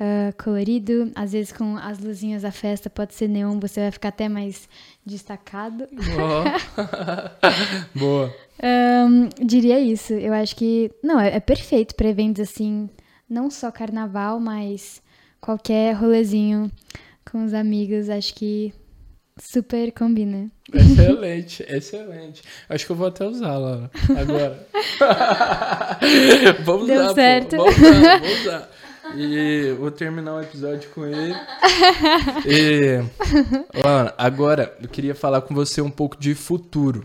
uh, 0.00 0.42
colorido. 0.42 1.10
Às 1.14 1.32
vezes 1.32 1.52
com 1.52 1.76
as 1.76 1.98
luzinhas 1.98 2.42
da 2.42 2.52
festa 2.52 2.88
pode 2.88 3.14
ser 3.14 3.28
neon, 3.28 3.58
você 3.58 3.80
vai 3.80 3.90
ficar 3.90 4.08
até 4.08 4.28
mais 4.28 4.68
destacado. 5.04 5.88
Boa. 6.16 6.44
Boa. 7.94 8.34
Um, 8.62 9.28
diria 9.44 9.78
isso. 9.80 10.12
Eu 10.14 10.32
acho 10.32 10.56
que. 10.56 10.90
Não, 11.02 11.20
é, 11.20 11.36
é 11.36 11.40
perfeito 11.40 11.94
para 11.94 12.08
eventos 12.08 12.42
assim, 12.42 12.88
não 13.28 13.50
só 13.50 13.70
carnaval, 13.70 14.40
mas 14.40 15.02
qualquer 15.40 15.92
rolezinho 15.92 16.70
com 17.30 17.44
os 17.44 17.54
amigos. 17.54 18.08
Acho 18.08 18.34
que 18.34 18.72
super 19.40 19.92
combina. 19.92 20.50
Excelente, 20.72 21.64
excelente. 21.68 22.42
Acho 22.68 22.86
que 22.86 22.92
eu 22.92 22.96
vou 22.96 23.06
até 23.06 23.24
usar, 23.24 23.56
Laura, 23.56 23.90
agora. 24.18 24.66
vamos 26.64 26.86
Deu 26.86 27.00
usar, 27.02 27.14
certo. 27.14 27.56
Pô. 27.56 27.70
Vamos 27.70 27.78
usar, 27.78 28.18
vamos 28.18 28.40
usar. 28.40 28.70
E 29.16 29.72
vou 29.78 29.90
terminar 29.90 30.34
o 30.34 30.42
episódio 30.42 30.90
com 30.90 31.04
ele. 31.06 31.34
E, 32.46 33.02
agora 34.16 34.76
eu 34.80 34.88
queria 34.88 35.14
falar 35.14 35.40
com 35.42 35.54
você 35.54 35.80
um 35.80 35.90
pouco 35.90 36.18
de 36.18 36.34
futuro. 36.34 37.04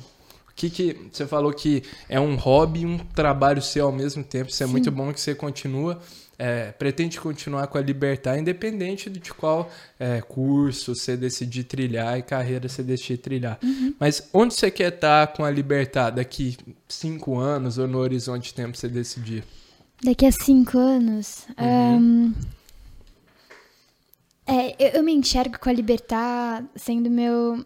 O 0.50 0.56
que, 0.56 0.70
que 0.70 1.10
você 1.12 1.26
falou 1.26 1.52
que 1.52 1.84
é 2.08 2.20
um 2.20 2.36
hobby 2.36 2.82
e 2.82 2.86
um 2.86 2.98
trabalho 2.98 3.62
seu 3.62 3.88
ao 3.88 3.92
mesmo 3.92 4.24
tempo. 4.24 4.50
Isso 4.50 4.64
é 4.64 4.68
Sim. 4.68 4.72
muito 4.72 4.92
bom 4.92 5.12
que 5.12 5.20
você 5.20 5.34
continua. 5.34 6.00
É, 6.38 6.72
pretende 6.72 7.20
continuar 7.20 7.68
com 7.68 7.78
a 7.78 7.82
Libertar, 7.82 8.38
independente 8.38 9.10
de 9.10 9.34
qual 9.34 9.72
é, 10.00 10.20
curso 10.22 10.96
você 10.96 11.16
decidir 11.16 11.64
trilhar 11.64 12.18
e 12.18 12.24
carreira 12.24 12.68
você 12.68 12.84
decidir 12.84 13.18
trilhar. 13.18 13.60
Uhum. 13.64 13.94
Mas 14.00 14.30
onde 14.34 14.54
você 14.54 14.70
quer 14.70 14.94
estar 14.94 15.28
com 15.28 15.46
a 15.46 15.52
Libertar 15.52 16.10
daqui 16.10 16.58
cinco 16.88 17.38
anos 17.38 17.78
ou 17.78 17.88
no 17.88 18.00
horizonte 18.00 18.46
de 18.46 18.54
tempo 18.54 18.76
você 18.78 18.88
decidir? 18.88 19.44
Daqui 20.04 20.26
a 20.26 20.32
cinco 20.32 20.78
anos. 20.78 21.48
Uhum. 21.58 21.98
Um, 21.98 22.34
é, 24.46 24.76
eu, 24.78 24.90
eu, 25.00 25.04
me 25.04 25.14
enxergo 25.14 25.58
com 25.58 25.70
a 25.70 25.74
Libertar 25.74 26.66
sendo 26.76 27.10
meu. 27.10 27.66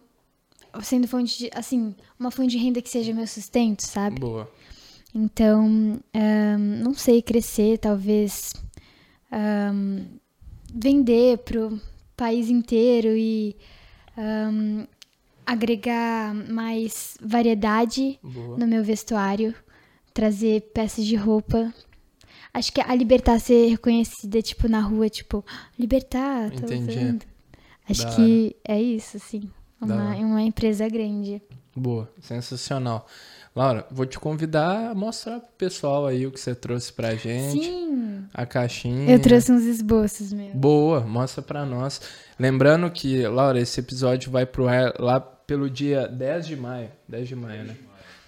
sendo 0.82 1.08
fonte 1.08 1.36
de. 1.38 1.50
assim, 1.52 1.94
uma 2.18 2.30
fonte 2.30 2.50
de 2.50 2.58
renda 2.58 2.80
que 2.80 2.88
seja 2.88 3.12
meu 3.12 3.26
sustento, 3.26 3.82
sabe? 3.82 4.20
Boa. 4.20 4.48
Então, 5.12 5.66
um, 5.66 6.00
não 6.82 6.94
sei, 6.94 7.20
crescer, 7.20 7.78
talvez. 7.78 8.52
Um, 9.32 10.04
vender 10.72 11.38
pro 11.38 11.80
país 12.16 12.48
inteiro 12.48 13.08
e 13.16 13.56
um, 14.16 14.86
agregar 15.44 16.34
mais 16.34 17.16
variedade 17.20 18.18
Boa. 18.22 18.58
no 18.58 18.66
meu 18.66 18.84
vestuário, 18.84 19.54
trazer 20.14 20.70
peças 20.72 21.04
de 21.04 21.16
roupa 21.16 21.72
Acho 22.58 22.72
que 22.72 22.80
a 22.80 22.92
Libertar 22.94 23.38
ser 23.38 23.68
reconhecida, 23.68 24.42
tipo, 24.42 24.68
na 24.68 24.80
rua, 24.80 25.08
tipo, 25.08 25.44
Libertar, 25.78 26.50
tô 26.50 26.66
Entendi. 26.66 26.90
usando. 26.98 27.22
Acho 27.88 28.02
Da 28.02 28.10
que 28.16 28.56
é 28.66 28.82
isso, 28.82 29.16
assim. 29.16 29.48
Uma, 29.80 29.94
hora. 30.10 30.16
uma 30.18 30.42
empresa 30.42 30.88
grande. 30.88 31.40
Boa, 31.76 32.10
sensacional. 32.20 33.06
Laura, 33.54 33.86
vou 33.90 34.04
te 34.06 34.18
convidar 34.18 34.90
a 34.90 34.94
mostrar 34.94 35.38
pro 35.38 35.48
pessoal 35.56 36.06
aí 36.06 36.26
o 36.26 36.32
que 36.32 36.40
você 36.40 36.54
trouxe 36.54 36.92
pra 36.92 37.14
gente. 37.14 37.64
Sim! 37.64 38.24
A 38.34 38.44
caixinha. 38.44 39.08
Eu 39.10 39.20
trouxe 39.20 39.52
uns 39.52 39.62
esboços 39.62 40.32
mesmo. 40.32 40.58
Boa, 40.58 41.00
mostra 41.00 41.40
pra 41.40 41.64
nós. 41.64 42.00
Lembrando 42.38 42.90
que, 42.90 43.26
Laura, 43.26 43.60
esse 43.60 43.78
episódio 43.80 44.30
vai 44.30 44.44
pro 44.44 44.66
ar 44.68 44.94
lá 44.98 45.20
pelo 45.20 45.70
dia 45.70 46.06
10 46.08 46.46
de 46.46 46.56
maio. 46.56 46.90
10 47.08 47.28
de 47.28 47.36
maio, 47.36 47.64
né? 47.64 47.76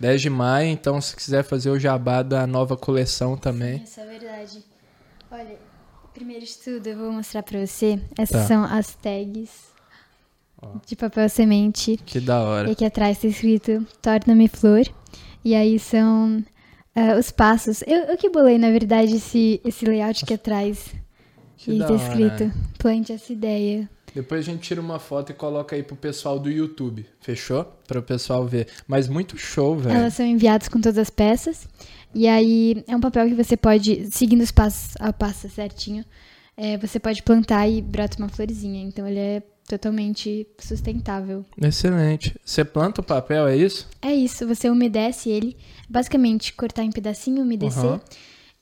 10 0.01 0.23
de 0.23 0.31
maio, 0.31 0.69
então 0.71 1.01
se 1.01 1.15
quiser 1.15 1.45
fazer 1.45 1.71
o 1.71 1.79
jabá 1.79 2.23
da 2.23 2.47
nova 2.47 2.77
coleção 2.77 3.37
também. 3.37 3.83
Isso 3.85 4.01
é 4.01 4.07
verdade. 4.07 4.65
Olha, 5.31 5.57
primeiro 6.15 6.45
de 6.45 6.57
tudo, 6.57 6.87
eu 6.87 6.97
vou 6.97 7.13
mostrar 7.13 7.43
pra 7.43 7.65
você. 7.67 8.01
Essas 8.19 8.43
Tá. 8.43 8.49
são 8.49 8.65
as 8.65 8.95
tags 8.95 9.71
de 10.87 10.97
papel 10.97 11.29
semente. 11.29 11.99
Que 12.05 12.19
da 12.21 12.39
E 12.41 12.45
hora. 12.45 12.71
aqui 12.73 12.85
atrás 12.85 13.19
tá 13.19 13.29
escrito 13.29 13.87
Torna-me 14.03 14.49
Flor. 14.49 14.83
E 15.45 15.55
aí 15.55 15.79
são 15.79 16.43
ah, 16.95 17.17
os 17.19 17.31
passos. 17.31 17.83
Eu, 17.87 17.99
eu 18.05 18.17
que 18.17 18.29
bolei, 18.31 18.59
na 18.59 18.71
verdade, 18.71 19.17
esse, 19.17 19.61
esse 19.65 19.85
layout 19.85 20.25
aqui 20.25 20.35
atrás. 20.35 20.95
Que 21.57 21.73
e 21.73 21.79
tá 21.79 21.85
hora. 21.87 21.95
escrito 21.97 22.53
Plante 22.79 23.13
essa 23.13 23.33
ideia. 23.33 23.89
Depois 24.15 24.41
a 24.41 24.51
gente 24.51 24.61
tira 24.61 24.81
uma 24.81 24.99
foto 24.99 25.31
e 25.31 25.35
coloca 25.35 25.77
aí 25.77 25.83
pro 25.83 25.97
pessoal 25.97 26.39
do 26.39 26.51
YouTube. 26.51 27.07
Fechou? 27.21 27.65
Para 27.87 27.99
o 27.99 28.03
pessoal 28.03 28.47
ver. 28.47 28.69
Mas 28.87 29.09
muito 29.09 29.37
show, 29.37 29.77
velho. 29.77 29.97
Elas 29.97 30.15
são 30.15 30.27
enviadas 30.27 30.69
com 30.69 30.81
todas 30.81 30.99
as 30.99 31.11
peças. 31.11 31.69
E 32.15 32.27
aí 32.27 32.85
é 32.89 32.97
um 32.97 33.01
papel 33.01 33.29
que 33.29 33.35
você 33.35 33.57
pode, 33.57 34.11
seguindo 34.11 34.43
os 34.43 34.51
passos 34.51 34.95
a 34.99 35.13
passo 35.13 35.49
certinho, 35.49 36.05
é, 36.57 36.77
você 36.77 36.99
pode 36.99 37.23
plantar 37.23 37.69
e 37.69 37.81
brota 37.81 38.19
uma 38.19 38.29
florzinha. 38.29 38.83
Então 38.83 39.07
ele 39.07 39.19
é 39.19 39.43
totalmente 39.69 40.47
sustentável. 40.59 41.45
Excelente. 41.63 42.35
Você 42.45 42.65
planta 42.65 43.01
o 43.01 43.05
papel, 43.05 43.47
é 43.47 43.57
isso? 43.57 43.89
É 44.03 44.13
isso, 44.13 44.47
você 44.47 44.69
umedece 44.69 45.31
ele, 45.31 45.57
basicamente 45.89 46.53
cortar 46.53 46.83
em 46.83 46.91
pedacinho, 46.91 47.43
umedecer 47.43 47.85
Aham. 47.85 48.01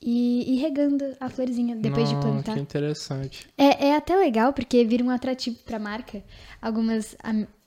E 0.01 0.55
ir 0.55 0.61
regando 0.61 1.03
a 1.19 1.29
florzinha 1.29 1.75
depois 1.75 2.07
de 2.07 2.15
plantar. 2.15 2.53
Que 2.53 2.59
interessante. 2.59 3.47
É, 3.57 3.87
é 3.87 3.95
até 3.95 4.15
legal 4.15 4.53
porque 4.53 4.83
vira 4.85 5.03
um 5.03 5.09
atrativo 5.09 5.57
pra 5.65 5.77
marca. 5.77 6.23
Algumas, 6.61 7.15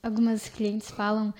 algumas 0.01 0.49
clientes 0.49 0.89
falam, 0.89 1.33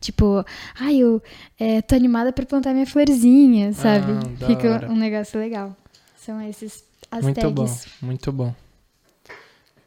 tipo, 0.00 0.44
ai, 0.78 0.96
eu 0.96 1.22
é, 1.58 1.80
tô 1.82 1.94
animada 1.94 2.32
pra 2.32 2.44
plantar 2.44 2.72
minha 2.72 2.86
florzinha, 2.86 3.72
sabe? 3.72 4.12
Ah, 4.42 4.46
Fica 4.46 4.70
hora. 4.72 4.90
um 4.90 4.96
negócio 4.96 5.38
legal. 5.38 5.76
São 6.16 6.40
esses 6.42 6.84
as 7.10 7.22
muito 7.22 7.40
tags. 7.40 7.54
bom, 7.54 8.06
muito 8.06 8.32
bom. 8.32 8.54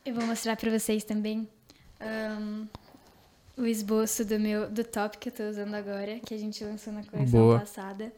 Eu 0.05 0.13
vou 0.15 0.25
mostrar 0.25 0.55
pra 0.57 0.69
vocês 0.71 1.03
também 1.03 1.47
ahn, 1.99 2.65
o 3.57 3.65
esboço 3.65 4.25
do 4.25 4.39
meu 4.39 4.69
do 4.69 4.83
top 4.83 5.17
que 5.17 5.29
eu 5.29 5.33
tô 5.33 5.43
usando 5.43 5.73
agora, 5.75 6.19
que 6.25 6.33
a 6.33 6.37
gente 6.37 6.63
lançou 6.63 6.91
na 6.91 7.03
coleção 7.03 7.39
Boa. 7.39 7.59
passada. 7.59 8.11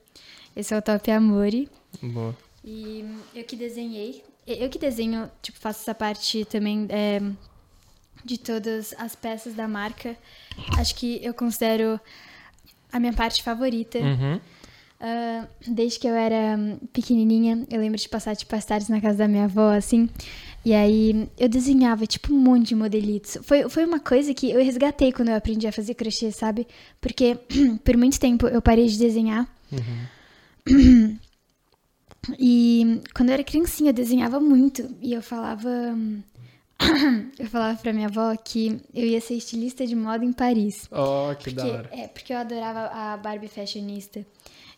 Esse 0.56 0.74
é 0.74 0.78
o 0.78 0.82
top 0.82 1.12
Amore. 1.12 1.70
Boa. 2.02 2.36
E 2.64 3.06
eu 3.34 3.44
que 3.44 3.56
desenhei. 3.56 4.24
Eu 4.48 4.70
que 4.70 4.80
desenho, 4.80 5.30
tipo, 5.42 5.60
faço 5.60 5.82
essa 5.82 5.96
parte 5.96 6.46
também 6.46 6.86
é, 6.90 7.20
de 8.24 8.38
todas 8.38 8.94
as 8.98 9.16
peças 9.16 9.54
da 9.54 9.68
marca. 9.68 10.16
Acho 10.78 10.96
que 10.96 11.20
eu 11.24 11.34
considero 11.34 12.00
a 12.92 13.00
minha 13.00 13.14
parte 13.14 13.44
favorita. 13.44 14.00
Uhum. 14.00 14.40
Ah, 15.00 15.48
desde 15.68 16.00
que 16.00 16.08
eu 16.08 16.16
era 16.16 16.58
pequenininha, 16.94 17.66
eu 17.70 17.80
lembro 17.80 18.00
de 18.00 18.08
passar, 18.08 18.36
tipo, 18.36 18.56
as 18.56 18.66
tardes 18.66 18.90
na 18.90 19.02
casa 19.02 19.20
da 19.20 19.28
minha 19.28 19.46
avó, 19.46 19.72
assim. 19.72 20.10
E 20.64 20.74
aí 20.74 21.30
eu 21.38 21.48
desenhava, 21.48 22.08
tipo, 22.08 22.34
um 22.34 22.38
monte 22.38 22.70
de 22.70 22.76
modelitos. 22.76 23.38
Foi, 23.44 23.70
foi 23.70 23.86
uma 23.86 24.00
coisa 24.00 24.34
que 24.34 24.50
eu 24.50 24.64
resgatei 24.64 25.12
quando 25.12 25.30
eu 25.30 25.36
aprendi 25.36 25.68
a 25.68 25.72
fazer 25.72 25.94
crochê, 25.94 26.32
sabe? 26.32 26.68
Porque 27.00 27.38
por 27.84 27.96
muito 27.98 28.20
tempo 28.20 28.48
eu 28.48 28.62
parei 28.62 28.88
de 28.88 28.98
desenhar. 28.98 29.48
E 32.40 33.02
quando 33.14 33.30
eu 33.30 33.34
era 33.34 33.44
criancinha, 33.44 33.90
eu 33.90 33.94
desenhava 33.94 34.40
muito. 34.40 34.90
E 35.02 35.14
eu 35.14 35.22
falava. 35.22 35.70
eu 37.40 37.46
falava 37.48 37.78
pra 37.80 37.94
minha 37.94 38.08
avó 38.08 38.36
que 38.36 38.82
eu 38.94 39.06
ia 39.06 39.22
ser 39.22 39.36
estilista 39.36 39.86
de 39.86 39.96
moda 39.96 40.26
em 40.26 40.34
Paris. 40.34 40.88
Oh, 40.92 41.34
que 41.36 41.52
da 41.52 41.64
Porque, 41.64 41.78
hora. 41.78 41.90
é, 41.92 42.08
porque 42.08 42.34
eu 42.34 42.38
adorava 42.38 42.88
a 42.94 43.16
Barbie 43.18 43.48
fashionista. 43.48 44.26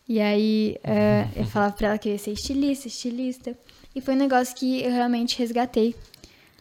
E 0.07 0.19
aí 0.19 0.77
é, 0.83 1.27
eu 1.35 1.45
falava 1.47 1.73
pra 1.73 1.87
ela 1.89 1.97
que 1.97 2.09
eu 2.09 2.13
ia 2.13 2.19
ser 2.19 2.31
estilista, 2.31 2.87
estilista. 2.87 3.57
E 3.95 4.01
foi 4.01 4.13
um 4.13 4.17
negócio 4.17 4.55
que 4.55 4.81
eu 4.83 4.91
realmente 4.91 5.37
resgatei 5.39 5.95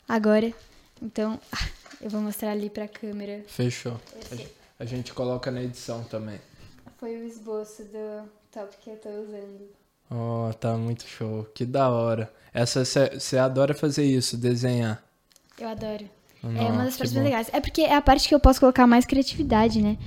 agora. 0.09 0.53
Então, 1.03 1.39
eu 2.01 2.09
vou 2.09 2.21
mostrar 2.21 2.53
ali 2.53 2.71
pra 2.71 2.89
câmera. 2.89 3.43
Fechou. 3.47 4.01
A 4.79 4.85
gente 4.85 5.13
coloca 5.13 5.51
na 5.51 5.63
edição 5.63 6.03
também. 6.05 6.39
foi 6.99 7.17
o 7.17 7.25
esboço 7.27 7.83
do 7.85 8.29
top 8.57 8.75
que 8.83 8.89
eu 8.91 8.97
tô 8.97 9.11
usando. 9.11 9.69
Oh, 10.11 10.51
tá 10.55 10.75
muito 10.79 11.07
show. 11.07 11.45
Que 11.55 11.67
da 11.67 11.91
hora. 11.91 12.33
Essa 12.55 12.85
você 12.85 13.37
adora 13.37 13.75
fazer 13.75 14.05
isso, 14.05 14.37
desenhar. 14.39 15.03
Eu 15.59 15.69
adoro. 15.69 16.05
é 16.43 16.63
uma 16.73 16.85
das 16.85 16.97
partes 16.97 17.13
mais 17.13 17.25
legais. 17.27 17.51
É 17.53 17.61
porque 17.61 17.83
é 17.83 17.95
a 17.95 18.01
parte 18.01 18.27
que 18.27 18.35
eu 18.35 18.41
posso 18.41 18.59
colocar 18.61 18.87
mais 18.87 19.05
criatividade, 19.05 19.83
né? 19.83 19.99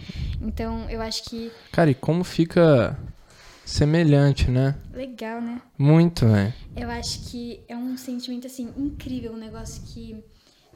Então, 0.41 0.89
eu 0.89 0.99
acho 1.01 1.23
que. 1.25 1.51
Cara, 1.71 1.91
e 1.91 1.93
como 1.95 2.23
fica 2.23 2.97
semelhante, 3.65 4.49
né? 4.49 4.75
Legal, 4.93 5.41
né? 5.41 5.61
Muito, 5.77 6.25
velho. 6.25 6.53
Eu 6.75 6.89
acho 6.89 7.29
que 7.29 7.59
é 7.67 7.75
um 7.77 7.95
sentimento, 7.97 8.47
assim, 8.47 8.73
incrível. 8.75 9.33
Um 9.33 9.37
negócio 9.37 9.83
que. 9.85 10.23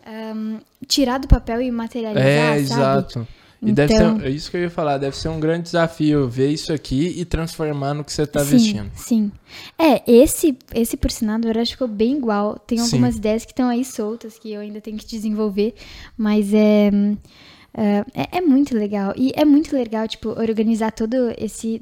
ahn, 0.06 0.60
tirar 0.88 1.18
do 1.18 1.28
papel 1.28 1.60
e 1.62 1.72
materializar, 1.72 2.28
É, 2.28 2.48
sabe? 2.50 2.60
exato. 2.60 3.28
E 3.66 3.72
deve 3.72 3.94
Então- 3.94 4.20
ser, 4.20 4.26
é 4.26 4.30
isso 4.30 4.52
que 4.52 4.58
eu 4.58 4.62
ia 4.62 4.70
falar, 4.70 4.98
deve 4.98 5.16
ser 5.16 5.30
um 5.30 5.40
grande 5.40 5.64
desafio 5.64 6.28
ver 6.28 6.50
isso 6.50 6.74
aqui 6.74 7.14
e 7.18 7.24
transformar 7.26 7.94
no 7.94 8.04
que 8.04 8.12
você 8.12 8.26
tá 8.28 8.44
sim, 8.44 8.52
vestindo. 8.52 8.92
Sim. 8.96 9.32
É, 9.80 10.02
esse, 10.12 10.58
esse 10.74 10.98
por 10.98 11.10
sinal, 11.12 11.38
na 11.38 11.46
verdade, 11.46 11.72
ficou 11.72 11.88
bem 11.88 12.18
igual. 12.18 12.58
Tem 12.60 12.78
Sim. 12.78 12.84
algumas 12.86 13.16
ideias 13.16 13.46
que 13.46 13.52
estão 13.52 13.70
aí 13.70 13.86
soltas 13.86 14.38
que 14.38 14.52
eu 14.52 14.62
ainda 14.62 14.82
tenho 14.82 14.98
que 14.98 15.06
desenvolver, 15.08 15.74
mas 16.18 16.54
é, 16.54 16.90
é, 17.74 18.06
é- 18.14 18.38
é 18.38 18.42
muito 18.42 18.76
legal. 18.76 19.14
E 19.16 19.32
é 19.36 19.46
muito 19.46 19.76
legal, 19.76 20.08
tipo, 20.08 20.30
organizar 20.30 20.92
todo 20.92 21.16
esse 21.38 21.82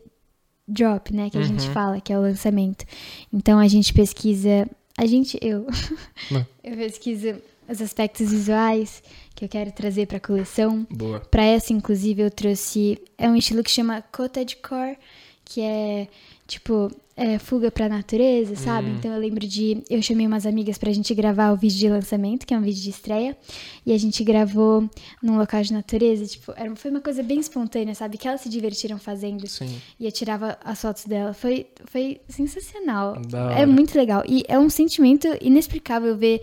drop, 0.67 1.13
né, 1.13 1.29
que 1.29 1.37
a 1.37 1.41
gente 1.43 1.65
Uhum. 1.67 1.73
fala, 1.73 1.99
que 1.99 2.13
é 2.13 2.17
o 2.17 2.21
lançamento. 2.21 2.85
Então 3.33 3.59
a 3.59 3.67
gente 3.67 3.93
pesquisa. 3.93 4.69
A 4.97 5.05
gente, 5.05 5.37
eu. 5.41 5.65
Eu 6.63 6.77
pesquiso 6.77 7.35
os 7.71 7.81
aspectos 7.81 8.31
visuais 8.31 9.01
que 9.35 9.45
eu 9.45 9.49
quero 9.49 9.71
trazer 9.71 10.05
para 10.07 10.17
a 10.17 10.19
coleção. 10.19 10.85
Boa. 10.89 11.19
Para 11.19 11.43
essa, 11.43 11.73
inclusive, 11.73 12.21
eu 12.21 12.31
trouxe. 12.31 12.99
É 13.17 13.29
um 13.29 13.35
estilo 13.35 13.63
que 13.63 13.71
chama 13.71 14.03
cottagecore, 14.11 14.97
que 15.45 15.61
é 15.61 16.07
tipo 16.47 16.91
é, 17.15 17.37
fuga 17.37 17.69
pra 17.69 17.87
natureza, 17.87 18.55
sabe? 18.55 18.89
Hum. 18.89 18.95
Então 18.97 19.13
eu 19.13 19.19
lembro 19.19 19.45
de. 19.45 19.83
Eu 19.89 20.01
chamei 20.01 20.25
umas 20.25 20.45
amigas 20.45 20.77
pra 20.77 20.91
gente 20.91 21.13
gravar 21.13 21.51
o 21.51 21.55
vídeo 21.55 21.77
de 21.77 21.89
lançamento, 21.89 22.45
que 22.47 22.53
é 22.53 22.57
um 22.57 22.61
vídeo 22.61 22.81
de 22.81 22.89
estreia, 22.89 23.37
e 23.85 23.93
a 23.93 23.97
gente 23.97 24.23
gravou 24.23 24.89
num 25.21 25.37
local 25.37 25.61
de 25.61 25.71
natureza. 25.71 26.25
Tipo, 26.25 26.53
era, 26.55 26.75
foi 26.75 26.89
uma 26.89 27.01
coisa 27.01 27.21
bem 27.21 27.39
espontânea, 27.39 27.93
sabe? 27.93 28.17
Que 28.17 28.27
elas 28.27 28.41
se 28.41 28.49
divertiram 28.49 28.97
fazendo. 28.97 29.47
Sim. 29.47 29.79
E 29.99 30.05
eu 30.05 30.11
tirava 30.11 30.57
as 30.63 30.81
fotos 30.81 31.05
dela. 31.05 31.33
Foi, 31.33 31.67
foi 31.85 32.19
sensacional. 32.27 33.21
É 33.55 33.65
muito 33.65 33.95
legal. 33.95 34.23
E 34.27 34.43
é 34.47 34.57
um 34.57 34.69
sentimento 34.69 35.27
inexplicável 35.41 36.17
ver. 36.17 36.41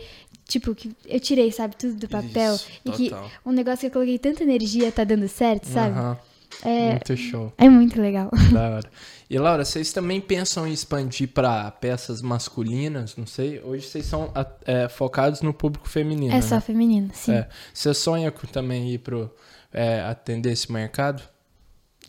Tipo, 0.48 0.74
que 0.74 0.90
eu 1.06 1.20
tirei, 1.20 1.52
sabe, 1.52 1.76
tudo 1.76 1.94
do 1.94 2.08
papel. 2.08 2.54
Isso, 2.54 2.68
e 2.82 2.90
que 2.90 3.10
um 3.44 3.52
negócio 3.52 3.80
que 3.80 3.86
eu 3.86 3.90
coloquei 3.90 4.18
tanta 4.18 4.42
energia 4.42 4.90
tá 4.90 5.04
dando 5.04 5.28
certo, 5.28 5.66
sabe? 5.66 5.96
Aham. 5.96 6.18
É, 6.64 6.92
Muito 6.92 7.16
show. 7.16 7.52
é 7.58 7.68
muito 7.68 8.00
legal. 8.00 8.30
Da 8.52 8.70
hora. 8.70 8.90
E 9.28 9.38
Laura, 9.38 9.62
vocês 9.62 9.92
também 9.92 10.22
pensam 10.22 10.66
em 10.66 10.72
expandir 10.72 11.28
pra 11.28 11.70
peças 11.70 12.22
masculinas? 12.22 13.14
Não 13.14 13.26
sei. 13.26 13.60
Hoje 13.62 13.86
vocês 13.86 14.06
são 14.06 14.32
é, 14.64 14.88
focados 14.88 15.42
no 15.42 15.52
público 15.52 15.86
feminino. 15.86 16.34
É 16.34 16.40
só 16.40 16.54
né? 16.54 16.60
feminino, 16.62 17.10
sim. 17.12 17.32
É. 17.32 17.46
Você 17.72 17.92
sonha 17.92 18.30
com 18.30 18.46
também 18.46 18.90
ir 18.94 18.98
pro 19.00 19.30
é, 19.70 20.00
atender 20.00 20.52
esse 20.52 20.72
mercado? 20.72 21.22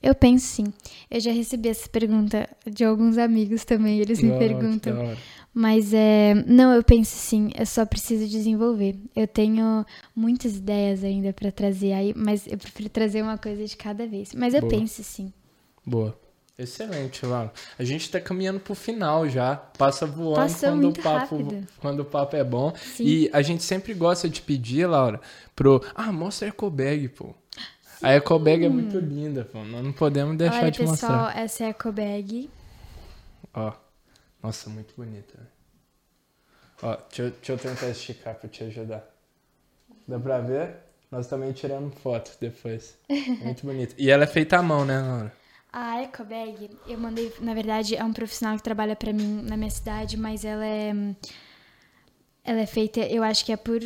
Eu 0.02 0.16
penso 0.16 0.46
sim. 0.48 0.74
Eu 1.12 1.20
já 1.20 1.32
recebi 1.32 1.68
essa 1.68 1.90
pergunta 1.90 2.50
de 2.66 2.86
alguns 2.86 3.18
amigos 3.18 3.66
também, 3.66 4.00
eles 4.00 4.22
me 4.22 4.32
Oh, 4.32 4.34
que 4.34 4.40
perguntam. 4.40 5.18
Mas 5.54 5.94
é. 5.94 6.36
Não, 6.46 6.74
eu 6.74 6.84
penso 6.84 7.16
sim, 7.16 7.50
eu 7.58 7.66
só 7.66 7.86
preciso 7.86 8.28
desenvolver. 8.28 8.96
Eu 9.16 9.28
tenho 9.28 9.86
muitas 10.16 10.56
ideias 10.56 11.04
ainda 11.04 11.34
pra 11.34 11.52
trazer 11.52 11.94
aí, 11.94 12.14
mas 12.16 12.46
eu 12.48 12.58
prefiro 12.58 12.90
trazer 12.90 13.22
uma 13.22 13.38
coisa 13.38 13.66
de 13.66 13.76
cada 13.76 14.06
vez. 14.08 14.34
Mas 14.34 14.54
eu 14.54 14.62
Boa. 14.62 14.70
penso 14.72 15.04
sim. 15.04 15.34
Boa. 15.86 16.18
Excelente, 16.58 17.26
Laura. 17.26 17.54
A 17.78 17.84
gente 17.86 18.12
tá 18.12 18.20
caminhando 18.20 18.60
pro 18.60 18.76
final 18.76 19.28
já. 19.30 19.56
Passa 19.56 20.06
voando 20.06 20.36
Passou 20.36 20.70
quando 20.72 20.90
o, 20.90 20.94
papo, 20.94 21.38
rápido. 21.38 21.68
quando 21.80 22.00
o 22.02 22.06
papo 22.06 22.36
é 22.36 22.44
bom. 22.44 22.74
Sim. 22.76 23.04
E 23.06 23.30
a 23.32 23.42
gente 23.42 23.64
sempre 23.64 23.94
gosta 23.94 24.28
de 24.28 24.42
pedir, 24.42 24.86
Laura, 24.86 25.22
pro. 25.56 25.82
Ah, 25.96 26.12
mostra 26.12 26.48
a 26.48 26.50
ecobag, 26.50 27.08
pô. 27.10 27.34
A 28.02 28.14
ecobag 28.14 28.66
é 28.66 28.70
muito 28.70 29.00
linda, 29.00 29.46
pô. 29.46 29.64
Nós 29.64 29.84
não 29.84 29.94
podemos 29.94 30.38
deixar 30.38 30.64
Olha, 30.64 30.72
de 30.72 30.80
pessoal, 30.80 31.24
mostrar. 31.24 31.38
essa 31.38 31.64
é 31.64 31.68
a 31.68 31.70
ecobag. 31.70 32.50
Ó. 33.54 33.74
Nossa, 34.42 34.70
muito 34.70 34.94
bonita. 34.96 35.38
Ó, 36.82 36.96
deixa 36.96 37.24
eu, 37.24 37.32
deixa 37.32 37.52
eu 37.52 37.58
tentar 37.58 37.90
esticar 37.90 38.36
pra 38.36 38.50
te 38.50 38.64
ajudar. 38.64 39.06
Dá 40.08 40.20
pra 40.20 40.40
ver? 40.40 40.78
Nós 41.12 41.28
também 41.28 41.52
tiramos 41.52 41.94
foto 42.00 42.38
depois. 42.40 42.96
Muito 43.44 43.66
bonita. 43.66 43.96
E 43.98 44.12
ela 44.12 44.26
é 44.26 44.28
feita 44.28 44.60
à 44.60 44.64
mão, 44.64 44.86
né, 44.86 45.00
Laura? 45.02 45.34
A 45.74 46.04
EcoBag, 46.04 46.70
eu 46.88 47.00
mandei, 47.00 47.34
na 47.40 47.54
verdade, 47.54 47.96
é 47.96 48.04
um 48.04 48.14
profissional 48.14 48.56
que 48.56 48.64
trabalha 48.64 48.96
para 48.96 49.12
mim 49.12 49.42
na 49.44 49.58
minha 49.58 49.70
cidade, 49.70 50.18
mas 50.18 50.46
ela 50.46 50.66
é 50.66 50.94
ela 52.44 52.62
é 52.62 52.66
feita, 52.66 53.00
eu 53.02 53.22
acho 53.22 53.46
que 53.46 53.52
é 53.52 53.58
por 53.58 53.80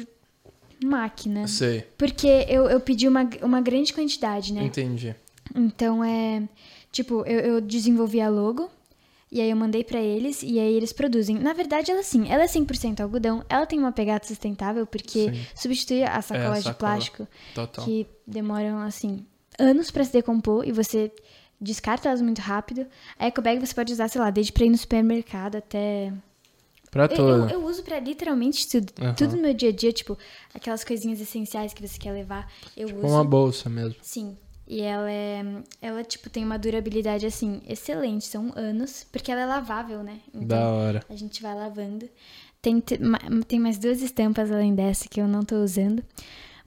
máquina. 0.84 1.48
Sei. 1.48 1.82
Porque 1.98 2.28
eu, 2.48 2.70
eu 2.70 2.80
pedi 2.80 3.08
uma, 3.08 3.30
uma 3.42 3.60
grande 3.60 3.94
quantidade, 3.94 4.54
né? 4.54 4.64
Entendi. 4.64 5.14
Então 5.54 6.04
é, 6.04 6.48
tipo, 6.92 7.26
eu, 7.26 7.40
eu 7.40 7.62
desenvolvi 7.62 8.22
a 8.22 8.30
logo 8.30 8.70
e 9.34 9.42
aí 9.42 9.50
eu 9.50 9.56
mandei 9.58 9.84
para 9.84 10.00
eles 10.00 10.44
e 10.44 10.60
aí 10.60 10.74
eles 10.74 10.94
produzem. 10.94 11.38
Na 11.40 11.54
verdade, 11.54 11.92
ela 11.92 12.04
sim, 12.04 12.30
ela 12.30 12.44
é 12.44 12.48
100% 12.48 13.02
algodão, 13.02 13.44
ela 13.50 13.66
tem 13.66 13.80
uma 13.80 13.92
pegada 13.92 14.26
sustentável 14.26 14.86
porque 14.86 15.32
Sim. 15.34 15.46
substitui 15.56 16.04
a 16.04 16.22
sacola 16.22 16.56
É, 16.56 16.58
de 16.60 16.64
sacola. 16.64 16.78
plástico 16.94 17.28
Total. 17.54 17.84
que 17.86 18.08
demoram 18.28 18.78
assim 18.80 19.26
anos 19.60 19.90
para 19.92 20.04
se 20.04 20.14
decompor 20.14 20.68
e 20.68 20.72
você 20.72 21.12
descarta 21.60 22.10
elas 22.10 22.22
muito 22.22 22.40
rápido. 22.40 22.86
A 23.18 23.28
EcoBag 23.28 23.60
você 23.60 23.74
pode 23.74 23.92
usar, 23.92 24.08
sei 24.08 24.22
lá, 24.22 24.30
desde 24.30 24.52
pra 24.52 24.66
ir 24.66 24.70
no 24.70 24.78
supermercado 24.78 25.56
até 25.56 26.14
Pra 26.92 27.08
eu, 27.08 27.28
eu, 27.28 27.50
eu 27.50 27.66
uso 27.66 27.82
pra 27.82 28.00
literalmente 28.00 28.70
tudo. 28.70 28.94
Aham. 29.02 29.16
Tudo 29.16 29.36
no 29.36 29.42
meu 29.42 29.54
dia 29.56 29.70
a 29.70 29.72
dia, 29.72 29.92
tipo, 29.92 30.16
aquelas 30.54 30.84
coisinhas 30.84 31.20
essenciais 31.20 31.74
que 31.74 31.82
você 31.86 31.98
quer 31.98 32.12
levar, 32.12 32.48
eu 32.78 32.88
uso. 32.88 33.08
Uma 33.08 33.24
bolsa 33.24 33.68
mesmo. 33.68 33.96
Sim. 34.04 34.38
E 34.68 34.82
ela 34.82 35.12
é. 35.12 35.44
Ela, 35.82 36.04
tipo, 36.04 36.30
tem 36.30 36.44
uma 36.44 36.58
durabilidade, 36.58 37.26
assim, 37.26 37.62
excelente. 37.68 38.26
São 38.26 38.52
anos, 38.56 39.06
porque 39.12 39.32
ela 39.32 39.42
é 39.42 39.46
lavável, 39.46 40.02
né? 40.04 40.20
Então, 40.34 40.48
Da 40.48 40.70
hora. 40.70 41.06
a 41.10 41.16
gente 41.16 41.42
vai 41.42 41.54
lavando. 41.54 42.08
Tem, 42.62 42.80
tem 42.80 43.60
mais 43.60 43.78
duas 43.78 44.02
estampas 44.02 44.50
além 44.52 44.74
dessa 44.74 45.10
que 45.10 45.20
eu 45.20 45.28
não 45.28 45.44
tô 45.44 45.58
usando. 45.58 46.02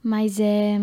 Mas 0.03 0.39
é. 0.39 0.77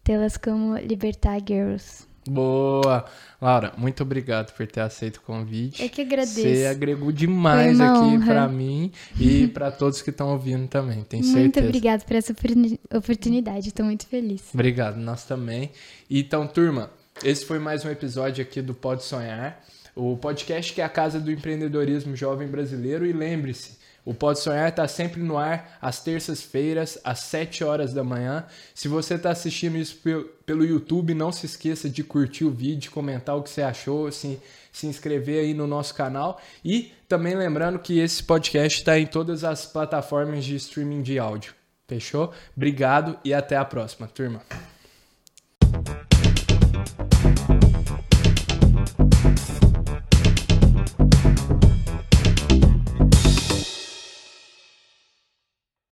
tê-las 0.03 0.37
como 0.37 0.75
Libertar 0.77 1.39
Girls. 1.45 2.03
Boa. 2.29 3.05
Laura, 3.41 3.73
muito 3.77 4.03
obrigado 4.03 4.53
por 4.53 4.67
ter 4.67 4.81
aceito 4.81 5.17
o 5.17 5.21
convite. 5.21 5.81
Eu 5.81 5.89
que 5.89 6.01
agradeço. 6.01 6.39
Você 6.41 6.67
agregou 6.67 7.11
demais 7.11 7.79
aqui 7.79 8.19
pra 8.25 8.47
mim 8.47 8.91
e 9.19 9.47
pra 9.49 9.71
todos 9.71 10.01
que 10.03 10.11
estão 10.11 10.29
ouvindo 10.31 10.67
também, 10.67 11.03
tenho 11.03 11.23
Muito 11.23 11.35
certeza. 11.35 11.65
obrigada 11.65 12.03
por 12.05 12.15
essa 12.15 12.31
oportuni- 12.31 12.79
oportunidade, 12.93 13.69
estou 13.69 13.85
muito 13.85 14.05
feliz. 14.05 14.43
Obrigado, 14.53 14.97
nós 14.97 15.23
também. 15.25 15.71
Então, 16.09 16.45
turma, 16.45 16.91
esse 17.23 17.43
foi 17.43 17.57
mais 17.57 17.83
um 17.83 17.89
episódio 17.89 18.43
aqui 18.43 18.61
do 18.61 18.75
Pode 18.75 19.03
Sonhar, 19.03 19.59
o 19.95 20.15
podcast 20.15 20.73
que 20.73 20.81
é 20.81 20.83
a 20.83 20.89
casa 20.89 21.19
do 21.19 21.31
empreendedorismo 21.31 22.15
jovem 22.15 22.47
brasileiro. 22.47 23.03
E 23.03 23.11
lembre-se, 23.11 23.79
o 24.03 24.13
Pode 24.13 24.39
Sonhar 24.39 24.69
está 24.69 24.87
sempre 24.87 25.21
no 25.21 25.37
ar 25.37 25.77
às 25.81 26.03
terças-feiras, 26.03 26.97
às 27.03 27.19
7 27.19 27.63
horas 27.63 27.93
da 27.93 28.03
manhã. 28.03 28.45
Se 28.73 28.87
você 28.87 29.13
está 29.15 29.29
assistindo 29.31 29.77
isso 29.77 29.95
pe- 29.97 30.25
pelo 30.45 30.65
YouTube, 30.65 31.13
não 31.13 31.31
se 31.31 31.45
esqueça 31.45 31.89
de 31.89 32.03
curtir 32.03 32.45
o 32.45 32.51
vídeo, 32.51 32.91
comentar 32.91 33.37
o 33.37 33.43
que 33.43 33.49
você 33.49 33.61
achou, 33.61 34.11
se, 34.11 34.39
se 34.71 34.87
inscrever 34.87 35.41
aí 35.43 35.53
no 35.53 35.67
nosso 35.67 35.93
canal. 35.93 36.41
E 36.65 36.91
também 37.07 37.35
lembrando 37.35 37.77
que 37.79 37.99
esse 37.99 38.23
podcast 38.23 38.79
está 38.79 38.97
em 38.97 39.05
todas 39.05 39.43
as 39.43 39.65
plataformas 39.65 40.43
de 40.45 40.55
streaming 40.55 41.01
de 41.03 41.19
áudio. 41.19 41.53
Fechou? 41.87 42.31
Obrigado 42.55 43.19
e 43.23 43.33
até 43.33 43.55
a 43.57 43.65
próxima, 43.65 44.07
turma. 44.07 44.41